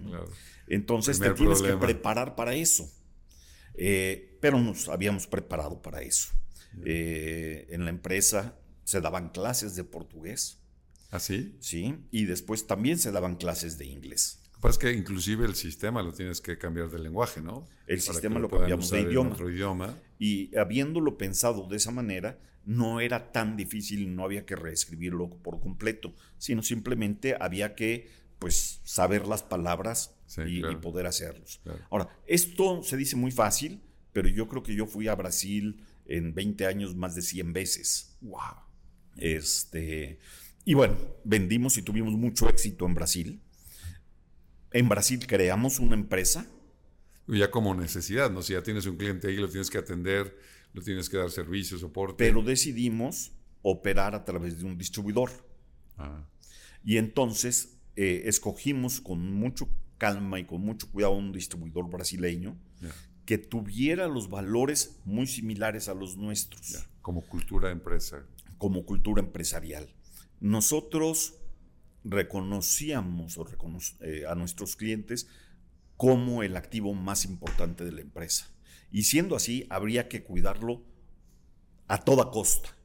Entonces 0.68 1.20
te 1.20 1.32
tienes 1.32 1.62
que 1.62 1.76
preparar 1.78 2.36
para 2.36 2.54
eso. 2.56 2.90
Eh, 3.84 4.38
pero 4.40 4.60
nos 4.60 4.90
habíamos 4.90 5.26
preparado 5.26 5.82
para 5.82 6.04
eso. 6.04 6.30
Eh, 6.86 7.66
en 7.72 7.84
la 7.84 7.90
empresa 7.90 8.56
se 8.84 9.02
daban 9.02 9.30
clases 9.30 9.76
de 9.76 9.84
portugués. 9.84 10.60
¿Ah, 11.10 11.20
sí? 11.20 11.58
Sí, 11.60 11.98
y 12.12 12.26
después 12.26 12.68
también 12.68 13.00
se 13.00 13.12
daban 13.12 13.38
clases 13.38 13.80
de 13.80 13.88
inglés. 13.88 14.40
Pues 14.62 14.78
que 14.78 14.94
inclusive 14.94 15.48
el 15.48 15.56
sistema 15.56 16.04
lo 16.04 16.14
tienes 16.14 16.42
que 16.42 16.60
cambiar 16.60 16.92
de 16.92 17.00
lenguaje, 17.00 17.42
¿no? 17.42 17.68
El 17.88 18.00
sistema 18.02 18.40
lo, 18.40 18.50
cambiamos 18.50 18.92
de 18.92 19.02
idioma. 19.02 19.36
idioma. 19.50 19.98
Y 20.20 20.56
habiéndolo 20.56 21.18
pensado 21.18 21.68
de 21.68 21.78
esa 21.78 21.90
manera, 21.90 22.40
no 22.64 23.00
era 23.00 23.32
tan 23.32 23.58
difícil, 23.58 24.16
no 24.16 24.24
había 24.24 24.46
que 24.46 24.56
reescribirlo 24.56 25.32
por 25.42 25.60
completo, 25.60 26.14
sino 26.38 26.62
simplemente 26.62 27.36
había 27.40 27.74
que 27.74 28.12
pues 28.38 28.82
saber 28.84 29.28
las 29.28 29.42
palabras 29.42 30.16
y, 30.46 30.62
poder 30.78 31.06
hacerlos. 31.06 31.62
Ahora, 31.90 32.10
esto 32.26 32.84
se 32.84 32.98
dice 32.98 33.16
muy 33.16 33.32
fácil, 33.32 33.82
pero 34.14 34.28
yo 34.28 34.48
creo 34.48 34.64
que 34.64 34.76
yo 34.76 34.86
fui 34.86 35.08
a 35.08 35.16
Brasil 35.16 35.84
en 36.06 36.34
20 36.34 36.66
años 36.66 36.96
más 36.96 37.16
de 37.16 37.22
100 37.22 37.54
veces. 37.54 38.18
Wow. 38.22 38.56
Este, 39.18 40.20
y 40.66 40.74
bueno, 40.74 40.96
vendimos 41.24 41.78
y 41.78 41.82
tuvimos 41.82 42.14
mucho 42.14 42.50
éxito 42.50 42.86
en 42.86 42.94
Brasil. 42.94 43.42
En 44.72 44.88
Brasil 44.90 45.26
creamos 45.28 45.80
una 45.80 45.96
empresa. 45.96 46.48
Ya 47.28 47.52
como 47.52 47.74
necesidad, 47.76 48.32
¿no? 48.32 48.42
Si 48.42 48.54
ya 48.54 48.64
tienes 48.64 48.86
un 48.86 48.98
cliente 48.98 49.28
ahí, 49.28 49.38
lo 49.38 49.50
tienes 49.50 49.70
que 49.70 49.78
atender, 49.78 50.38
lo 50.74 50.82
tienes 50.82 51.10
que 51.10 51.18
dar 51.18 51.30
servicio, 51.32 51.78
soporte. 51.78 52.16
Pero 52.18 52.42
decidimos 52.42 53.32
operar 53.62 54.16
a 54.16 54.26
través 54.26 54.60
de 54.60 54.66
un 54.66 54.78
distribuidor. 54.78 55.32
Ah. 55.98 56.28
Y 56.84 56.98
entonces 56.98 57.78
eh, 57.96 58.24
escogimos 58.26 59.02
con 59.02 59.32
mucho 59.34 59.70
calma 60.02 60.40
y 60.40 60.46
con 60.46 60.62
mucho 60.62 60.90
cuidado 60.92 61.14
un 61.14 61.32
distribuidor 61.32 61.88
brasileño 61.88 62.58
que 63.26 63.38
tuviera 63.38 64.08
los 64.08 64.30
valores 64.30 65.00
muy 65.06 65.28
similares 65.28 65.88
a 65.90 65.94
los 65.94 66.18
nuestros. 66.18 66.88
Como 67.02 67.22
cultura 67.22 67.70
empresa. 67.70 68.26
Como 68.58 68.84
cultura 68.84 69.22
empresarial 69.22 69.94
nosotros 70.42 71.36
reconocíamos 72.04 73.40
eh, 74.02 74.26
a 74.28 74.36
nuestros 74.36 74.76
clientes 74.76 75.28
como 75.96 76.42
el 76.42 76.58
activo 76.58 76.96
más 76.96 77.26
importante 77.26 77.86
de 77.86 77.92
la 77.92 78.02
empresa. 78.02 78.52
Y 78.92 79.04
siendo 79.04 79.36
así, 79.36 79.68
habría 79.70 80.10
que 80.10 80.24
cuidarlo 80.24 80.84
a 81.88 82.00
toda 82.00 82.32
costa. 82.32 82.76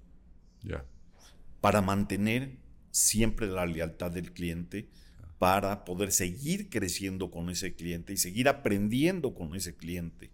Para 1.62 1.80
mantener 1.80 2.58
siempre 2.90 3.46
la 3.46 3.64
lealtad 3.64 4.10
del 4.10 4.32
cliente, 4.32 4.90
para 5.38 5.84
poder 5.84 6.12
seguir 6.12 6.70
creciendo 6.70 7.30
con 7.30 7.50
ese 7.50 7.74
cliente 7.74 8.12
y 8.12 8.16
seguir 8.16 8.48
aprendiendo 8.48 9.34
con 9.34 9.54
ese 9.54 9.76
cliente. 9.76 10.30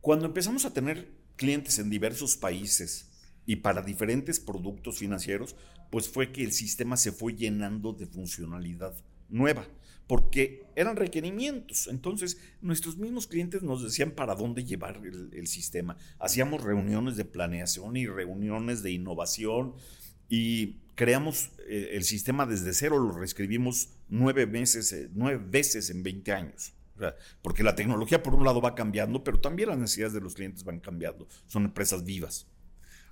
Cuando 0.00 0.26
empezamos 0.26 0.64
a 0.64 0.72
tener 0.72 1.10
clientes 1.36 1.78
en 1.78 1.88
diversos 1.88 2.36
países 2.36 3.08
y 3.46 3.56
para 3.56 3.82
diferentes 3.82 4.40
productos 4.40 4.98
financieros, 4.98 5.56
pues 5.90 6.08
fue 6.08 6.32
que 6.32 6.44
el 6.44 6.52
sistema 6.52 6.96
se 6.96 7.12
fue 7.12 7.34
llenando 7.34 7.92
de 7.92 8.06
funcionalidad 8.06 8.94
nueva, 9.30 9.66
porque 10.06 10.66
eran 10.76 10.96
requerimientos. 10.96 11.86
Entonces, 11.88 12.38
nuestros 12.60 12.98
mismos 12.98 13.26
clientes 13.26 13.62
nos 13.62 13.82
decían 13.82 14.10
para 14.10 14.34
dónde 14.34 14.64
llevar 14.64 15.00
el, 15.04 15.46
sistema. 15.46 15.96
Hacíamos 16.18 16.62
reuniones 16.62 17.16
de 17.16 17.24
planeación 17.24 17.96
y 17.96 18.06
reuniones 18.06 18.82
de 18.82 18.92
innovación 18.92 19.74
y 20.28 20.76
creamos 20.94 21.50
eh, 21.66 21.90
el 21.92 22.04
sistema 22.04 22.46
desde 22.46 22.72
cero, 22.74 22.98
lo 22.98 23.12
reescribimos 23.12 23.90
nueve, 24.08 24.46
meses, 24.46 24.92
eh, 24.92 25.08
nueve 25.14 25.42
veces 25.48 25.90
en 25.90 26.02
20 26.02 26.32
años. 26.32 26.74
porque 27.42 27.62
la 27.62 27.76
tecnología 27.76 28.24
por 28.24 28.34
un 28.34 28.44
lado 28.44 28.60
va 28.60 28.74
cambiando, 28.74 29.22
pero 29.22 29.38
también 29.38 29.68
las 29.68 29.78
necesidades 29.78 30.12
de 30.12 30.20
los 30.20 30.34
clientes 30.34 30.64
van 30.64 30.80
cambiando. 30.80 31.28
Son 31.46 31.64
empresas 31.64 32.04
vivas. 32.04 32.48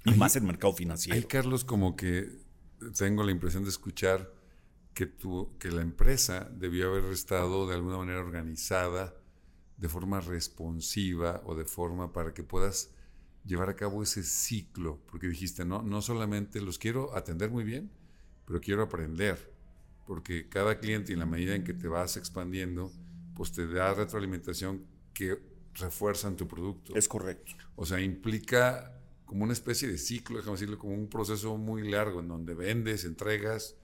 Y 0.05 0.11
más 0.15 0.35
el 0.35 0.43
mercado 0.43 0.73
financiero. 0.73 1.17
Hay, 1.17 1.25
Carlos, 1.25 1.65
como 1.65 1.95
que 1.95 2.29
tengo 2.97 3.23
la 3.23 3.31
impresión 3.31 3.63
de 3.63 3.71
escuchar 3.71 4.33
que, 4.93 5.07
tu, 5.07 5.57
que 5.59 5.71
la 5.71 5.83
empresa 5.83 6.49
debió 6.53 6.89
haber 6.89 7.05
estado 7.13 7.69
de 7.69 7.75
alguna 7.75 7.99
manera 7.99 8.19
organizada 8.21 9.15
de 9.77 9.89
forma 9.89 10.21
responsiva 10.21 11.43
o 11.45 11.55
de 11.55 11.65
forma 11.65 12.13
para 12.13 12.33
que 12.33 12.43
puedas 12.43 12.91
llevar 13.47 13.71
a 13.71 13.77
cabo 13.77 14.03
ese 14.03 14.23
ciclo, 14.23 15.01
porque 15.11 15.29
dijiste, 15.29 15.65
no, 15.65 15.83
no 15.83 16.03
solamente 16.03 16.61
los 16.61 16.79
quiero 16.79 17.17
atender 17.17 17.51
muy 17.51 17.65
bien, 17.65 17.91
pero 18.45 18.61
quiero 18.61 18.83
aprender, 18.83 19.53
porque 20.07 20.49
cada 20.49 20.79
cliente 20.79 21.13
en 21.13 21.21
la 21.21 21.27
medida 21.27 21.55
en 21.55 21.65
que 21.65 21.75
te 21.75 21.89
vas 21.89 22.17
expandiendo, 22.17 22.91
pues 23.35 23.53
te 23.53 23.67
da 23.67 23.95
retroalimentación 23.95 24.85
que 25.13 25.39
refuerzan 25.75 26.37
tu 26.37 26.49
producto. 26.49 26.97
Es 26.97 27.09
correcto. 27.09 27.53
O 27.77 27.87
sea, 27.87 28.01
implica 28.01 28.93
como 29.25 29.45
una 29.45 29.53
especie 29.53 29.89
de 29.89 29.99
ciclo, 29.99 30.39
déjame 30.39 30.55
decirlo, 30.55 30.79
como 30.79 30.95
un 30.95 31.09
proceso 31.09 31.57
muy 31.57 31.89
largo 31.89 32.21
en 32.21 32.29
donde 32.29 32.55
vendes, 32.55 33.05
entregas, 33.05 33.77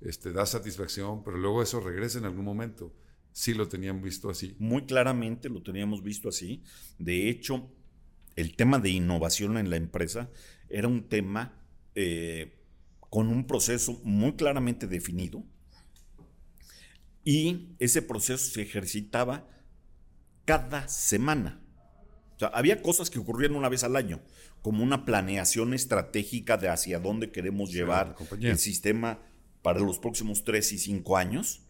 este, 0.00 0.32
das 0.32 0.50
satisfacción, 0.50 1.22
pero 1.22 1.36
luego 1.36 1.62
eso 1.62 1.80
regresa 1.80 2.18
en 2.18 2.24
algún 2.24 2.44
momento. 2.44 2.92
Sí 3.32 3.54
lo 3.54 3.68
tenían 3.68 4.02
visto 4.02 4.28
así. 4.28 4.56
Muy 4.58 4.86
claramente 4.86 5.48
lo 5.48 5.62
teníamos 5.62 6.02
visto 6.02 6.28
así. 6.28 6.62
De 6.98 7.28
hecho, 7.28 7.70
el 8.36 8.56
tema 8.56 8.78
de 8.78 8.90
innovación 8.90 9.58
en 9.58 9.70
la 9.70 9.76
empresa 9.76 10.30
era 10.68 10.88
un 10.88 11.08
tema 11.08 11.60
eh, 11.94 12.60
con 12.98 13.28
un 13.28 13.46
proceso 13.46 14.00
muy 14.04 14.34
claramente 14.34 14.86
definido 14.86 15.44
y 17.24 17.74
ese 17.78 18.02
proceso 18.02 18.50
se 18.50 18.62
ejercitaba 18.62 19.48
cada 20.44 20.88
semana. 20.88 21.60
O 22.36 22.38
sea, 22.38 22.48
había 22.48 22.80
cosas 22.80 23.10
que 23.10 23.18
ocurrían 23.18 23.54
una 23.54 23.68
vez 23.68 23.84
al 23.84 23.96
año, 23.96 24.22
como 24.62 24.82
una 24.82 25.04
planeación 25.04 25.74
estratégica 25.74 26.56
de 26.56 26.68
hacia 26.68 26.98
dónde 26.98 27.30
queremos 27.30 27.72
llevar 27.72 28.16
el 28.40 28.58
sistema 28.58 29.20
para 29.62 29.80
los 29.80 29.98
próximos 29.98 30.44
tres 30.44 30.72
y 30.72 30.78
cinco 30.78 31.16
años 31.16 31.62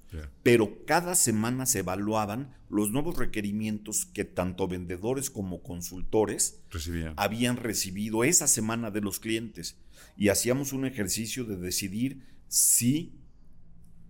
pero 0.42 0.84
cada 0.86 1.14
semana 1.14 1.66
se 1.66 1.80
evaluaban 1.80 2.54
los 2.68 2.90
nuevos 2.90 3.16
requerimientos 3.16 4.06
que 4.06 4.24
tanto 4.24 4.68
vendedores 4.68 5.30
como 5.30 5.62
consultores 5.62 6.60
habían 7.16 7.56
recibido 7.56 8.24
esa 8.24 8.46
semana 8.46 8.90
de 8.90 9.00
los 9.00 9.20
clientes. 9.20 9.76
Y 10.16 10.28
hacíamos 10.28 10.72
un 10.72 10.86
ejercicio 10.86 11.44
de 11.44 11.56
decidir 11.56 12.26
si 12.48 13.20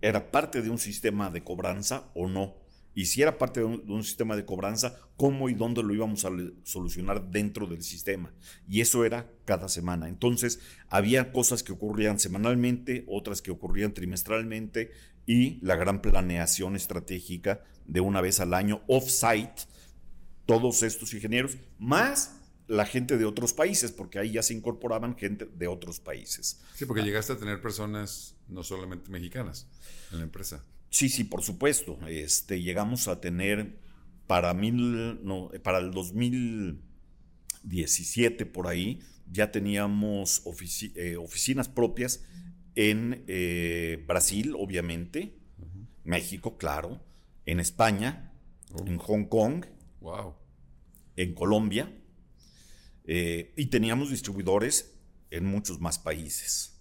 era 0.01 0.31
parte 0.31 0.61
de 0.61 0.69
un 0.69 0.79
sistema 0.79 1.29
de 1.29 1.43
cobranza 1.43 2.09
o 2.13 2.27
no. 2.27 2.55
Y 2.93 3.05
si 3.05 3.21
era 3.21 3.37
parte 3.37 3.61
de 3.61 3.65
un, 3.65 4.03
sistema 4.03 4.35
de 4.35 4.43
cobranza, 4.43 4.99
cómo 5.15 5.47
y 5.47 5.53
dónde 5.53 5.81
lo 5.81 5.93
íbamos 5.93 6.25
a 6.25 6.31
solucionar 6.63 7.31
dentro 7.31 7.65
del 7.65 7.83
sistema. 7.83 8.33
Y 8.67 8.81
eso 8.81 9.05
era 9.05 9.31
cada 9.45 9.69
semana. 9.69 10.09
Entonces, 10.09 10.59
había 10.89 11.31
cosas 11.31 11.63
que 11.63 11.71
ocurrían 11.71 12.19
semanalmente, 12.19 13.05
otras 13.07 13.41
que 13.41 13.51
ocurrían 13.51 13.93
trimestralmente, 13.93 14.91
y 15.31 15.59
la 15.61 15.77
gran 15.77 16.01
planeación 16.01 16.75
estratégica 16.75 17.63
de 17.85 18.01
una 18.01 18.19
vez 18.19 18.41
al 18.41 18.53
año 18.53 18.81
off-site, 18.87 19.61
todos 20.45 20.83
estos 20.83 21.13
ingenieros, 21.13 21.55
más 21.79 22.35
la 22.67 22.85
gente 22.85 23.17
de 23.17 23.23
otros 23.23 23.53
países, 23.53 23.93
porque 23.93 24.19
ahí 24.19 24.33
ya 24.33 24.43
se 24.43 24.53
incorporaban 24.53 25.15
gente 25.15 25.45
de 25.45 25.67
otros 25.67 26.01
países. 26.01 26.59
Sí, 26.75 26.85
porque 26.85 27.03
llegaste 27.03 27.31
a 27.31 27.37
tener 27.37 27.61
personas 27.61 28.35
no 28.49 28.61
solamente 28.61 29.09
mexicanas 29.09 29.69
en 30.11 30.17
la 30.17 30.25
empresa. 30.25 30.65
Sí, 30.89 31.07
sí, 31.07 31.23
por 31.23 31.43
supuesto. 31.43 31.97
Este, 32.09 32.61
llegamos 32.61 33.07
a 33.07 33.21
tener 33.21 33.79
para, 34.27 34.53
mil, 34.53 35.21
para 35.63 35.77
el 35.77 35.91
2017 35.91 38.45
por 38.47 38.67
ahí, 38.67 38.99
ya 39.31 39.49
teníamos 39.49 40.43
eh, 40.95 41.15
oficinas 41.15 41.69
propias 41.69 42.25
en 42.75 43.23
eh, 43.27 44.03
Brasil, 44.07 44.55
obviamente, 44.57 45.37
México, 46.03 46.57
claro, 46.57 47.01
en 47.45 47.59
España, 47.59 48.33
en 48.85 48.97
Hong 48.97 49.25
Kong, 49.25 49.65
wow. 49.99 50.35
en 51.15 51.33
Colombia, 51.33 51.93
eh, 53.05 53.53
y 53.55 53.67
teníamos 53.67 54.09
distribuidores 54.09 54.93
en 55.29 55.45
muchos 55.45 55.79
más 55.79 55.99
países. 55.99 56.79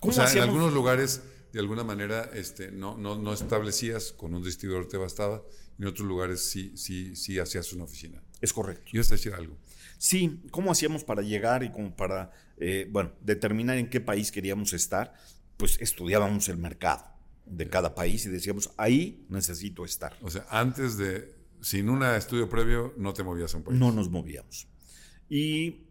O 0.00 0.12
sea, 0.12 0.30
en 0.32 0.38
algunos 0.38 0.72
lugares, 0.72 1.22
de 1.52 1.60
alguna 1.60 1.84
manera, 1.84 2.30
este, 2.34 2.70
no, 2.70 2.96
no, 2.96 3.16
no, 3.16 3.32
establecías, 3.32 4.12
con 4.12 4.34
un 4.34 4.42
distribuidor 4.42 4.88
te 4.88 4.96
bastaba, 4.96 5.42
en 5.78 5.86
otros 5.86 6.06
lugares 6.06 6.44
sí, 6.44 6.76
sí, 6.76 7.16
sí 7.16 7.38
hacías 7.38 7.72
una 7.72 7.84
oficina. 7.84 8.22
Es 8.40 8.52
correcto. 8.52 8.90
¿Ibas 8.92 9.10
a 9.10 9.14
decir 9.14 9.34
algo? 9.34 9.56
Sí, 10.04 10.42
¿cómo 10.50 10.70
hacíamos 10.70 11.02
para 11.02 11.22
llegar 11.22 11.62
y 11.62 11.72
como 11.72 11.96
para, 11.96 12.30
eh, 12.58 12.86
bueno, 12.90 13.12
determinar 13.22 13.78
en 13.78 13.88
qué 13.88 14.02
país 14.02 14.30
queríamos 14.30 14.74
estar? 14.74 15.14
Pues 15.56 15.80
estudiábamos 15.80 16.50
el 16.50 16.58
mercado 16.58 17.06
de 17.46 17.70
cada 17.70 17.94
país 17.94 18.26
y 18.26 18.28
decíamos, 18.28 18.70
ahí 18.76 19.24
necesito 19.30 19.82
estar. 19.82 20.14
O 20.20 20.28
sea, 20.28 20.44
antes 20.50 20.98
de, 20.98 21.34
sin 21.62 21.88
un 21.88 22.02
estudio 22.02 22.50
previo, 22.50 22.92
no 22.98 23.14
te 23.14 23.22
movías 23.22 23.54
a 23.54 23.56
un 23.56 23.62
país. 23.64 23.80
No 23.80 23.92
nos 23.92 24.10
movíamos. 24.10 24.68
Y 25.30 25.86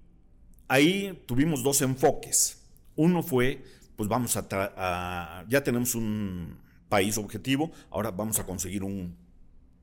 ahí 0.68 1.24
tuvimos 1.26 1.64
dos 1.64 1.82
enfoques. 1.82 2.62
Uno 2.96 3.24
fue, 3.24 3.64
pues 3.96 4.08
vamos 4.08 4.38
a, 4.38 5.44
ya 5.50 5.64
tenemos 5.64 5.96
un 5.96 6.60
país 6.88 7.18
objetivo, 7.18 7.72
ahora 7.90 8.12
vamos 8.12 8.38
a 8.38 8.46
conseguir 8.46 8.84
un 8.84 9.18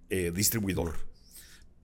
eh, 0.08 0.30
distribuidor 0.32 0.94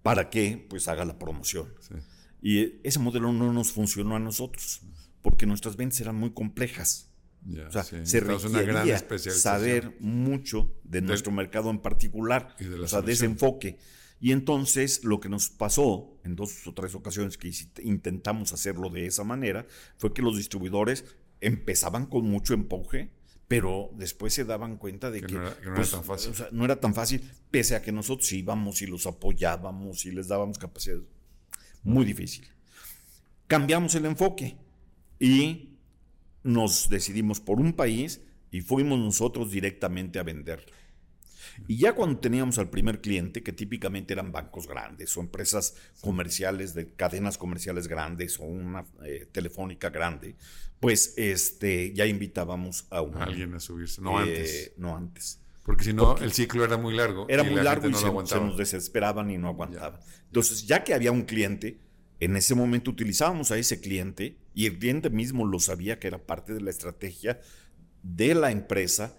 para 0.05 0.31
que 0.31 0.65
pues 0.71 0.87
haga 0.87 1.05
la 1.05 1.19
promoción. 1.19 1.75
Sí. 1.81 1.97
Y 2.41 2.81
ese 2.87 2.99
modelo 2.99 3.33
no 3.33 3.53
nos 3.53 3.73
funcionó 3.73 4.17
a 4.17 4.19
nosotros, 4.19 4.83
porque 5.23 5.47
nuestras 5.47 5.77
ventas 5.77 6.01
eran 6.01 6.17
muy 6.17 6.31
complejas. 6.31 7.11
o 7.45 7.71
sea, 7.71 7.85
se 7.85 8.21
requería 8.21 8.99
saber 9.19 9.97
mucho 10.01 10.73
de 10.85 11.01
nuestro 11.01 11.33
mercado 11.33 11.71
en 11.71 11.81
particular, 11.81 12.55
o 12.83 12.89
sea, 12.89 13.03
de 13.03 13.13
ese 13.13 13.27
enfoque. 13.27 13.79
Y 14.21 14.33
entonces 14.33 15.05
lo 15.05 15.21
que 15.21 15.29
nos 15.29 15.51
pasó 15.51 16.19
en 16.25 16.37
dos 16.37 16.67
o 16.67 16.73
tres 16.73 16.95
ocasiones 16.95 17.37
que 17.37 17.53
intentamos 17.83 18.53
hacerlo 18.53 18.89
de 18.89 19.07
esa 19.07 19.25
manera 19.25 19.67
fue 19.99 20.15
que 20.15 20.23
los 20.23 20.37
distribuidores 20.37 21.05
empezaban 21.41 22.07
con 22.07 22.25
mucho 22.25 22.55
empuje, 22.55 23.11
pero 23.47 23.91
después 23.95 24.33
se 24.33 24.45
daban 24.45 24.79
cuenta 24.79 25.11
de 25.11 25.21
que, 25.21 25.35
no, 25.35 25.47
era, 25.47 25.75
pues, 25.75 25.91
tan 25.91 26.03
fácil. 26.03 26.33
no 26.51 26.65
era 26.65 26.81
tan 26.81 26.95
fácil, 26.95 27.31
pese 27.51 27.77
a 27.77 27.83
que 27.83 27.93
nosotros 27.93 28.33
íbamos 28.33 28.81
y 28.83 28.87
los 28.87 29.07
apoyábamos 29.07 30.07
y 30.07 30.13
les 30.13 30.29
dábamos 30.29 30.59
capacidad 30.59 30.99
muy 31.87 32.05
difícil. 32.05 32.47
Cambiamos 33.47 33.95
el 33.95 34.07
enfoque 34.07 34.57
y 35.19 35.71
nos 36.43 36.89
decidimos 36.91 37.41
por 37.41 37.61
un 37.61 37.73
país 37.73 38.21
y 38.51 38.61
fuimos 38.61 38.99
nosotros 38.99 39.51
directamente 39.51 40.19
a 40.19 40.25
venderlo. 40.25 40.73
Y 41.69 41.79
ya 41.79 41.95
cuando 41.95 42.19
teníamos 42.19 42.59
al 42.59 42.69
primer 42.69 43.01
cliente, 43.01 43.43
que 43.43 43.53
típicamente 43.53 44.13
eran 44.13 44.33
bancos 44.33 44.67
grandes 44.67 45.17
o 45.17 45.21
empresas 45.21 45.75
comerciales 46.01 46.75
de 46.75 46.93
cadenas 46.93 47.39
comerciales 47.39 47.89
grandes 47.89 48.39
o 48.41 48.45
una 48.45 48.85
eh, 49.05 49.27
telefónica 49.33 49.89
grande, 49.89 50.37
pues 50.81 51.15
este, 51.17 51.95
ya 51.95 52.05
invitábamos 52.05 52.87
a, 52.91 52.99
alguien 52.99 53.55
a 53.55 53.61
subirse, 53.61 54.03
no 54.03 54.21
eh, 54.21 54.23
antes. 54.23 54.73
No 54.77 54.97
antes. 54.97 55.41
Porque 55.67 55.83
si 55.83 55.93
no, 55.93 56.17
el 56.19 56.33
ciclo 56.33 56.65
era 56.65 56.77
muy 56.77 56.95
largo. 56.95 57.27
Era 57.29 57.43
muy 57.43 57.61
largo 57.61 57.89
y 57.89 57.95
se, 57.95 58.07
nos 58.07 58.57
desesperaban 58.57 59.33
y 59.33 59.37
no 59.37 59.49
aguantaban. 59.49 59.99
Entonces, 60.27 60.65
ya 60.65 60.85
que 60.85 60.95
había 60.95 61.11
un 61.11 61.23
cliente, 61.23 61.81
en 62.21 62.37
ese 62.37 62.55
momento 62.55 62.93
utilizábamos 62.93 63.51
a 63.51 63.59
ese 63.59 63.81
cliente 63.81 64.39
y 64.55 64.67
el 64.67 64.79
cliente 64.79 65.11
mismo 65.11 65.45
lo 65.45 65.59
sabía 65.59 65.99
que 65.99 66.07
era 66.07 66.19
parte 66.19 66.55
de 66.55 66.61
la 66.61 66.71
estrategia 66.71 67.41
de 68.05 68.37
la 68.37 68.53
empresa 68.53 69.19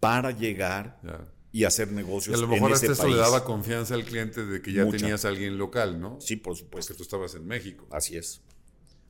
para 0.00 0.32
llegar 0.32 1.00
y 1.52 1.62
hacer 1.62 1.92
negocios. 1.92 2.34
Y 2.34 2.38
a 2.38 2.42
lo 2.42 2.48
mejor 2.48 2.72
hasta 2.72 2.90
eso 2.90 3.06
le 3.06 3.16
daba 3.16 3.44
confianza 3.44 3.94
al 3.94 4.04
cliente 4.04 4.44
de 4.44 4.60
que 4.60 4.72
ya 4.72 4.90
tenías 4.90 5.24
a 5.24 5.28
alguien 5.28 5.56
local, 5.56 6.00
¿no? 6.00 6.20
Sí, 6.20 6.34
por 6.34 6.56
supuesto. 6.56 6.94
Porque 6.94 6.98
tú 6.98 7.02
estabas 7.04 7.36
en 7.36 7.46
México. 7.46 7.86
Así 7.92 8.16
es. 8.16 8.42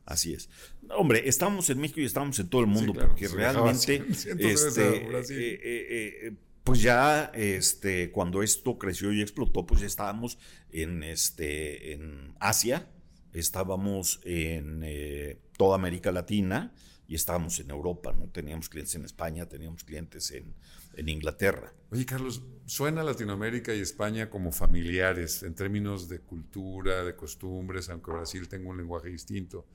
Así 0.04 0.34
es. 0.34 0.48
Hombre, 0.90 1.28
estamos 1.28 1.68
en 1.70 1.80
México 1.80 2.00
y 2.00 2.04
estamos 2.04 2.38
en 2.38 2.48
todo 2.48 2.60
el 2.60 2.68
mundo 2.68 2.92
porque 2.92 3.26
realmente 3.26 4.04
este, 4.10 4.38
eh, 4.38 5.24
eh, 5.30 6.28
eh, 6.28 6.32
pues 6.66 6.82
ya 6.82 7.30
este, 7.32 8.10
cuando 8.10 8.42
esto 8.42 8.76
creció 8.76 9.12
y 9.12 9.22
explotó, 9.22 9.64
pues 9.64 9.82
ya 9.82 9.86
estábamos 9.86 10.36
en, 10.70 11.04
este, 11.04 11.92
en 11.92 12.34
Asia, 12.40 12.90
estábamos 13.32 14.20
en 14.24 14.82
eh, 14.82 15.38
toda 15.56 15.76
América 15.76 16.10
Latina 16.10 16.74
y 17.06 17.14
estábamos 17.14 17.60
en 17.60 17.70
Europa, 17.70 18.12
¿no? 18.18 18.26
Teníamos 18.30 18.68
clientes 18.68 18.96
en 18.96 19.04
España, 19.04 19.46
teníamos 19.46 19.84
clientes 19.84 20.32
en, 20.32 20.56
en 20.94 21.08
Inglaterra. 21.08 21.72
Oye, 21.92 22.04
Carlos, 22.04 22.42
suena 22.64 23.04
Latinoamérica 23.04 23.72
y 23.72 23.78
España 23.78 24.28
como 24.28 24.50
familiares 24.50 25.44
en 25.44 25.54
términos 25.54 26.08
de 26.08 26.18
cultura, 26.18 27.04
de 27.04 27.14
costumbres, 27.14 27.88
aunque 27.90 28.10
Brasil 28.10 28.48
tenga 28.48 28.68
un 28.68 28.78
lenguaje 28.78 29.08
distinto. 29.08 29.68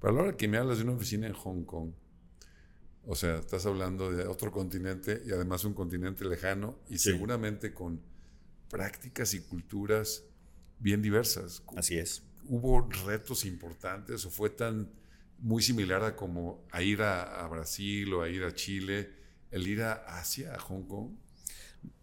Pero 0.00 0.14
a 0.14 0.16
la 0.16 0.22
hora 0.22 0.36
que 0.38 0.48
me 0.48 0.56
hablas 0.56 0.78
de 0.78 0.84
una 0.84 0.94
oficina 0.94 1.26
en 1.26 1.34
Hong 1.34 1.64
Kong, 1.64 1.92
o 3.06 3.14
sea, 3.14 3.36
estás 3.36 3.66
hablando 3.66 4.10
de 4.10 4.26
otro 4.26 4.52
continente 4.52 5.22
y 5.26 5.32
además 5.32 5.64
un 5.64 5.74
continente 5.74 6.24
lejano 6.24 6.78
y 6.88 6.98
seguramente 6.98 7.72
con 7.72 8.00
prácticas 8.68 9.34
y 9.34 9.40
culturas 9.40 10.24
bien 10.78 11.02
diversas. 11.02 11.62
Así 11.76 11.98
es. 11.98 12.22
¿Hubo 12.46 12.88
retos 13.06 13.44
importantes 13.44 14.24
o 14.26 14.30
fue 14.30 14.50
tan 14.50 14.90
muy 15.38 15.62
similar 15.62 16.02
a 16.04 16.16
como 16.16 16.66
a 16.70 16.82
ir 16.82 17.02
a, 17.02 17.44
a 17.44 17.48
Brasil 17.48 18.12
o 18.12 18.22
a 18.22 18.28
ir 18.28 18.44
a 18.44 18.54
Chile, 18.54 19.10
el 19.50 19.66
ir 19.66 19.82
a 19.82 19.92
Asia, 20.18 20.54
a 20.54 20.58
Hong 20.58 20.82
Kong. 20.82 21.10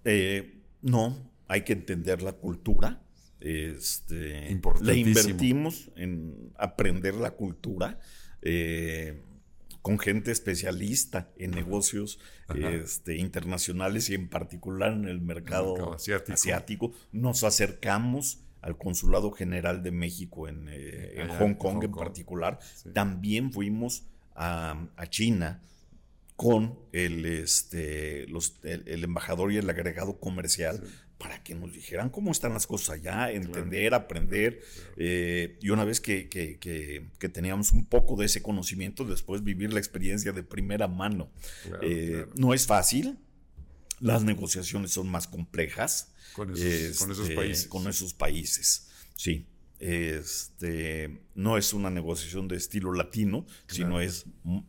Eh, 0.04 0.62
no, 0.82 1.32
hay 1.48 1.64
que 1.64 1.74
entender 1.74 2.22
la 2.22 2.34
cultura. 2.34 3.02
Este, 3.40 4.60
le 4.82 4.96
invertimos 4.96 5.92
en 5.96 6.52
aprender 6.58 7.14
la 7.14 7.32
cultura 7.32 8.00
eh, 8.42 9.22
con 9.88 10.00
gente 10.00 10.32
especialista 10.32 11.30
en 11.38 11.52
negocios 11.52 12.20
este, 12.56 13.18
internacionales 13.18 14.10
y 14.10 14.16
en 14.16 14.28
particular 14.30 14.92
en 14.94 15.06
el 15.08 15.22
mercado, 15.22 15.74
mercado 15.74 15.94
asiático. 15.94 16.34
asiático. 16.34 16.92
Nos 17.12 17.44
acercamos 17.44 18.40
al 18.62 18.78
Consulado 18.78 19.32
General 19.32 19.84
de 19.84 19.92
México 19.92 20.48
en, 20.48 20.68
eh, 20.70 21.14
en 21.22 21.30
Allá, 21.30 21.40
Hong 21.40 21.54
Kong 21.54 21.76
Hong 21.76 21.84
en 21.86 21.92
Kong. 21.92 22.04
particular. 22.04 22.60
Sí. 22.76 22.90
También 22.94 23.52
fuimos 23.54 24.04
a, 24.36 24.88
a 24.98 25.08
China 25.08 25.62
con 26.36 26.78
el, 26.92 27.26
este, 27.26 28.28
los- 28.28 28.60
el, 28.64 28.84
el 28.88 29.04
embajador 29.04 29.52
y 29.52 29.58
el 29.58 29.70
agregado 29.70 30.20
comercial 30.20 30.84
para 31.18 31.44
que 31.44 31.56
nos 31.56 31.74
dijeran 31.74 32.10
cómo 32.10 32.32
están 32.32 32.54
las 32.54 32.68
cosas 32.68 32.90
allá, 32.96 33.32
entender, 33.32 33.94
aprender. 33.94 34.62
eh, 34.98 35.58
y 35.62 35.70
una 35.72 35.84
vez 35.84 36.00
que, 36.00 36.30
que- 36.30 36.58
que- 36.60 37.08
que 37.20 37.30
teníamos 37.30 37.72
un 37.72 37.86
poco 37.86 38.16
de 38.16 38.26
ese 38.28 38.42
conocimiento, 38.44 39.04
después 39.04 39.44
vivir 39.44 39.74
la 39.74 39.80
experiencia 39.80 40.32
de 40.32 40.44
primera 40.44 40.88
mano. 40.88 41.32
Claro, 41.64 41.80
Eh. 41.84 42.26
No 42.36 42.54
es 42.54 42.68
fácil, 42.68 43.18
las 44.00 44.24
negociaciones 44.24 44.92
son 44.92 45.10
más 45.10 45.28
complejas. 45.28 46.14
Con 46.34 46.54
esos, 46.54 47.00
con 47.00 47.12
esos 47.12 47.24
Este, 47.24 47.36
países. 47.36 47.68
Con 47.68 47.88
esos 47.88 48.14
países, 48.14 48.88
sí. 49.16 49.48
Este, 49.80 51.20
no 51.36 51.58
es 51.58 51.74
una 51.74 51.90
negociación 51.90 52.48
de 52.48 52.56
estilo 52.56 52.94
latino, 52.94 53.46
sino 53.68 54.02
es, 54.02 54.26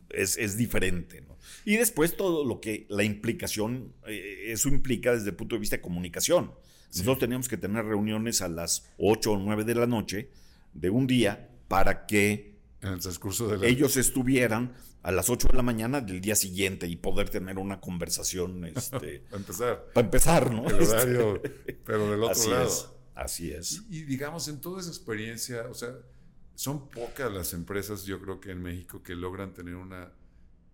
es, 0.09 0.37
es 0.37 0.57
diferente. 0.57 1.21
¿no? 1.21 1.37
Y 1.65 1.77
después 1.77 2.15
todo 2.15 2.45
lo 2.45 2.59
que 2.61 2.85
la 2.89 3.03
implicación, 3.03 3.93
eh, 4.07 4.45
eso 4.47 4.69
implica 4.69 5.13
desde 5.13 5.29
el 5.29 5.35
punto 5.35 5.55
de 5.55 5.59
vista 5.59 5.77
de 5.77 5.81
comunicación. 5.81 6.51
Nosotros 6.89 7.19
teníamos 7.19 7.47
que 7.47 7.57
tener 7.57 7.85
reuniones 7.85 8.41
a 8.41 8.47
las 8.47 8.89
8 8.97 9.33
o 9.33 9.37
9 9.37 9.63
de 9.63 9.75
la 9.75 9.85
noche 9.85 10.31
de 10.73 10.89
un 10.89 11.05
día 11.05 11.49
para 11.67 12.07
que 12.07 12.57
En 12.81 12.93
el 12.93 12.99
transcurso 12.99 13.47
de 13.47 13.57
la... 13.57 13.67
ellos 13.67 13.95
estuvieran 13.95 14.73
a 15.03 15.11
las 15.11 15.29
8 15.29 15.49
de 15.51 15.57
la 15.57 15.63
mañana 15.63 16.01
del 16.01 16.19
día 16.19 16.35
siguiente 16.35 16.87
y 16.87 16.95
poder 16.95 17.29
tener 17.29 17.57
una 17.57 17.79
conversación 17.79 18.65
este, 18.65 19.19
Para 19.29 19.37
empezar, 19.37 19.85
para 19.93 20.05
empezar, 20.05 20.51
¿no? 20.51 20.67
el 20.67 20.83
horario, 20.83 21.41
pero 21.85 22.11
del 22.11 22.23
otro 22.23 22.31
Así 22.31 22.49
lado. 22.49 22.67
es, 22.67 22.89
así 23.23 23.51
es. 23.51 23.83
Y, 23.89 23.99
y 23.99 24.03
digamos, 24.03 24.47
en 24.47 24.59
toda 24.61 24.81
esa 24.81 24.89
experiencia, 24.89 25.67
o 25.69 25.73
sea, 25.73 25.95
son 26.55 26.89
pocas 26.89 27.31
las 27.31 27.53
empresas, 27.53 28.05
yo 28.05 28.19
creo 28.21 28.39
que 28.39 28.51
en 28.51 28.61
México, 28.61 29.01
que 29.01 29.15
logran 29.15 29.53
tener 29.53 29.75
una 29.75 30.11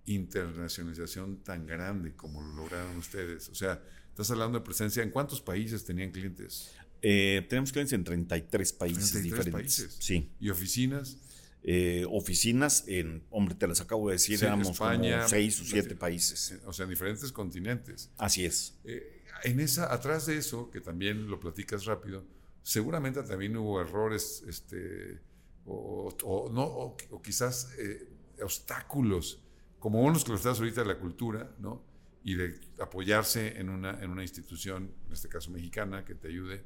internacionalización 0.06 1.44
tan 1.44 1.66
grande 1.66 2.16
como 2.16 2.42
lo 2.42 2.54
lograron 2.56 2.98
ustedes. 2.98 3.50
O 3.50 3.56
sea, 3.56 3.82
estás 4.10 4.30
hablando 4.32 4.60
de 4.60 4.66
presencia, 4.66 5.04
¿en 5.04 5.12
cuántos 5.12 5.42
países 5.42 5.84
tenían 5.86 6.12
clientes? 6.12 6.72
Eh, 7.02 7.46
tenemos 7.50 7.72
clientes 7.72 7.94
en 7.94 8.04
33 8.04 8.74
países 8.74 9.12
33 9.12 9.24
diferentes. 9.46 9.52
países. 9.82 9.98
Sí. 10.00 10.32
¿Y 10.40 10.50
oficinas? 10.50 11.18
Eh, 11.64 12.06
oficinas 12.10 12.84
en, 12.88 13.24
hombre, 13.32 13.56
te 13.56 13.68
las 13.68 13.82
acabo 13.82 14.08
de 14.10 14.14
decir, 14.14 14.38
Sí, 14.38 14.46
éramos 14.46 14.70
España, 14.70 15.18
como 15.18 15.30
6 15.30 15.62
o 15.62 15.64
7 15.64 15.80
Brasil. 15.82 15.98
países. 15.98 16.60
O 16.66 16.74
sea, 16.74 16.84
en 16.84 16.90
diferentes 16.92 17.32
continentes. 17.32 18.12
Así 18.18 18.46
es. 18.46 18.76
Eh, 18.86 19.24
en 19.44 19.60
esa, 19.60 19.92
atrás 19.94 20.26
de 20.28 20.38
eso, 20.38 20.70
que 20.72 20.80
también 20.82 21.28
lo 21.28 21.40
platicas 21.40 21.86
rápido, 21.86 22.24
seguramente 22.66 23.22
también 23.22 23.56
hubo 23.58 23.80
errores, 23.80 24.44
este, 24.48 25.22
o, 25.66 26.50
no, 26.52 26.64
o, 26.64 27.22
quizás 27.22 27.72
eh, 27.78 28.10
obstáculos, 28.42 29.40
como 29.78 30.02
unos 30.02 30.24
que 30.24 30.32
lo 30.32 30.36
estás 30.36 30.58
ahorita 30.58 30.82
de 30.82 30.88
la 30.88 30.98
cultura, 30.98 31.56
¿no? 31.60 31.84
Y 32.24 32.34
de 32.34 32.60
apoyarse 32.80 33.60
en 33.60 33.70
una, 33.70 34.02
en 34.02 34.10
una 34.10 34.24
institución, 34.24 34.92
en 35.06 35.14
este 35.14 35.30
caso 35.30 35.52
mexicana, 35.52 36.04
que 36.04 36.16
te 36.16 36.30
ayude. 36.30 36.64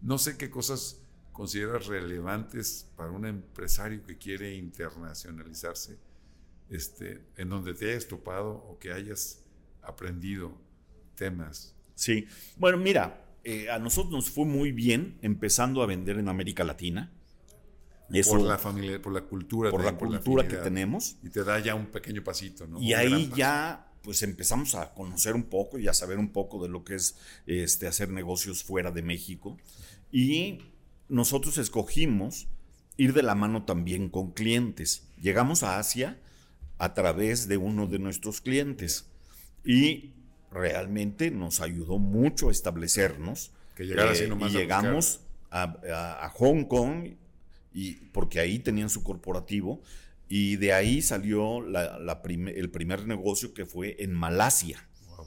No 0.00 0.18
sé 0.18 0.36
qué 0.36 0.50
cosas 0.50 1.00
consideras 1.30 1.86
relevantes 1.86 2.90
para 2.96 3.12
un 3.12 3.24
empresario 3.24 4.04
que 4.04 4.18
quiere 4.18 4.52
internacionalizarse, 4.56 5.96
este, 6.70 7.24
en 7.36 7.50
donde 7.50 7.72
te 7.72 7.90
hayas 7.92 8.08
topado 8.08 8.50
o 8.50 8.80
que 8.80 8.92
hayas 8.92 9.44
aprendido 9.80 10.58
temas. 11.14 11.72
Sí. 11.94 12.26
Bueno, 12.56 12.78
mira, 12.78 13.25
eh, 13.48 13.70
a 13.70 13.78
nosotros 13.78 14.12
nos 14.12 14.28
fue 14.28 14.44
muy 14.44 14.72
bien 14.72 15.18
empezando 15.22 15.80
a 15.80 15.86
vender 15.86 16.18
en 16.18 16.28
América 16.28 16.64
Latina. 16.64 17.12
Eso, 18.12 18.30
por 18.30 18.40
la 18.40 18.58
familia, 18.58 19.00
por 19.00 19.12
la 19.12 19.20
cultura, 19.20 19.70
por 19.70 19.84
la 19.84 19.96
cultura 19.96 20.48
que 20.48 20.56
tenemos. 20.56 21.16
Y 21.22 21.30
te 21.30 21.44
da 21.44 21.60
ya 21.60 21.76
un 21.76 21.86
pequeño 21.86 22.24
pasito, 22.24 22.66
¿no? 22.66 22.82
Y 22.82 22.92
Un 22.92 22.98
ahí 22.98 23.30
ya 23.36 23.86
pues 24.02 24.24
empezamos 24.24 24.74
a 24.74 24.94
conocer 24.94 25.36
un 25.36 25.44
poco 25.44 25.78
y 25.78 25.86
a 25.86 25.94
saber 25.94 26.18
un 26.18 26.30
poco 26.30 26.60
de 26.60 26.68
lo 26.68 26.82
que 26.82 26.96
es 26.96 27.18
este, 27.46 27.86
hacer 27.86 28.08
negocios 28.08 28.64
fuera 28.64 28.90
de 28.90 29.02
México. 29.02 29.56
Y 30.10 30.58
nosotros 31.08 31.56
escogimos 31.56 32.48
ir 32.96 33.12
de 33.12 33.22
la 33.22 33.36
mano 33.36 33.62
también 33.62 34.08
con 34.08 34.32
clientes. 34.32 35.06
Llegamos 35.20 35.62
a 35.62 35.78
Asia 35.78 36.18
a 36.78 36.94
través 36.94 37.46
de 37.46 37.58
uno 37.58 37.86
de 37.86 38.00
nuestros 38.00 38.40
clientes 38.40 39.06
y 39.64 40.14
realmente 40.50 41.30
nos 41.30 41.60
ayudó 41.60 41.98
mucho 41.98 42.48
a 42.48 42.52
establecernos. 42.52 43.52
Que 43.74 43.84
llegara 43.84 44.12
así 44.12 44.24
Eh, 44.24 44.28
nomás 44.28 44.52
y 44.52 44.56
llegamos 44.56 45.20
a, 45.50 45.62
a- 45.92 46.26
a 46.26 46.28
Hong 46.30 46.64
Kong 46.64 47.14
y 47.74 47.92
porque 48.12 48.40
ahí 48.40 48.58
tenían 48.58 48.88
su 48.88 49.02
corporativo 49.02 49.82
y 50.28 50.56
de 50.56 50.72
ahí 50.72 51.02
salió 51.02 51.60
la- 51.60 51.98
la 51.98 52.22
prim- 52.22 52.48
el 52.48 52.70
primer 52.70 53.06
negocio 53.06 53.52
que 53.54 53.66
fue 53.66 53.96
en 54.02 54.12
Malasia. 54.14 54.88
Wow. 55.08 55.26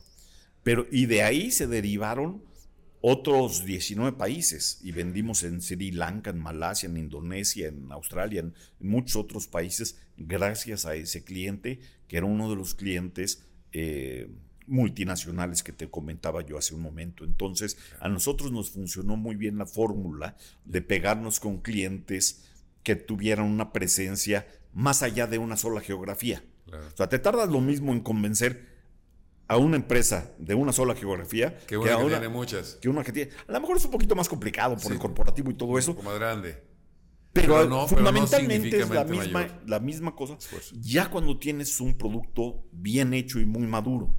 Pero, 0.63 0.88
y 0.91 1.05
de 1.05 1.21
ahí 1.23 1.51
se 1.51 1.67
derivaron 1.67 2.43
otros 3.01 3.63
19 3.63 4.17
países 4.17 4.79
y 4.84 4.91
vendimos 4.91 5.43
en 5.43 5.62
Sri 5.62 5.91
Lanka, 5.91 6.32
en 6.32 6.39
Malasia, 6.39 6.89
en 6.89 6.97
Indonesia, 6.97 7.67
en 7.67 7.89
Australia, 7.91 8.41
en, 8.41 8.53
en 8.82 8.89
muchos 8.89 9.15
otros 9.15 9.47
países, 9.47 9.97
gracias 10.17 10.86
a 10.86 10.95
ese 10.95 11.23
cliente, 11.23 11.79
que 12.10 12.17
era 12.17 12.25
uno 12.25 12.49
de 12.49 12.58
los 12.58 12.73
clientes 12.75 13.45
eh, 13.71 14.27
multinacionales 14.69 15.63
que 15.63 15.71
te 15.73 15.89
comentaba 15.89 16.41
yo 16.45 16.58
hace 16.58 16.73
un 16.75 16.82
momento. 16.82 17.23
Entonces, 17.23 17.77
a 17.99 18.08
nosotros 18.10 18.51
nos 18.51 18.69
funcionó 18.71 19.17
muy 19.17 19.36
bien 19.36 19.58
la 19.58 19.65
fórmula 19.65 20.36
de 20.65 20.82
pegarnos 20.82 21.39
con 21.39 21.60
clientes 21.60 22.45
que 22.84 22.95
tuvieran 22.95 23.45
una 23.45 23.73
presencia 23.73 24.47
más 24.73 25.03
allá 25.03 25.27
de 25.27 25.38
una 25.38 25.58
sola 25.58 25.82
geografía. 25.82 26.43
Claro. 26.65 26.88
O 26.93 26.95
sea, 26.97 27.10
te 27.10 27.19
tardas 27.19 27.49
lo 27.49 27.60
mismo 27.62 27.91
en 27.91 27.99
convencer 27.99 28.69
a 29.47 29.58
una 29.58 29.75
empresa 29.77 30.32
de 30.38 30.53
una 30.53 30.71
sola 30.71 30.93
geografía 30.95 31.58
Que 31.65 31.75
una 31.75 31.89
que 31.89 31.95
una, 31.95 32.08
tiene 32.19 32.29
muchas. 32.29 32.75
que 32.75 32.88
una 32.88 33.03
que 33.03 33.12
tiene. 33.12 33.32
A 33.47 33.51
lo 33.53 33.60
mejor 33.62 33.77
es 33.77 33.86
un 33.86 33.91
poquito 33.91 34.15
más 34.15 34.29
complicado 34.29 34.75
por 34.75 34.84
Sí. 34.86 34.93
el 34.93 34.99
corporativo 34.99 35.49
y 35.49 35.55
todo 35.55 35.77
eso, 35.79 35.95
Como 35.95 36.13
grande. 36.13 36.62
pero, 37.34 37.47
pero 37.55 37.58
no- 37.58 37.60
pero 37.65 37.69
no 37.69 37.88
fundamentalmente 37.88 38.79
es 38.79 38.89
la 38.91 39.03
misma, 39.05 39.34
mayor. 39.41 39.60
la 39.65 39.79
misma 39.79 40.15
cosa. 40.15 40.38
Ya 40.79 41.10
cuando 41.10 41.39
tienes 41.39 41.79
un 41.82 41.97
producto 41.97 42.63
bien 42.71 43.13
hecho 43.15 43.39
y 43.39 43.45
muy 43.47 43.65
maduro. 43.65 44.13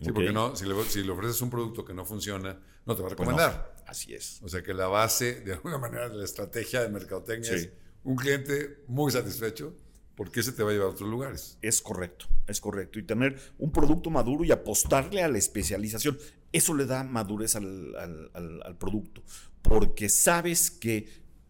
Sí, 0.00 0.12
porque 0.12 0.32
no, 0.32 0.54
si 0.56 0.64
le, 0.64 0.82
si 0.84 1.02
le 1.02 1.10
ofreces 1.10 1.40
un 1.42 1.50
producto 1.50 1.84
que 1.84 1.92
no 1.94 2.04
funciona, 2.04 2.60
no 2.86 2.94
te 2.96 3.02
va 3.02 3.08
a 3.08 3.16
Pues 3.16 3.28
no, 3.28 3.36
recomendar. 3.36 3.74
así 3.86 4.14
es. 4.14 4.40
O 4.42 4.48
sea 4.48 4.62
que 4.62 4.72
la 4.74 4.86
base, 4.86 5.40
de 5.40 5.52
alguna 5.54 5.78
manera, 5.78 6.08
de 6.08 6.16
la 6.16 6.24
estrategia 6.24 6.80
de 6.82 6.88
mercadotecnia 6.88 7.50
Sí. 7.50 7.64
es 7.64 7.70
un 8.04 8.14
cliente 8.16 8.84
muy 8.86 9.10
satisfecho 9.10 9.74
porque 10.14 10.40
ese 10.40 10.52
te 10.52 10.62
va 10.62 10.70
a 10.70 10.72
llevar 10.72 10.88
a 10.88 10.92
otros 10.92 11.08
lugares. 11.10 11.58
Es 11.62 11.82
correcto, 11.82 12.26
es 12.46 12.60
correcto. 12.60 12.98
Y 12.98 13.02
tener 13.04 13.38
un 13.58 13.72
producto 13.72 14.08
maduro 14.10 14.44
y 14.44 14.52
apostarle 14.52 15.22
a 15.22 15.28
la 15.28 15.38
especialización. 15.38 16.16
Eso 16.52 16.74
le 16.74 16.86
da 16.86 17.02
madurez 17.04 17.56
al, 17.56 17.94
al- 17.96 18.30
al- 18.34 18.62
al 18.64 18.76
producto. 18.78 19.22
Porque 19.62 20.08
sabes 20.08 20.70
que 20.70 21.08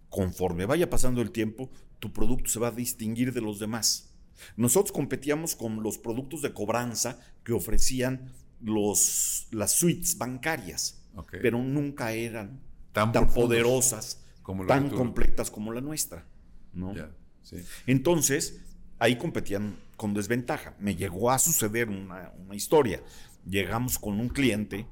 conforme 0.08 0.64
vaya 0.66 0.88
pasando 0.90 1.20
el 1.22 1.30
tiempo, 1.30 1.70
tu 1.98 2.12
producto 2.12 2.48
se 2.50 2.58
va 2.58 2.68
a 2.68 2.72
distinguir 2.72 3.32
de 3.32 3.40
los 3.40 3.58
demás. 3.58 4.07
Nosotros 4.56 4.92
competíamos 4.92 5.54
con 5.56 5.82
los 5.82 5.98
productos 5.98 6.42
de 6.42 6.52
cobranza 6.52 7.20
que 7.44 7.52
ofrecían 7.52 8.32
los, 8.60 9.48
las 9.50 9.72
suites 9.72 10.18
bancarias, 10.18 11.02
pero 11.30 11.58
nunca 11.58 12.12
eran 12.12 12.60
Tan 12.92 13.12
poderosas, 13.12 14.24
como 14.42 14.66
tan 14.66 14.90
completas 14.90 15.50
como 15.50 15.72
la 15.72 15.80
nuestra. 15.80 16.26
¿no? 16.72 16.94
Ya, 16.94 17.10
sí. 17.42 17.56
Entonces, 17.86 18.60
ahí 18.98 19.16
competían 19.16 19.76
con 19.96 20.14
desventaja. 20.14 20.74
Me 20.78 20.96
llegó 20.96 21.30
a 21.30 21.38
suceder 21.38 21.88
una, 21.88 22.32
una 22.38 22.54
historia. 22.54 23.02
Llegamos 23.48 23.98
con 23.98 24.20
un 24.20 24.28
cliente 24.28 24.86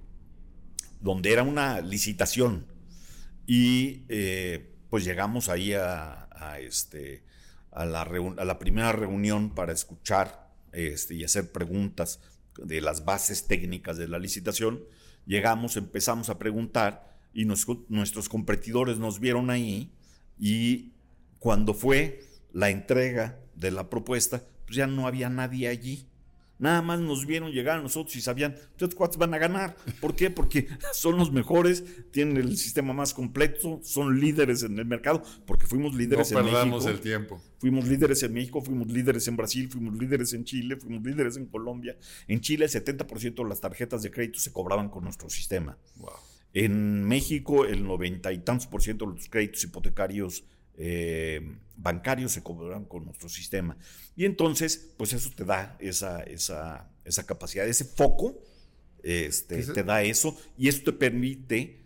donde 1.01 1.33
era 1.33 1.43
una 1.43 1.81
licitación 1.81 2.67
y 3.47 4.05
eh, 4.09 4.75
pues 4.91 5.05
llegamos 5.05 5.49
ahí 5.49 5.73
a, 5.73 6.29
a, 6.33 6.59
este, 6.59 7.23
a, 7.77 7.85
la 7.85 8.59
primera 8.59 8.91
reunión 8.93 9.55
para 9.55 9.73
escuchar 9.73 10.51
este, 10.73 11.15
y 11.15 11.25
hacer 11.25 11.53
preguntas 11.53 12.21
de 12.57 12.81
las 12.81 13.05
bases 13.05 13.47
técnicas 13.47 13.99
de 13.99 14.09
la 14.09 14.19
licitación. 14.19 14.83
Llegamos, 15.27 15.77
empezamos 15.77 16.31
a 16.31 16.39
preguntar 16.39 17.15
y 17.35 17.45
nuestros 17.45 18.29
competidores 18.31 18.99
nos 18.99 19.21
vieron 19.21 19.51
ahí 19.51 19.93
y 20.39 20.95
cuando 21.39 21.75
fue 21.75 22.25
la 22.53 22.71
entrega 22.71 23.39
de 23.55 23.71
la 23.71 23.91
propuesta, 23.91 24.43
pues 24.65 24.77
ya 24.77 24.87
no 24.87 25.07
había 25.07 25.29
nadie 25.29 25.69
allí. 25.69 26.09
Nada 26.59 26.81
más 26.81 27.01
nos 27.01 27.27
vieron 27.27 27.53
llegar 27.53 27.79
a 27.79 27.83
nosotros 27.83 28.17
y 28.17 28.21
sabían, 28.21 28.55
estos 28.55 28.95
cuates 28.95 29.19
van 29.19 29.35
a 29.35 29.39
ganar. 29.39 29.77
¿Por 30.01 30.15
qué? 30.15 30.31
Porque 30.31 30.69
son 30.93 31.17
los 31.17 31.31
mejores, 31.33 31.85
tienen 32.11 32.39
el 32.39 32.57
sistema 32.57 32.93
más 32.93 33.13
completo, 33.13 33.81
son 33.83 34.19
líderes 34.19 34.63
en 34.63 34.79
el 34.79 34.87
mercado, 34.87 35.23
porque 35.47 35.67
fuimos 35.67 35.95
líderes 35.95 36.33
no 36.33 36.39
en 36.39 36.45
México. 36.45 36.61
perdamos 36.61 36.87
el 36.87 37.01
tiempo. 37.01 37.43
Fuimos 37.59 37.87
líderes 37.87 38.23
en 38.23 38.33
México, 38.33 38.63
fuimos 38.63 38.89
líderes 38.89 39.29
en 39.29 39.37
Brasil, 39.37 39.69
fuimos 39.69 39.99
líderes 39.99 40.33
en 40.33 40.45
Chile, 40.45 40.77
fuimos 40.77 41.03
líderes 41.05 41.37
en 41.37 41.47
Colombia. 41.47 41.97
En 42.29 42.41
Chile 42.41 42.65
el 42.65 42.71
70% 42.71 43.35
de 43.43 43.49
las 43.49 43.61
tarjetas 43.61 44.03
de 44.03 44.11
crédito 44.11 44.39
se 44.39 44.53
cobraban 44.53 44.89
con 44.89 45.05
nuestro 45.05 45.29
sistema. 45.29 45.77
Wow. 45.97 46.11
En 46.55 47.05
México 47.05 47.67
el 47.67 47.85
90 47.85 48.33
y 48.33 48.39
tantos 48.39 48.67
por 48.67 48.83
ciento 48.83 49.05
de 49.05 49.13
los 49.13 49.29
créditos 49.29 49.63
hipotecarios 49.65 50.45
eh, 50.77 51.59
bancarios 51.77 52.33
se 52.33 52.43
cobran 52.43 52.85
con 52.85 53.05
nuestro 53.05 53.29
sistema. 53.29 53.77
Y 54.15 54.25
entonces, 54.25 54.95
pues 54.97 55.13
eso 55.13 55.31
te 55.35 55.45
da 55.45 55.77
esa, 55.79 56.23
esa, 56.23 56.91
esa 57.05 57.27
capacidad, 57.27 57.67
ese 57.67 57.85
foco, 57.85 58.43
este, 59.03 59.63
te 59.63 59.85
da 59.85 60.03
eso, 60.03 60.37
y 60.59 60.69
esto 60.69 60.93
te 60.93 60.99
permite 60.99 61.85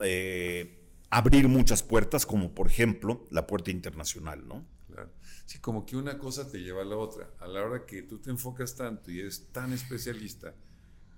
eh, 0.00 0.80
abrir 1.10 1.48
muchas 1.48 1.82
puertas, 1.82 2.26
como 2.26 2.54
por 2.54 2.68
ejemplo 2.68 3.26
la 3.30 3.46
puerta 3.46 3.70
internacional, 3.70 4.46
¿no? 4.46 4.64
Claro. 4.86 5.10
Sí, 5.46 5.58
como 5.58 5.84
que 5.84 5.96
una 5.96 6.18
cosa 6.18 6.48
te 6.48 6.58
lleva 6.58 6.82
a 6.82 6.84
la 6.84 6.96
otra. 6.96 7.30
A 7.40 7.48
la 7.48 7.62
hora 7.64 7.84
que 7.86 8.02
tú 8.02 8.18
te 8.18 8.30
enfocas 8.30 8.76
tanto 8.76 9.10
y 9.10 9.20
eres 9.20 9.48
tan 9.52 9.72
especialista, 9.72 10.54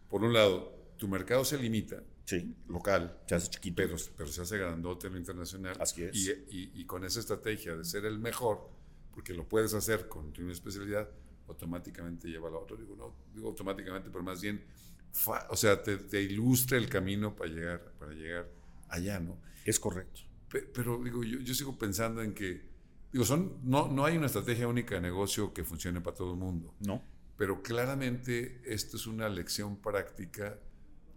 por 0.08 0.24
un 0.24 0.32
lado, 0.32 0.94
tu 0.96 1.08
mercado 1.08 1.44
se 1.44 1.58
limita, 1.58 2.02
Sí. 2.24 2.54
local, 2.68 3.18
Se 3.26 3.34
hace 3.34 3.50
chiquito. 3.50 3.76
pero, 3.76 3.96
pero 4.16 4.28
se 4.30 4.42
hace 4.42 4.56
grandote 4.58 5.06
en 5.08 5.14
lo 5.14 5.18
internacional. 5.18 5.76
Así 5.80 6.02
es. 6.04 6.14
Y, 6.14 6.30
y- 6.50 6.72
y 6.74 6.84
con 6.86 7.04
esa 7.04 7.20
estrategia 7.20 7.76
de 7.76 7.84
ser 7.84 8.04
el 8.04 8.18
mejor, 8.18 8.70
porque 9.12 9.34
lo 9.34 9.48
puedes 9.48 9.74
hacer 9.74 10.08
con 10.08 10.32
tu 10.32 10.48
especialidad, 10.50 11.08
automáticamente 11.48 12.28
lleva 12.28 12.48
a 12.48 12.52
la 12.52 12.58
otra. 12.58 12.76
Digo, 12.76 12.94
no, 12.96 13.14
digo 13.34 13.48
automáticamente, 13.48 14.08
pero 14.10 14.22
más 14.24 14.40
bien, 14.40 14.64
fa- 15.12 15.46
o 15.50 15.56
sea, 15.56 15.82
te, 15.82 15.96
te 15.98 16.22
ilustra 16.22 16.78
el 16.78 16.88
camino 16.88 17.34
para 17.34 17.50
llegar, 17.50 17.92
para 17.98 18.12
llegar 18.12 18.48
allá, 18.88 19.20
¿no? 19.20 19.38
Es 19.64 19.78
correcto. 19.78 20.20
Pe- 20.48 20.62
Pero 20.62 21.02
digo, 21.02 21.22
yo, 21.24 21.38
yo 21.40 21.54
sigo 21.54 21.76
pensando 21.76 22.22
en 22.22 22.32
que, 22.34 22.62
digo, 23.12 23.24
son, 23.24 23.58
no, 23.64 23.88
no 23.88 24.04
hay 24.04 24.16
una 24.16 24.26
estrategia 24.26 24.68
única 24.68 24.94
de 24.94 25.00
negocio 25.02 25.52
que 25.52 25.64
funcione 25.64 26.00
para 26.00 26.16
todo 26.16 26.32
el 26.32 26.38
mundo, 26.38 26.74
¿No? 26.80 27.02
pero 27.36 27.62
claramente 27.62 28.62
esto 28.64 28.96
es 28.96 29.06
una 29.06 29.28
lección 29.28 29.76
práctica 29.82 30.58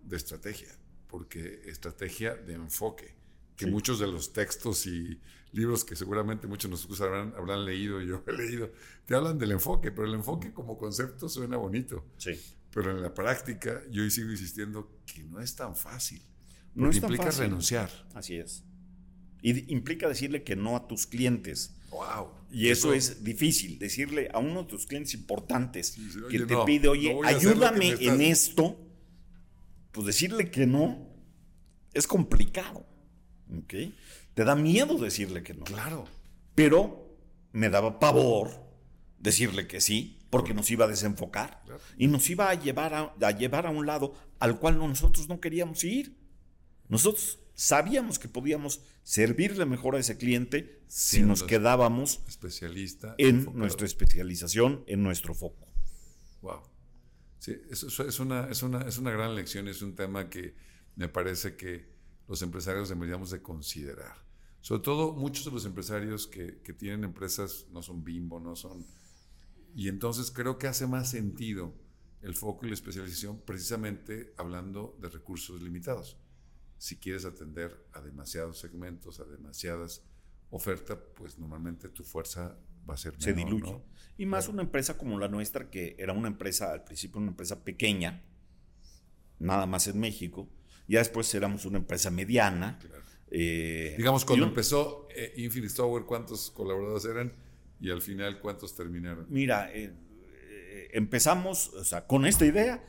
de 0.03 0.17
estrategia, 0.17 0.69
porque 1.07 1.61
estrategia 1.65 2.35
de 2.35 2.53
enfoque, 2.53 3.15
que 3.55 3.65
Sí. 3.65 3.71
muchos 3.71 3.99
de 3.99 4.07
los 4.07 4.33
textos 4.33 4.85
y 4.87 5.19
libros 5.53 5.85
que 5.85 5.95
seguramente 5.95 6.47
muchos 6.47 6.69
de 6.69 6.73
nosotros 6.75 6.99
habrán, 7.01 7.33
habrán 7.37 7.63
leído, 7.65 8.01
yo 8.01 8.21
he 8.27 8.33
leído, 8.33 8.71
te 9.05 9.15
hablan 9.15 9.37
del 9.39 9.51
enfoque, 9.51 9.91
pero 9.91 10.05
el 10.07 10.13
enfoque 10.15 10.51
como 10.51 10.77
concepto 10.77 11.29
suena 11.29 11.55
bonito, 11.57 12.03
Sí. 12.17 12.31
pero 12.71 12.91
en 12.91 13.01
la 13.01 13.13
práctica 13.13 13.81
yo 13.89 14.09
sigo 14.09 14.31
insistiendo 14.31 14.99
que 15.05 15.23
no 15.23 15.39
es 15.39 15.55
tan 15.55 15.75
fácil. 15.75 16.21
No 16.73 16.89
es 16.89 16.95
tan 16.99 17.05
implica 17.09 17.25
fácil. 17.31 17.43
renunciar. 17.45 17.89
Así 18.13 18.35
es. 18.35 18.65
Y 19.41 19.71
implica 19.73 20.09
decirle 20.09 20.43
que 20.43 20.57
no 20.57 20.75
a 20.75 20.87
tus 20.87 21.07
clientes. 21.07 21.71
Wow. 21.91 22.31
Y 22.51 22.67
eso 22.69 22.93
es 22.93 23.23
difícil, 23.23 23.79
decirle 23.79 24.27
a 24.33 24.39
uno 24.39 24.63
de 24.63 24.69
tus 24.69 24.85
clientes 24.85 25.13
importantes 25.13 25.87
Sí, 25.89 26.09
sí, 26.11 26.19
que 26.19 26.25
oye, 26.25 26.45
te 26.45 26.53
no, 26.53 26.65
pide, 26.65 26.87
oye, 26.89 27.15
ayúdame 27.23 27.89
estás- 27.91 28.01
en 28.01 28.21
esto, 28.21 28.77
pues 29.95 30.05
decirle 30.07 30.51
que 30.51 30.67
no 30.67 31.07
es 31.93 32.05
complicado. 32.05 32.85
¿ok? 33.57 33.73
Te 34.33 34.43
da 34.43 34.53
miedo 34.55 34.97
decirle 34.97 35.41
que 35.41 35.53
no. 35.53 35.63
Claro. 35.63 36.05
Pero 36.53 37.17
me 37.53 37.69
daba 37.69 37.97
pavor 37.99 38.51
decirle 39.17 39.65
que 39.67 39.79
sí, 39.79 40.19
porque 40.29 40.53
nos 40.53 40.69
iba 40.69 40.83
a 40.85 40.89
desenfocar 40.89 41.63
y 41.97 42.07
nos 42.07 42.29
iba 42.29 42.49
a 42.49 42.53
llevar 42.55 42.93
a, 42.93 43.15
a 43.21 43.31
llevar 43.31 43.65
a 43.65 43.69
un 43.69 43.85
lado 43.85 44.13
al 44.39 44.59
cual 44.59 44.77
no- 44.77 44.87
nosotros 44.89 45.29
no 45.29 45.39
queríamos 45.39 45.83
ir. 45.85 46.17
Nosotros 46.89 47.39
sabíamos 47.53 48.19
que 48.19 48.27
podíamos 48.27 48.81
servirle 49.03 49.65
mejor 49.65 49.95
a 49.95 49.99
ese 49.99 50.17
cliente 50.17 50.81
si 50.87 51.11
Siendo 51.17 51.29
nos 51.29 51.43
quedábamos 51.43 52.19
Especialista. 52.27 53.15
en 53.17 53.37
enfocado. 53.37 53.57
nuestra 53.59 53.85
especialización, 53.85 54.83
en 54.87 55.01
nuestro 55.03 55.33
foco. 55.33 55.65
Wow. 56.41 56.61
Sí, 57.45 57.55
eso, 57.69 58.03
es, 58.03 58.19
una, 58.19 58.49
es, 58.49 58.63
una, 58.63 58.81
es 58.87 58.97
una 58.97 59.11
gran 59.11 59.35
lección, 59.35 59.67
es 59.67 59.83
un 59.83 59.93
tema 59.93 60.31
que 60.31 60.55
me 60.95 61.09
parece 61.09 61.55
que 61.55 61.87
los 62.27 62.41
empresarios 62.41 62.89
deberíamos 62.89 63.29
de 63.29 63.43
considerar. 63.43 64.15
Sobre 64.61 64.81
todo 64.81 65.13
muchos 65.13 65.45
de 65.45 65.51
los 65.51 65.63
empresarios 65.67 66.25
que, 66.25 66.59
que 66.63 66.73
tienen 66.73 67.03
empresas 67.03 67.67
no 67.69 67.83
son 67.83 68.03
bimbo, 68.03 68.39
no 68.39 68.55
son... 68.55 68.83
Y 69.75 69.89
entonces 69.89 70.31
creo 70.31 70.57
que 70.57 70.65
hace 70.65 70.87
más 70.87 71.11
sentido 71.11 71.75
el 72.23 72.33
foco 72.33 72.65
y 72.65 72.69
la 72.69 72.73
especialización 72.73 73.39
precisamente 73.41 74.33
hablando 74.37 74.97
de 74.99 75.09
recursos 75.09 75.61
limitados. 75.61 76.17
Si 76.79 76.97
quieres 76.97 77.25
atender 77.25 77.85
a 77.93 78.01
demasiados 78.01 78.57
segmentos, 78.57 79.19
a 79.19 79.25
demasiadas 79.25 80.01
ofertas, 80.49 80.97
pues 81.15 81.37
normalmente 81.37 81.89
tu 81.89 82.03
fuerza 82.03 82.57
va 82.89 82.93
a 82.93 82.97
ser 82.97 83.13
Se 83.17 83.33
menor, 83.33 83.53
diluye. 83.53 83.71
¿no? 83.71 83.83
Y 84.17 84.25
más 84.25 84.47
una 84.47 84.61
empresa 84.61 84.97
como 84.97 85.19
la 85.19 85.27
nuestra, 85.27 85.69
que 85.69 85.95
era 85.99 86.13
una 86.13 86.27
empresa, 86.27 86.71
al 86.71 86.83
principio 86.83 87.19
una 87.19 87.31
empresa 87.31 87.63
pequeña, 87.63 88.23
nada 89.39 89.65
más 89.65 89.87
en 89.87 89.99
México, 89.99 90.49
ya 90.87 90.99
después 90.99 91.33
éramos 91.35 91.65
una 91.65 91.77
empresa 91.79 92.09
mediana. 92.11 92.77
Claro. 92.79 93.03
eh, 93.31 93.95
Digamos, 93.97 94.23
cuando 94.23 94.45
un- 94.45 94.49
empezó 94.51 95.07
eh, 95.15 95.33
Infinite 95.37 95.73
Tower, 95.73 96.03
¿cuántos 96.05 96.51
colaboradores 96.51 97.05
eran? 97.05 97.33
Y 97.81 97.89
al 97.91 98.01
final, 98.01 98.39
¿cuántos 98.39 98.75
terminaron? 98.75 99.25
Mira, 99.29 99.69
eh, 99.73 99.91
eh, 100.31 100.89
empezamos, 100.93 101.69
o 101.73 101.83
sea, 101.83 102.07
con 102.07 102.25
esta 102.25 102.45
idea, 102.45 102.83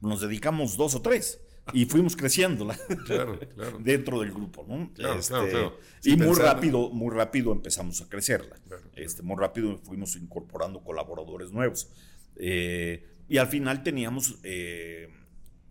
nos 0.00 0.20
dedicamos 0.20 0.76
dos 0.76 0.94
o 0.94 1.02
tres 1.02 1.40
y 1.72 1.84
fuimos 1.84 2.16
creciéndola 2.16 2.76
Claro, 3.06 3.38
claro. 3.54 3.78
dentro 3.80 4.20
del 4.20 4.32
grupo, 4.32 4.64
¿no? 4.68 4.90
Este, 5.16 5.28
Claro, 5.34 5.78
y 6.02 6.16
muy 6.16 6.34
rápido, 6.36 6.90
muy 6.90 7.14
rápido 7.14 7.52
empezamos 7.52 8.00
a 8.00 8.08
crecerla. 8.08 8.56
Este, 8.96 9.22
muy 9.22 9.36
rápido 9.36 9.78
fuimos 9.78 10.16
incorporando 10.16 10.82
colaboradores 10.82 11.52
nuevos. 11.52 11.90
Eh, 12.36 13.06
y 13.28 13.38
al 13.38 13.46
final 13.46 13.82
teníamos, 13.82 14.38
eh, 14.42 15.08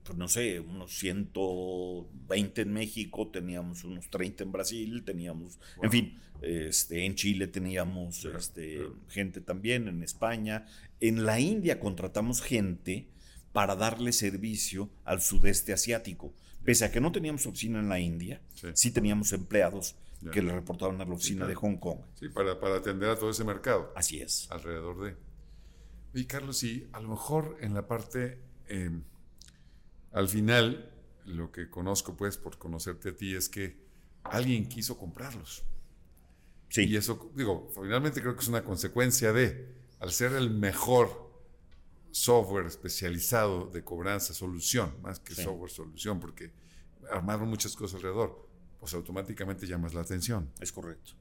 pues 0.04 0.18
no 0.18 0.28
sé, 0.28 0.60
unos 0.60 0.94
120 0.98 2.62
en 2.62 2.74
México, 2.74 3.28
teníamos 3.28 3.84
unos 3.84 4.10
30 4.10 4.44
en 4.44 4.52
Brasil, 4.52 5.04
teníamos, 5.04 5.58
Wow. 5.76 5.86
en 5.86 5.92
fin, 5.92 6.20
este, 6.42 7.06
en 7.06 7.16
Chile 7.16 7.48
teníamos 7.48 8.24
este, 8.26 8.80
gente 9.10 9.42
también, 9.42 9.88
en 9.88 10.04
España. 10.04 10.66
En 11.02 11.26
la 11.26 11.40
India 11.40 11.80
contratamos 11.80 12.42
gente 12.42 13.08
para 13.54 13.76
darle 13.76 14.12
servicio 14.12 14.90
al 15.06 15.22
sudeste 15.22 15.74
asiático. 15.74 16.34
Pese 16.64 16.86
a 16.86 16.92
que 16.92 17.00
no 17.02 17.12
teníamos 17.12 17.46
oficina 17.46 17.80
en 17.80 17.90
la 17.90 18.00
India, 18.00 18.42
Sí. 18.54 18.68
sí, 18.74 18.92
teníamos 18.92 19.32
empleados 19.34 19.96
Ya. 20.22 20.32
que 20.32 20.42
le 20.42 20.54
reportaban 20.54 21.00
a 21.02 21.06
la 21.06 21.14
oficina 21.14 21.40
claro. 21.46 21.50
de 21.50 21.56
Hong 21.56 21.78
Kong. 21.78 22.00
Sí, 22.16 22.28
para, 22.30 22.60
para 22.60 22.76
atender 22.78 23.10
a 23.10 23.18
todo 23.18 23.30
ese 23.30 23.44
mercado 23.46 23.92
Así 23.96 24.20
es. 24.20 24.48
alrededor 24.52 25.02
de. 25.02 25.16
Y 26.14 26.26
Carlos, 26.26 26.62
y 26.64 26.88
a 26.92 27.00
lo 27.00 27.10
mejor 27.10 27.58
en 27.62 27.74
la 27.74 27.88
parte, 27.88 28.40
eh, 28.68 28.92
al 30.12 30.28
final, 30.28 30.92
lo 31.26 31.52
que 31.52 31.70
conozco, 31.70 32.18
pues, 32.18 32.38
por 32.38 32.58
conocerte 32.58 33.10
a 33.10 33.16
ti, 33.16 33.34
es 33.36 33.48
que 33.48 33.78
alguien 34.24 34.68
quiso 34.68 34.98
comprarlos. 34.98 35.64
Sí. 36.70 36.84
Y 36.84 36.98
eso, 36.98 37.32
digo, 37.36 37.72
finalmente 37.74 38.22
creo 38.22 38.36
que 38.36 38.42
es 38.42 38.48
una 38.48 38.64
consecuencia 38.64 39.32
de, 39.34 39.74
al 40.00 40.12
ser 40.12 40.34
el 40.34 40.50
mejor 40.52 41.29
software 42.12 42.66
especializado 42.68 43.66
de 43.68 43.84
cobranza, 43.84 44.34
solución, 44.34 44.94
más 45.02 45.20
que 45.20 45.36
Sí. 45.36 45.44
software 45.44 45.72
solución, 45.72 46.20
porque 46.20 46.52
armaron 47.12 47.50
muchas 47.50 47.76
cosas 47.76 47.96
alrededor, 47.96 48.48
pues 48.80 48.94
automáticamente 48.94 49.68
llamas 49.68 49.94
la 49.94 50.02
atención. 50.02 50.52
Es 50.60 50.72
correcto. 50.72 51.14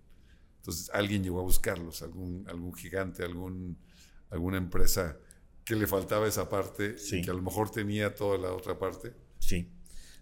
Entonces 0.58 0.90
alguien 0.92 1.22
llegó 1.22 1.40
a 1.40 1.42
buscarlos, 1.42 2.02
algún, 2.02 2.46
algún 2.48 2.74
gigante, 2.74 3.22
algún, 3.24 3.78
alguna 4.30 4.58
empresa 4.58 5.16
que 5.64 5.74
le 5.76 5.86
faltaba 5.86 6.26
esa 6.26 6.48
parte 6.48 6.98
Sí. 6.98 7.18
y 7.18 7.22
que 7.22 7.30
a 7.30 7.34
lo 7.34 7.42
mejor 7.42 7.70
tenía 7.70 8.14
toda 8.14 8.38
la 8.38 8.52
otra 8.52 8.78
parte. 8.78 9.14
Sí. 9.38 9.70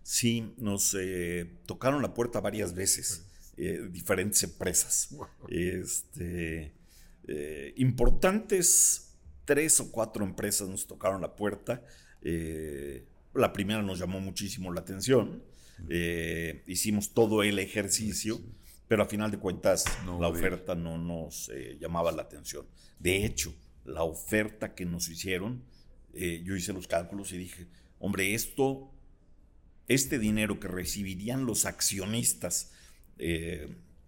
Sí, 0.03 0.55
nos 0.59 0.95
eh, 0.99 1.59
tocaron 1.67 2.01
la 2.03 2.15
puerta 2.15 2.41
varias 2.41 2.75
veces, 2.75 3.27
eh, 3.57 3.89
diferentes 3.91 4.43
empresas. 4.45 5.09
Wow. 5.11 5.27
Este, 5.49 6.75
eh, 7.27 7.75
importantes, 7.77 9.16
tres 9.47 9.81
o 9.81 9.91
cuatro 9.91 10.25
empresas 10.25 10.69
nos 10.69 10.87
tocaron 10.87 11.23
la 11.23 11.35
puerta. 11.35 11.83
Eh, 12.21 13.07
la 13.33 13.53
primera 13.53 13.81
nos 13.81 13.99
llamó 13.99 14.21
muchísimo 14.21 14.73
la 14.73 14.81
atención. 14.81 15.43
Eh, 15.89 16.63
hicimos 16.67 17.15
todo 17.15 17.43
el 17.43 17.59
ejercicio, 17.59 18.41
pero 18.89 19.03
a 19.03 19.07
final 19.07 19.31
de 19.31 19.39
cuentas 19.39 19.85
No 20.05 20.21
la 20.21 20.29
oferta 20.29 20.75
no 20.75 20.99
nos 20.99 21.51
eh, 21.51 21.79
llamaba 21.81 22.13
la 22.13 22.23
atención. 22.23 22.67
De 22.99 23.25
hecho, 23.25 23.55
la 23.85 24.03
oferta 24.03 24.75
que 24.75 24.85
nos 24.85 25.09
hicieron, 25.09 25.63
yo 26.13 26.57
hice 26.57 26.73
los 26.73 26.89
cálculos 26.89 27.31
y 27.33 27.37
dije, 27.37 27.67
hombre, 27.99 28.35
esto, 28.35 28.91
este 29.87 30.19
dinero 30.19 30.59
que 30.59 30.67
recibirían 30.67 31.45
los 31.45 31.67
accionistas 31.67 32.73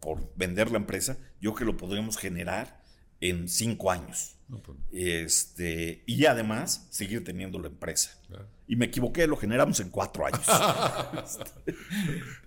por 0.00 0.34
vender 0.34 0.70
la 0.70 0.78
empresa, 0.78 1.18
yo 1.38 1.54
que 1.54 1.66
lo 1.66 1.76
podríamos 1.76 2.16
generar 2.16 2.82
en 3.20 3.48
cinco 3.48 3.90
años. 3.90 4.36
pues, 4.48 4.78
Este, 4.92 6.02
y 6.06 6.24
además 6.26 6.86
seguir 6.90 7.24
teniendo 7.24 7.58
la 7.58 7.68
empresa. 7.68 8.18
claro. 8.26 8.46
Y 8.70 8.76
me 8.76 8.84
equivoqué, 8.84 9.26
lo 9.26 9.36
generamos 9.36 9.80
en 9.80 9.88
cuatro 9.88 10.26
años. 10.26 10.46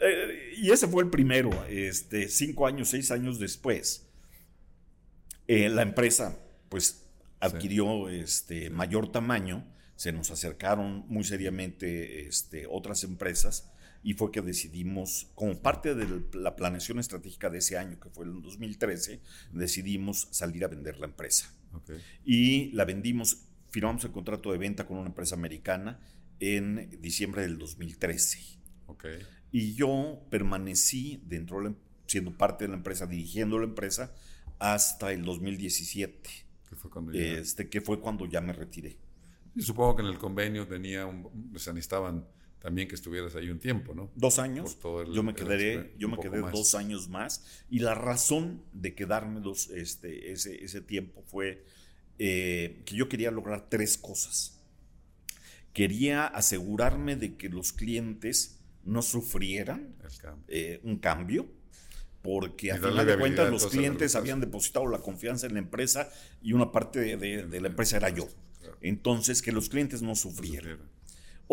Eh, 0.04 0.54
y 0.58 0.72
ese 0.72 0.88
fue 0.88 1.04
el 1.04 1.10
primero. 1.10 1.52
Este, 1.68 2.28
cinco 2.28 2.66
años, 2.66 2.90
seis 2.90 3.12
años 3.12 3.40
después, 3.40 4.08
eh, 5.48 5.70
la 5.70 5.84
empresa 5.84 6.40
pues 6.70 7.08
adquirió 7.40 8.10
este, 8.10 8.70
mayor 8.70 9.12
tamaño, 9.12 9.66
se 9.96 10.12
nos 10.12 10.32
acercaron 10.32 11.06
muy 11.08 11.24
seriamente 11.24 12.28
este, 12.28 12.66
otras 12.68 13.04
empresas 13.04 13.71
y 14.04 14.14
fue 14.14 14.32
que 14.32 14.42
decidimos, 14.42 15.30
como 15.36 15.62
parte 15.62 15.94
de 15.96 16.24
la 16.34 16.56
planeación 16.56 17.00
estratégica 17.00 17.50
de 17.50 17.60
ese 17.60 17.78
año, 17.78 18.00
que 18.00 18.10
fue 18.10 18.26
el 18.26 18.42
2013, 18.42 19.22
decidimos 19.54 20.28
salir 20.32 20.64
a 20.64 20.68
vender 20.68 20.98
la 21.00 21.06
empresa. 21.06 21.54
Ok. 21.74 21.92
Y 22.26 22.72
la 22.72 22.86
vendimos, 22.86 23.46
firmamos 23.70 24.04
el 24.04 24.12
contrato 24.12 24.52
de 24.52 24.58
venta 24.58 24.86
con 24.88 24.98
una 24.98 25.08
empresa 25.08 25.36
americana 25.36 26.00
en 26.40 26.90
diciembre 27.02 27.44
del 27.44 27.58
2013. 27.60 28.40
Ok. 28.88 29.06
Y 29.52 29.74
yo 29.76 30.26
permanecí 30.30 31.22
dentro, 31.26 31.62
de 31.62 31.70
la- 31.70 31.76
siendo 32.08 32.36
parte 32.38 32.64
de 32.66 32.70
la 32.70 32.76
empresa, 32.78 33.06
dirigiendo 33.06 33.60
la 33.60 33.66
empresa, 33.66 34.14
hasta 34.60 35.12
el 35.12 35.24
2017, 35.24 36.30
Que 36.70 36.76
fue 36.76 36.90
cuando 36.90 37.12
ya- 37.14 37.20
este, 37.40 37.70
que 37.70 37.82
fue 37.82 38.00
cuando 38.00 38.26
ya 38.26 38.42
me 38.42 38.54
retiré. 38.54 38.98
Y 39.56 39.62
supongo 39.62 39.96
que 39.98 40.02
en 40.04 40.08
el 40.08 40.18
convenio 40.18 40.68
tenía 40.68 41.06
un, 41.06 41.52
o 41.54 41.60
sea, 41.60 41.74
necesitaban 41.74 42.26
también 42.62 42.88
que 42.88 42.96
estuvieras 42.96 43.36
ahí 43.36 43.50
un 43.50 43.60
tiempo, 43.60 43.94
¿no? 43.96 44.12
Dos 44.16 44.38
años. 44.40 44.76
Por 44.76 44.82
todo 44.82 45.02
el- 45.02 45.14
yo 45.14 45.24
me 45.24 45.34
quedaré, 45.34 45.94
yo 45.98 46.08
me 46.08 46.16
quedé 46.22 46.38
dos 46.60 46.76
años 46.76 47.10
más. 47.10 47.44
Y 47.70 47.80
la 47.80 47.96
razón 47.96 48.62
de 48.74 48.94
quedarme 48.94 49.40
dos, 49.42 49.70
este, 49.72 50.32
ese, 50.32 50.64
ese 50.64 50.82
tiempo 50.82 51.24
fue 51.24 51.66
eh, 52.24 52.84
que 52.86 52.96
yo 52.96 53.10
quería 53.10 53.32
lograr 53.32 53.68
tres 53.68 53.98
cosas. 53.98 54.60
Quería 55.74 56.28
asegurarme 56.28 57.16
de 57.16 57.36
que 57.36 57.50
los 57.50 57.72
clientes 57.74 58.60
no 58.84 59.02
sufrieran 59.02 59.96
cambio. 60.20 60.44
eh, 60.50 60.80
un 60.84 60.98
cambio, 60.98 61.50
porque 62.22 62.72
a 62.72 62.76
final 62.90 63.06
de 63.06 63.14
cuentas 63.22 63.46
los 63.52 63.64
clientes 63.72 64.16
habían 64.16 64.40
depositado 64.42 64.88
la 64.88 65.00
confianza 65.00 65.48
en 65.48 65.54
la 65.54 65.60
empresa 65.60 66.12
y 66.44 66.54
una 66.54 66.72
parte 66.72 67.00
de, 67.00 67.18
de- 67.18 67.48
de 67.48 67.62
la 67.62 67.70
empresa 67.70 67.98
era 67.98 68.10
yo. 68.10 68.28
Entonces, 68.82 69.42
que 69.42 69.52
los 69.52 69.70
clientes 69.70 70.02
No 70.02 70.16
sufrieran. 70.16 70.80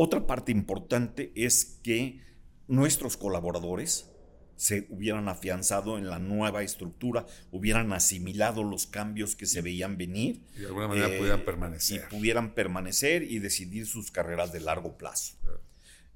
Otra 0.01 0.29
parte 0.29 0.53
importante 0.53 1.33
es 1.35 1.81
que 1.83 2.21
nuestros 2.69 3.17
colaboradores 3.17 4.09
se 4.55 4.87
hubieran 4.91 5.27
afianzado 5.29 5.99
en 5.99 6.09
la 6.09 6.21
nueva 6.21 6.63
estructura, 6.63 7.27
hubieran 7.51 7.93
asimilado 7.93 8.63
los 8.63 8.87
cambios 8.87 9.35
que 9.35 9.47
se 9.47 9.61
veían 9.61 9.99
venir. 9.99 10.45
Y 10.55 10.61
de 10.61 10.67
alguna 10.67 10.87
manera 10.87 11.09
eh, 11.09 11.19
pudieran 11.19 11.45
permanecer. 11.45 12.05
Y 12.07 12.15
pudieran 12.17 12.55
permanecer 12.55 13.25
y 13.25 13.41
decidir 13.41 13.87
sus 13.87 14.13
carreras 14.13 14.53
de 14.53 14.61
largo 14.61 14.97
plazo. 14.97 15.35
Claro. 15.43 15.63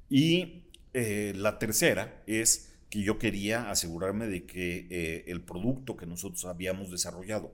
Y 0.09 0.69
eh, 0.95 1.33
la 1.35 1.59
tercera 1.59 2.23
es 2.29 2.77
que 2.89 3.03
yo 3.03 3.19
quería 3.19 3.69
asegurarme 3.69 4.29
de 4.29 4.47
que 4.47 4.87
eh, 4.91 5.25
el 5.27 5.41
producto 5.41 5.97
que 5.97 6.07
nosotros 6.07 6.45
habíamos 6.45 6.93
desarrollado, 6.93 7.53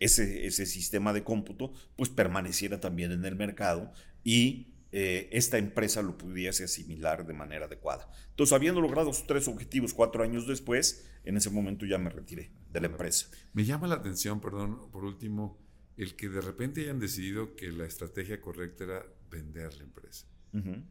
ese, 0.00 0.44
ese 0.44 0.66
sistema 0.66 1.12
de 1.12 1.22
cómputo, 1.22 1.72
pues 1.94 2.10
permaneciera 2.10 2.80
también 2.80 3.12
en 3.12 3.24
el 3.24 3.36
mercado 3.36 3.92
y 4.24 4.74
eh, 4.92 5.28
esta 5.32 5.58
empresa 5.58 6.02
lo 6.02 6.16
pudiese 6.16 6.64
asimilar 6.64 7.26
de 7.26 7.34
manera 7.34 7.66
adecuada. 7.66 8.10
Entonces, 8.30 8.52
habiendo 8.52 8.80
logrado 8.80 9.12
sus 9.12 9.26
tres 9.26 9.48
objetivos 9.48 9.94
cuatro 9.94 10.22
años 10.22 10.46
después, 10.46 11.08
en 11.24 11.36
ese 11.36 11.50
momento 11.50 11.86
ya 11.86 11.98
me 11.98 12.10
retiré 12.10 12.50
de 12.70 12.80
la 12.80 12.86
empresa. 12.86 13.28
Me 13.52 13.64
llama 13.64 13.86
la 13.86 13.96
atención, 13.96 14.40
perdón, 14.40 14.90
por 14.90 15.04
último, 15.04 15.58
el 15.96 16.14
que 16.16 16.28
de 16.28 16.40
repente 16.40 16.82
hayan 16.82 17.00
decidido 17.00 17.56
que 17.56 17.72
la 17.72 17.84
estrategia 17.84 18.40
correcta 18.40 18.84
era 18.84 19.06
vender 19.30 19.74
la 19.76 19.84
empresa. 19.84 20.26
Ujú. 20.52 20.82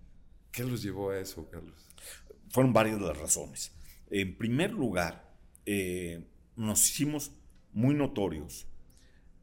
¿Qué 0.52 0.64
los 0.64 0.84
llevó 0.84 1.12
a 1.12 1.20
eso, 1.20 1.50
Carlos? 1.50 1.88
fueron 2.50 2.74
varias 2.74 3.00
las 3.02 3.18
razones. 3.18 3.72
En 4.10 4.38
primer 4.38 4.72
lugar, 4.72 5.36
eh, 5.66 6.28
nos 6.56 6.90
hicimos 6.90 7.32
muy 7.74 7.94
notorios 7.94 8.68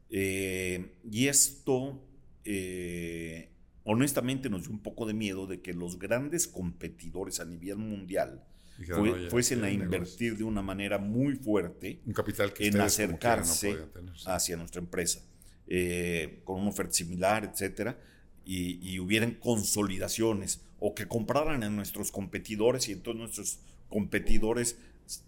eh, 0.09 0.97
y 1.09 1.27
esto 1.27 2.03
eh, 2.43 3.51
honestamente 3.85 4.49
nos 4.49 4.63
dio 4.63 4.71
un 4.71 4.79
poco 4.83 5.05
de 5.05 5.13
miedo 5.13 5.47
de 5.47 5.61
que 5.61 5.73
los 5.73 5.97
grandes 5.97 6.47
competidores 6.47 7.39
a 7.39 7.45
nivel 7.45 7.77
mundial 7.77 8.43
Dijeron, 8.77 8.99
fue- 8.99 9.11
"Oye, 9.13 9.29
fuesen 9.29 9.63
a 9.63 9.69
el 9.69 9.77
negocio". 9.79 9.85
invertir 9.97 10.37
de 10.37 10.43
una 10.43 10.61
manera 10.61 10.97
muy 10.97 11.35
fuerte 11.35 12.01
Un 12.05 12.11
capital 12.13 12.51
que 12.51 12.67
en 12.67 12.77
no 12.77 12.83
acercarse 12.83 13.69
podían 13.71 13.89
tener, 13.93 14.17
sí. 14.17 14.25
hacia 14.27 14.57
nuestra 14.57 14.81
empresa, 14.81 15.21
eh, 15.67 16.41
con 16.43 16.59
una 16.59 16.69
oferta 16.71 16.93
similar, 16.93 17.45
etcétera, 17.45 17.97
y, 18.43 18.79
y 18.87 18.99
hubieran 18.99 19.35
consolidaciones 19.35 20.61
o 20.79 20.93
que 20.93 21.07
compraran 21.07 21.63
a 21.63 21.69
nuestros 21.69 22.11
competidores 22.11 22.89
y 22.89 22.91
entonces 22.91 23.19
nuestros 23.19 23.59
competidores 23.89 24.77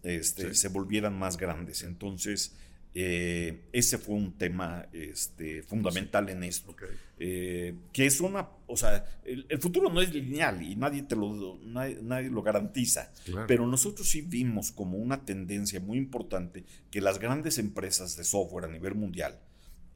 este, 0.03 0.49
Sí. 0.49 0.55
se 0.55 0.67
volvieran 0.69 1.17
más 1.17 1.37
grandes. 1.37 1.83
Entonces, 1.83 2.55
eh, 2.99 3.67
ese 3.73 3.99
fue 3.99 4.15
un 4.15 4.31
tema 4.39 4.87
este, 4.91 5.61
fundamental 5.61 6.29
en 6.29 6.43
esto. 6.43 6.75
Eh, 7.19 7.75
que 7.93 8.07
es 8.07 8.19
una, 8.21 8.49
o 8.65 8.75
sea, 8.75 9.05
el, 9.23 9.45
el 9.49 9.59
futuro 9.59 9.91
no 9.91 10.01
es 10.01 10.11
lineal 10.11 10.63
y 10.63 10.75
nadie 10.75 11.03
te 11.03 11.15
lo, 11.15 11.59
nadie, 11.63 11.99
nadie 12.01 12.29
lo 12.31 12.41
garantiza. 12.41 13.11
Claro. 13.25 13.45
Pero 13.47 13.67
nosotros 13.67 14.09
sí 14.09 14.21
vimos 14.21 14.71
como 14.71 14.97
una 14.97 15.23
tendencia 15.25 15.79
muy 15.79 15.99
importante 15.99 16.63
que 16.89 16.99
las 17.01 17.19
grandes 17.19 17.59
empresas 17.59 18.15
de 18.17 18.23
software 18.23 18.65
a 18.65 18.67
nivel 18.71 18.95
mundial 18.95 19.39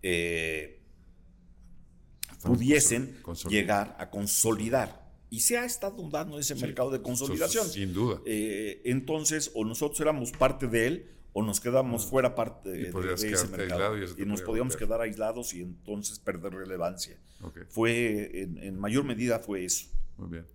eh, 0.04 0.80
pudiesen 2.44 3.16
consol- 3.18 3.22
consolidando. 3.24 3.50
llegar 3.62 3.96
a 4.00 4.10
consolidar. 4.12 5.02
Y 5.30 5.40
se 5.40 5.58
ha 5.58 5.66
estado 5.66 6.08
dando 6.10 6.38
ese 6.40 6.56
Sí, 6.56 6.62
mercado 6.62 6.92
de 6.92 7.02
consolidación. 7.02 7.68
Sin 7.68 7.94
duda. 7.94 8.20
Eh, 8.26 8.82
entonces, 8.86 9.50
o 9.56 9.64
nosotros 9.64 10.00
éramos 10.02 10.32
parte 10.34 10.68
de 10.68 10.88
él 10.88 11.12
o 11.34 11.44
nos 11.44 11.60
quedamos 11.60 12.06
fuera 12.06 12.36
parte 12.36 12.70
de, 12.70 12.92
de- 12.92 13.14
ese 13.14 13.48
mercado. 13.48 13.96
y 14.18 14.26
nos 14.26 14.42
podíamos 14.42 14.76
quedar 14.76 15.02
aislados 15.02 15.54
y 15.54 15.62
entonces 15.62 16.20
perder 16.20 16.54
relevancia. 16.54 17.18
Fue, 17.70 18.42
en, 18.42 18.58
en 18.58 18.80
mayor 18.80 19.04
medida 19.04 19.40
fue 19.40 19.64
eso. 19.66 19.88
muy 20.18 20.30
bien. 20.30 20.46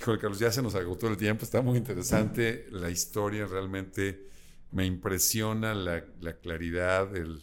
Híjole, 0.00 0.18
Carlos, 0.18 0.38
ya 0.40 0.50
se 0.50 0.62
nos 0.62 0.74
agotó 0.74 1.06
el 1.08 1.16
tiempo. 1.16 1.44
Está 1.44 1.62
muy 1.62 1.78
interesante 1.78 2.66
la 2.70 2.90
historia. 2.90 3.46
Realmente 3.46 4.28
me 4.72 4.84
impresiona 4.84 5.74
la, 5.74 6.04
la 6.20 6.36
claridad 6.38 7.14
el- 7.16 7.40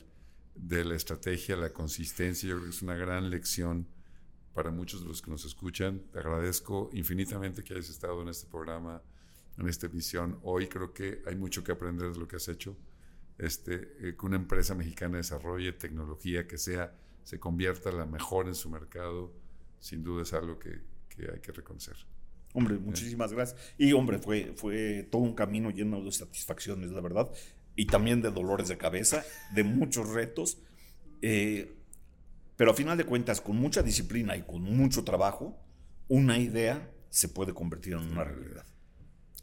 de 0.56 0.84
la 0.84 0.96
estrategia, 0.96 1.56
la 1.56 1.72
consistencia. 1.72 2.50
Yo 2.50 2.56
creo 2.56 2.66
que 2.70 2.76
es 2.76 2.82
una 2.82 2.96
gran 2.96 3.30
lección 3.30 3.88
para 4.54 4.72
muchos 4.72 5.02
de 5.02 5.08
los 5.08 5.22
que 5.22 5.32
nos 5.32 5.46
escuchan. 5.46 6.02
Te 6.12 6.20
agradezco 6.20 6.90
infinitamente 6.92 7.64
que 7.64 7.74
hayas 7.76 7.90
estado 7.90 8.22
en 8.22 8.28
este 8.28 8.46
programa, 8.48 9.02
en 9.60 9.68
esta 9.68 9.88
edición. 9.88 10.40
Hoy 10.44 10.68
creo 10.68 10.94
que 10.94 11.22
hay 11.26 11.36
mucho 11.36 11.64
que 11.64 11.72
aprender 11.72 12.12
de 12.12 12.20
lo 12.20 12.28
que 12.28 12.38
has 12.38 12.48
hecho. 12.48 12.76
Este, 13.38 13.94
eh, 14.00 14.16
que 14.20 14.26
una 14.26 14.36
empresa 14.36 14.76
mexicana 14.76 15.18
desarrolle 15.18 15.72
tecnología 15.74 16.48
que 16.48 16.58
sea, 16.58 16.94
se 17.24 17.40
convierta 17.40 17.92
la 17.92 18.06
mejor 18.06 18.48
en 18.48 18.56
su 18.56 18.70
mercado, 18.70 19.32
sin 19.80 20.04
duda 20.04 20.24
es 20.24 20.34
algo 20.34 20.60
que, 20.60 20.82
que 21.08 21.32
hay 21.32 21.40
que 21.40 21.52
reconocer. 21.52 21.96
Hombre, 22.54 22.78
muchísimas 22.78 23.32
gracias. 23.32 23.74
Y 23.78 23.94
hombre, 23.94 24.20
fue, 24.20 24.54
fue 24.56 25.08
todo 25.12 25.22
un 25.22 25.36
camino 25.36 25.70
lleno 25.70 26.04
de 26.04 26.12
satisfacciones, 26.12 26.92
la 26.92 27.02
verdad. 27.02 27.30
Y 27.76 27.86
también 27.86 28.22
de 28.22 28.32
dolores 28.32 28.68
de 28.68 28.78
cabeza, 28.78 29.24
de 29.54 29.64
muchos 29.64 30.10
retos. 30.10 30.58
Eh, 31.22 31.76
pero 32.58 32.72
a 32.72 32.74
final 32.74 32.98
de 32.98 33.06
cuentas, 33.06 33.40
con 33.40 33.56
mucha 33.56 33.84
disciplina 33.84 34.36
y 34.36 34.42
con 34.42 34.64
mucho 34.64 35.04
trabajo, 35.04 35.58
una 36.08 36.40
idea 36.40 36.92
se 37.10 37.30
puede 37.30 37.54
convertir 37.54 37.94
en 37.94 38.00
una 38.00 38.24
realidad. 38.24 38.66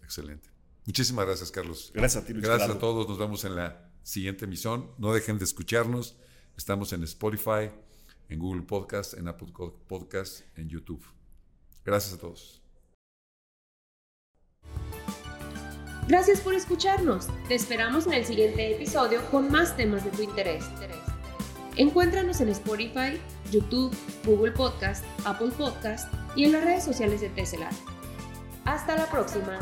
Excelente. 0.07 0.49
Muchísimas 0.87 1.27
gracias, 1.27 1.51
Carlos. 1.51 1.91
Gracias 1.93 2.23
a 2.23 2.27
ti, 2.27 2.33
Luis 2.33 2.45
Gracias 2.45 2.69
Gerardo. 2.69 2.79
a 2.79 2.93
todos. 2.93 3.09
Nos 3.09 3.19
vemos 3.19 3.45
en 3.45 3.57
la 3.57 3.91
siguiente 4.05 4.45
emisión. 4.45 4.93
No 4.99 5.13
dejen 5.13 5.37
de 5.39 5.45
escucharnos. 5.45 6.17
Estamos 6.57 6.93
en 6.93 7.03
Spotify, 7.03 7.71
en 8.29 8.39
Google 8.39 8.63
Podcast, 8.63 9.15
en 9.15 9.27
Apple 9.27 9.49
Podcast, 9.89 10.43
en 10.57 10.69
YouTube. 10.69 11.05
Gracias 11.85 12.15
a 12.15 12.19
todos. 12.19 12.63
Gracias 16.07 16.41
por 16.41 16.55
escucharnos. 16.55 17.27
Te 17.49 17.57
esperamos 17.57 18.07
en 18.07 18.13
el 18.13 18.25
siguiente 18.25 18.77
episodio 18.77 19.29
con 19.33 19.51
más 19.51 19.77
temas 19.77 20.05
de 20.05 20.11
tu 20.13 20.23
interés. 20.23 20.65
Encuéntranos 21.75 22.41
en 22.41 22.49
Spotify, 22.51 23.21
YouTube, 23.51 23.93
Google 24.25 24.53
Podcast, 24.53 25.05
Apple 25.25 25.51
Podcast 25.59 26.15
y 26.37 26.45
en 26.45 26.53
las 26.53 26.63
redes 26.63 26.85
sociales 26.85 27.21
de 27.21 27.29
Tesla. 27.31 27.71
Hasta 28.65 28.97
la 28.97 29.11
próxima. 29.11 29.59